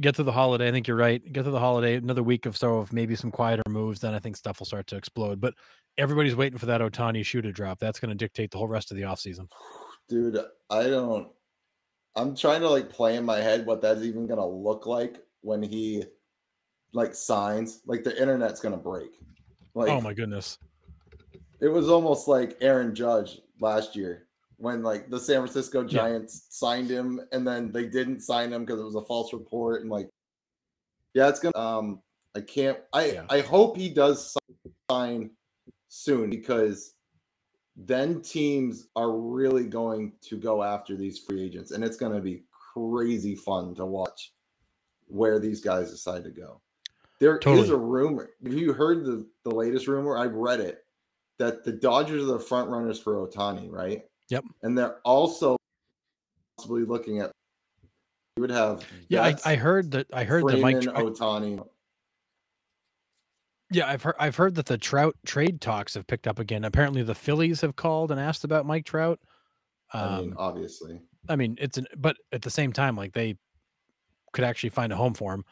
Get 0.00 0.16
through 0.16 0.24
the 0.24 0.32
holiday. 0.32 0.68
I 0.68 0.72
think 0.72 0.88
you're 0.88 0.96
right. 0.96 1.22
Get 1.32 1.44
through 1.44 1.52
the 1.52 1.60
holiday, 1.60 1.96
another 1.96 2.22
week 2.22 2.46
of 2.46 2.56
so 2.56 2.78
of 2.78 2.92
maybe 2.92 3.14
some 3.14 3.30
quieter 3.30 3.62
moves, 3.68 4.00
then 4.00 4.14
I 4.14 4.18
think 4.18 4.36
stuff 4.36 4.58
will 4.58 4.66
start 4.66 4.86
to 4.88 4.96
explode. 4.96 5.40
But 5.40 5.54
everybody's 5.98 6.34
waiting 6.34 6.58
for 6.58 6.66
that 6.66 6.80
Ohtani 6.80 7.24
shoe 7.24 7.42
to 7.42 7.52
drop. 7.52 7.78
That's 7.78 8.00
going 8.00 8.10
to 8.10 8.16
dictate 8.16 8.50
the 8.50 8.58
whole 8.58 8.68
rest 8.68 8.90
of 8.90 8.96
the 8.96 9.04
offseason. 9.04 9.46
Dude, 10.08 10.38
I 10.68 10.84
don't 10.84 11.28
I'm 12.16 12.36
trying 12.36 12.60
to 12.60 12.68
like 12.68 12.90
play 12.90 13.16
in 13.16 13.24
my 13.24 13.38
head 13.38 13.66
what 13.66 13.82
that's 13.82 14.02
even 14.02 14.26
gonna 14.26 14.46
look 14.46 14.86
like 14.86 15.16
when 15.40 15.62
he 15.62 16.04
like 16.92 17.14
signs. 17.14 17.80
Like 17.86 18.04
the 18.04 18.20
internet's 18.20 18.60
gonna 18.60 18.76
break. 18.76 19.10
Oh 19.74 19.80
like 19.80 19.90
oh 19.90 20.00
my 20.00 20.14
goodness. 20.14 20.58
it 21.60 21.68
was 21.68 21.88
almost 21.88 22.28
like 22.28 22.56
Aaron 22.60 22.94
Judge 22.94 23.40
last 23.60 23.96
year 23.96 24.26
when 24.64 24.82
like 24.82 25.08
the 25.10 25.20
San 25.20 25.36
Francisco 25.40 25.82
Yeah. 25.82 25.88
Giants 25.88 26.46
signed 26.50 26.90
him 26.90 27.20
and 27.30 27.46
then 27.46 27.70
they 27.70 27.86
didn't 27.86 28.20
sign 28.20 28.52
him 28.52 28.64
because 28.64 28.80
it 28.80 28.84
was 28.84 28.96
a 28.96 29.04
false 29.04 29.32
report 29.32 29.82
and 29.82 29.90
like 29.90 30.08
yeah 31.14 31.28
it's 31.28 31.38
gonna 31.38 31.56
um 31.56 32.00
I 32.34 32.40
can't 32.40 32.78
I 32.92 33.12
Yeah. 33.12 33.26
I 33.30 33.40
hope 33.40 33.76
he 33.76 33.88
does 33.88 34.36
sign 34.90 35.30
soon 35.88 36.30
because 36.30 36.94
then 37.76 38.20
teams 38.22 38.88
are 38.96 39.12
really 39.12 39.66
going 39.66 40.12
to 40.22 40.36
go 40.36 40.62
after 40.62 40.96
these 40.96 41.18
free 41.18 41.42
agents 41.44 41.70
and 41.70 41.84
it's 41.84 41.96
to 41.96 42.20
be 42.20 42.42
crazy 42.74 43.36
fun 43.36 43.74
to 43.76 43.86
watch 43.86 44.32
where 45.06 45.38
these 45.38 45.60
guys 45.60 45.90
decide 45.90 46.24
to 46.24 46.30
go. 46.30 46.60
There 47.20 47.36
is 47.36 47.44
Totally. 47.44 47.70
a 47.70 47.76
rumor. 47.76 48.30
Have 48.42 48.54
you 48.54 48.72
heard 48.72 49.04
the, 49.04 49.26
the 49.44 49.54
latest 49.54 49.86
rumor? 49.86 50.18
I've 50.18 50.34
read 50.34 50.60
it 50.60 50.84
that 51.38 51.64
the 51.64 51.72
Dodgers 51.72 52.22
are 52.22 52.26
the 52.26 52.38
front 52.38 52.70
runners 52.70 52.98
for 52.98 53.14
Ohtani, 53.26 53.70
right? 53.70 54.02
Yep. 54.34 54.44
And 54.62 54.76
they're 54.76 54.96
also 55.04 55.56
possibly 56.56 56.84
looking 56.84 57.20
at 57.20 57.30
you 58.36 58.40
would 58.40 58.50
have 58.50 58.84
Yeah, 59.08 59.22
I, 59.22 59.30
Betts, 59.30 59.46
I 59.46 59.54
heard 59.54 59.92
that. 59.92 60.08
I 60.12 60.24
heard 60.24 60.44
that 60.48 60.58
Mike. 60.58 60.82
Freeman, 60.82 61.14
Ohtani. 61.14 61.64
yeah, 63.70 63.86
I've 63.88 64.02
heard. 64.02 64.16
I've 64.18 64.34
heard 64.34 64.56
that 64.56 64.66
the 64.66 64.76
Trout 64.76 65.14
trade 65.24 65.60
talks 65.60 65.94
have 65.94 66.08
picked 66.08 66.26
up 66.26 66.40
again. 66.40 66.64
Apparently, 66.64 67.04
the 67.04 67.14
Phillies 67.14 67.60
have 67.60 67.76
called 67.76 68.10
and 68.10 68.18
asked 68.18 68.42
about 68.42 68.66
Mike 68.66 68.84
Trout. 68.84 69.20
Um, 69.92 70.02
I 70.02 70.20
mean, 70.20 70.34
obviously. 70.36 71.00
I 71.28 71.36
mean, 71.36 71.56
it's 71.60 71.78
an 71.78 71.86
but 71.96 72.16
at 72.32 72.42
the 72.42 72.50
same 72.50 72.72
time, 72.72 72.96
like 72.96 73.12
they 73.12 73.36
could 74.32 74.42
actually 74.42 74.70
find 74.70 74.92
a 74.92 74.96
home 74.96 75.14
for 75.14 75.32
him. 75.32 75.44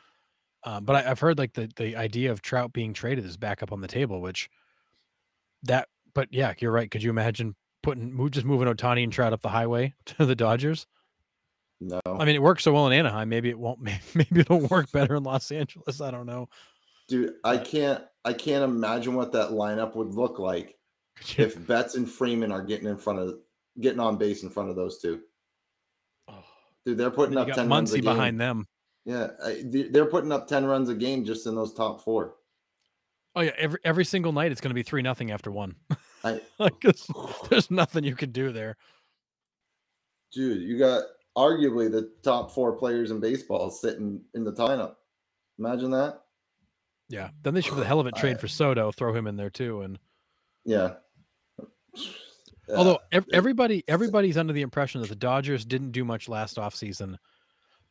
Um, 0.64 0.84
but 0.84 0.96
I, 0.96 1.10
I've 1.12 1.20
heard 1.20 1.38
like 1.38 1.52
the 1.52 1.70
the 1.76 1.94
idea 1.94 2.32
of 2.32 2.42
Trout 2.42 2.72
being 2.72 2.92
traded 2.92 3.24
is 3.24 3.36
back 3.36 3.62
up 3.62 3.70
on 3.70 3.80
the 3.80 3.88
table, 3.88 4.20
which 4.20 4.50
that. 5.62 5.86
But 6.14 6.28
yeah, 6.32 6.52
you're 6.58 6.72
right. 6.72 6.90
Could 6.90 7.04
you 7.04 7.10
imagine 7.10 7.54
putting 7.82 8.12
move 8.12 8.30
just 8.32 8.46
moving 8.46 8.68
Ohtani 8.68 9.02
and 9.04 9.12
Trout 9.12 9.32
up 9.32 9.42
the 9.42 9.48
highway 9.48 9.94
to 10.06 10.26
the 10.26 10.34
Dodgers? 10.36 10.86
No. 11.80 12.00
I 12.06 12.24
mean, 12.24 12.36
it 12.36 12.42
works 12.42 12.62
so 12.62 12.72
well 12.72 12.86
in 12.86 12.92
Anaheim. 12.92 13.28
Maybe 13.28 13.48
it 13.48 13.58
won't. 13.58 13.80
Maybe 14.14 14.40
it'll 14.40 14.60
work 14.68 14.92
better 14.92 15.16
in 15.16 15.24
Los 15.24 15.50
Angeles. 15.50 16.00
I 16.00 16.10
don't 16.12 16.26
know. 16.26 16.48
Dude, 17.08 17.34
I 17.44 17.56
can't 17.58 18.02
I 18.24 18.32
can't 18.32 18.62
imagine 18.64 19.14
what 19.14 19.32
that 19.32 19.50
lineup 19.50 19.96
would 19.96 20.14
look 20.14 20.38
like 20.38 20.78
if 21.36 21.66
Betts 21.66 21.96
and 21.96 22.08
Freeman 22.08 22.52
are 22.52 22.62
getting 22.62 22.86
in 22.86 22.96
front 22.96 23.18
of 23.18 23.34
getting 23.80 24.00
on 24.00 24.16
base 24.16 24.42
in 24.44 24.50
front 24.50 24.70
of 24.70 24.76
those 24.76 25.00
two. 25.00 25.20
Oh, 26.28 26.44
Dude, 26.86 26.98
they're 26.98 27.10
putting 27.10 27.36
up 27.36 27.48
10 27.48 27.68
runs 27.68 27.92
behind 27.92 28.40
them. 28.40 28.66
Yeah, 29.04 29.30
I, 29.44 29.62
they- 29.64 29.88
they're 29.88 30.06
putting 30.06 30.30
up 30.30 30.46
10 30.46 30.64
runs 30.64 30.88
a 30.88 30.94
game 30.94 31.24
just 31.24 31.46
in 31.48 31.56
those 31.56 31.74
top 31.74 32.04
4. 32.04 32.34
Oh 33.34 33.40
yeah, 33.40 33.50
every 33.58 33.78
every 33.82 34.04
single 34.04 34.32
night 34.32 34.52
it's 34.52 34.60
going 34.60 34.70
to 34.70 34.74
be 34.74 34.82
three 34.84 35.02
nothing 35.02 35.30
after 35.32 35.50
one. 35.50 35.74
I 36.24 36.40
like 36.58 36.80
'cause 36.80 37.06
there's 37.50 37.70
nothing 37.70 38.04
you 38.04 38.14
can 38.16 38.30
do 38.30 38.52
there. 38.52 38.76
dude, 40.32 40.62
you 40.62 40.78
got 40.78 41.04
arguably 41.36 41.90
the 41.90 42.12
top 42.22 42.50
4 42.52 42.76
players 42.76 43.10
in 43.10 43.20
baseball 43.20 43.70
sitting 43.70 44.24
in 44.34 44.44
the 44.44 44.52
lineup. 44.52 44.96
Imagine 45.58 45.90
that. 45.92 46.22
Yeah. 47.08 47.30
Then 47.42 47.54
they 47.54 47.60
should, 47.60 47.74
for 47.74 47.80
the 47.80 47.86
hell 47.86 48.00
of 48.00 48.06
it, 48.06 48.14
trade 48.16 48.40
for 48.40 48.48
Soto, 48.48 48.92
throw 48.92 49.14
him 49.14 49.26
in 49.26 49.36
there 49.36 49.50
too. 49.50 49.82
And 49.82 49.98
Yeah. 50.64 50.94
although 52.74 52.98
ev- 53.12 53.26
everybody 53.32 53.84
everybody's 53.88 54.36
under 54.38 54.52
the 54.52 54.62
impression 54.62 55.00
that 55.00 55.08
the 55.08 55.16
Dodgers 55.16 55.64
didn't 55.64 55.92
do 55.92 56.04
much 56.04 56.28
last 56.28 56.56
offseason, 56.56 57.16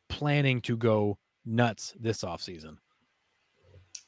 planning 0.09 0.61
to 0.61 0.77
go 0.77 1.17
nuts 1.45 1.93
this 1.99 2.23
offseason. 2.23 2.77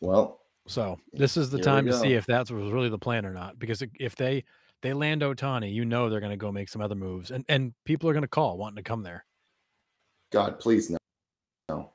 well, 0.02 0.40
So 0.68 0.98
this 1.12 1.38
is 1.38 1.50
the 1.50 1.58
Here 1.58 1.64
time 1.66 1.86
to 1.88 1.94
see 1.94 2.14
if 2.14 2.26
that 2.28 2.50
was 2.50 2.72
really 2.72 2.90
the 2.90 2.98
plan 2.98 3.26
or 3.26 3.34
not. 3.34 3.60
Because 3.60 3.84
if 4.00 4.16
they 4.16 4.44
they 4.82 4.94
land 4.94 5.22
Ohtani, 5.22 5.74
you 5.74 5.86
know 5.86 6.10
they're 6.10 6.20
going 6.20 6.32
to 6.32 6.38
go 6.38 6.52
make 6.52 6.70
some 6.70 6.82
other 6.82 6.96
moves, 6.96 7.32
and 7.32 7.44
and 7.50 7.74
people 7.86 8.10
are 8.10 8.14
going 8.14 8.24
to 8.24 8.28
call 8.30 8.58
wanting 8.58 8.78
to 8.78 8.84
come 8.84 9.04
there. 9.04 9.26
God, 10.32 10.60
please 10.60 10.90
no. 10.90 10.98
No. 11.70 11.92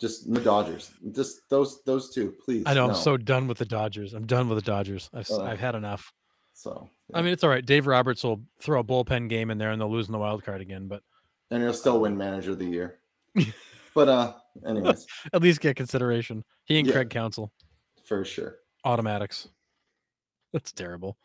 Just 0.00 0.32
the 0.32 0.40
Dodgers. 0.40 0.90
Just 1.12 1.48
those 1.50 1.82
those 1.84 2.10
two, 2.14 2.34
please. 2.44 2.64
I 2.66 2.74
know 2.74 2.86
no. 2.86 2.92
I'm 2.92 2.98
so 2.98 3.16
done 3.16 3.46
with 3.48 3.58
the 3.58 3.64
Dodgers. 3.64 4.14
I'm 4.14 4.26
done 4.26 4.48
with 4.48 4.58
the 4.58 4.70
Dodgers. 4.70 5.10
I've 5.12 5.30
Uh, 5.30 5.42
I've 5.42 5.60
had 5.60 5.74
enough. 5.74 6.12
so. 6.54 6.88
I 7.14 7.22
mean, 7.22 7.32
it's 7.32 7.42
all 7.42 7.50
right. 7.50 7.64
Dave 7.64 7.86
Roberts 7.86 8.22
will 8.22 8.42
throw 8.60 8.80
a 8.80 8.84
bullpen 8.84 9.30
game 9.30 9.50
in 9.50 9.56
there 9.56 9.70
and 9.70 9.80
they'll 9.80 9.90
lose 9.90 10.08
in 10.08 10.12
the 10.12 10.18
wild 10.18 10.44
card 10.44 10.60
again, 10.60 10.88
but 10.88 11.02
and 11.50 11.62
he'll 11.62 11.72
still 11.72 12.00
win 12.00 12.16
Manager 12.18 12.50
of 12.50 12.58
the 12.58 12.66
Year. 12.66 12.98
but 13.94 14.08
uh, 14.08 14.34
anyways, 14.66 15.06
at 15.32 15.40
least 15.42 15.60
get 15.60 15.76
consideration. 15.76 16.44
He 16.64 16.78
and 16.78 16.86
Yeah. 16.86 16.92
Craig 16.92 17.10
Counsell 17.10 17.50
for 18.08 18.24
sure. 18.24 18.56
automatics. 18.84 19.48
That's 20.52 20.72
terrible. 20.72 21.18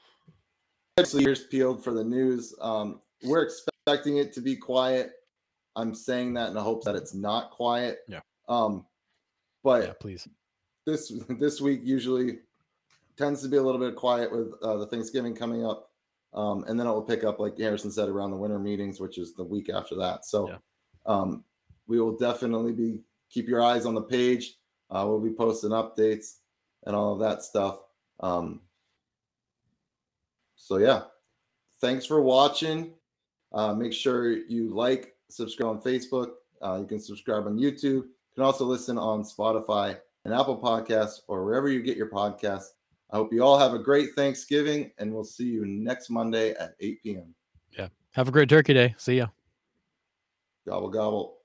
Year's 1.14 1.46
peeled 1.46 1.84
for 1.84 1.94
the 1.94 2.04
news. 2.04 2.54
Um, 2.62 3.02
we're 3.24 3.42
expecting 3.44 4.18
it 4.18 4.34
to 4.34 4.42
be 4.42 4.56
quiet. 4.56 5.12
I'm 5.76 5.96
saying 5.96 6.34
that 6.36 6.50
in 6.50 6.54
the 6.54 6.62
hopes 6.62 6.86
that 6.86 6.96
it's 6.96 7.16
not 7.16 7.50
quiet. 7.52 8.00
Yeah. 8.08 8.20
Um, 8.48 8.86
but 9.64 9.86
Yeah, 9.86 9.94
please. 10.00 10.28
this 10.86 11.12
this 11.40 11.62
week 11.62 11.80
usually 11.84 12.40
tends 13.18 13.42
to 13.42 13.48
be 13.48 13.58
a 13.58 13.62
little 13.64 13.80
bit 13.80 13.96
quiet 13.96 14.32
with 14.32 14.54
uh, 14.62 14.76
the 14.78 14.88
Thanksgiving 14.88 15.34
coming 15.34 15.66
up, 15.66 15.90
um, 16.34 16.66
and 16.68 16.78
then 16.80 16.86
it 16.86 16.92
will 16.92 17.02
pick 17.02 17.24
up, 17.24 17.40
like 17.40 17.58
Harrison 17.58 17.92
said, 17.92 18.10
around 18.10 18.32
the 18.32 18.38
winter 18.38 18.60
meetings, 18.60 19.00
which 19.00 19.18
is 19.18 19.34
the 19.34 19.44
week 19.44 19.70
after 19.70 19.96
that. 19.96 20.26
So, 20.26 20.50
Yeah. 20.50 20.58
um, 21.06 21.44
we 21.88 22.00
will 22.02 22.18
definitely 22.18 22.74
be 22.74 23.00
keep 23.30 23.48
your 23.48 23.62
eyes 23.64 23.86
on 23.86 23.96
the 23.96 24.02
page. 24.02 24.58
Uh, 24.92 25.06
we'll 25.08 25.20
be 25.22 25.32
posting 25.34 25.72
updates 25.72 26.40
and 26.86 26.96
all 26.96 27.14
of 27.14 27.20
that 27.20 27.44
stuff. 27.44 27.80
Um, 28.20 28.62
so 30.56 30.78
yeah, 30.78 31.04
thanks 31.82 32.06
for 32.06 32.22
watching. 32.22 32.94
Uh, 33.52 33.74
make 33.74 33.94
sure 33.94 34.32
you 34.32 34.74
like, 34.74 35.14
subscribe 35.30 35.70
on 35.70 35.82
Facebook. 35.82 36.32
Uh, 36.62 36.78
you 36.80 36.86
can 36.88 37.00
subscribe 37.00 37.46
on 37.46 37.58
YouTube. 37.58 37.84
You 37.84 38.36
can 38.36 38.44
also 38.44 38.66
listen 38.66 38.98
on 38.98 39.24
Spotify 39.24 39.98
and 40.26 40.34
Apple 40.34 40.58
Podcasts 40.58 41.20
or 41.28 41.44
wherever 41.44 41.70
you 41.70 41.82
get 41.82 41.98
your 41.98 42.10
podcasts. 42.10 42.70
I 43.12 43.18
hope 43.18 43.32
you 43.32 43.44
all 43.44 43.60
have 43.60 43.74
a 43.74 43.80
great 43.80 44.16
Thanksgiving, 44.16 44.92
and 44.98 45.14
we'll 45.14 45.24
see 45.24 45.46
you 45.46 45.66
next 45.68 46.10
Monday 46.10 46.52
at 46.52 46.74
8 46.80 47.04
p.m. 47.04 47.36
Yeah. 47.78 47.90
Have 48.14 48.28
a 48.28 48.32
great 48.32 48.50
turkey 48.50 48.74
day. 48.74 48.96
See 48.98 49.18
ya. 49.18 49.28
Gobble, 50.66 50.90
gobble. 50.90 51.43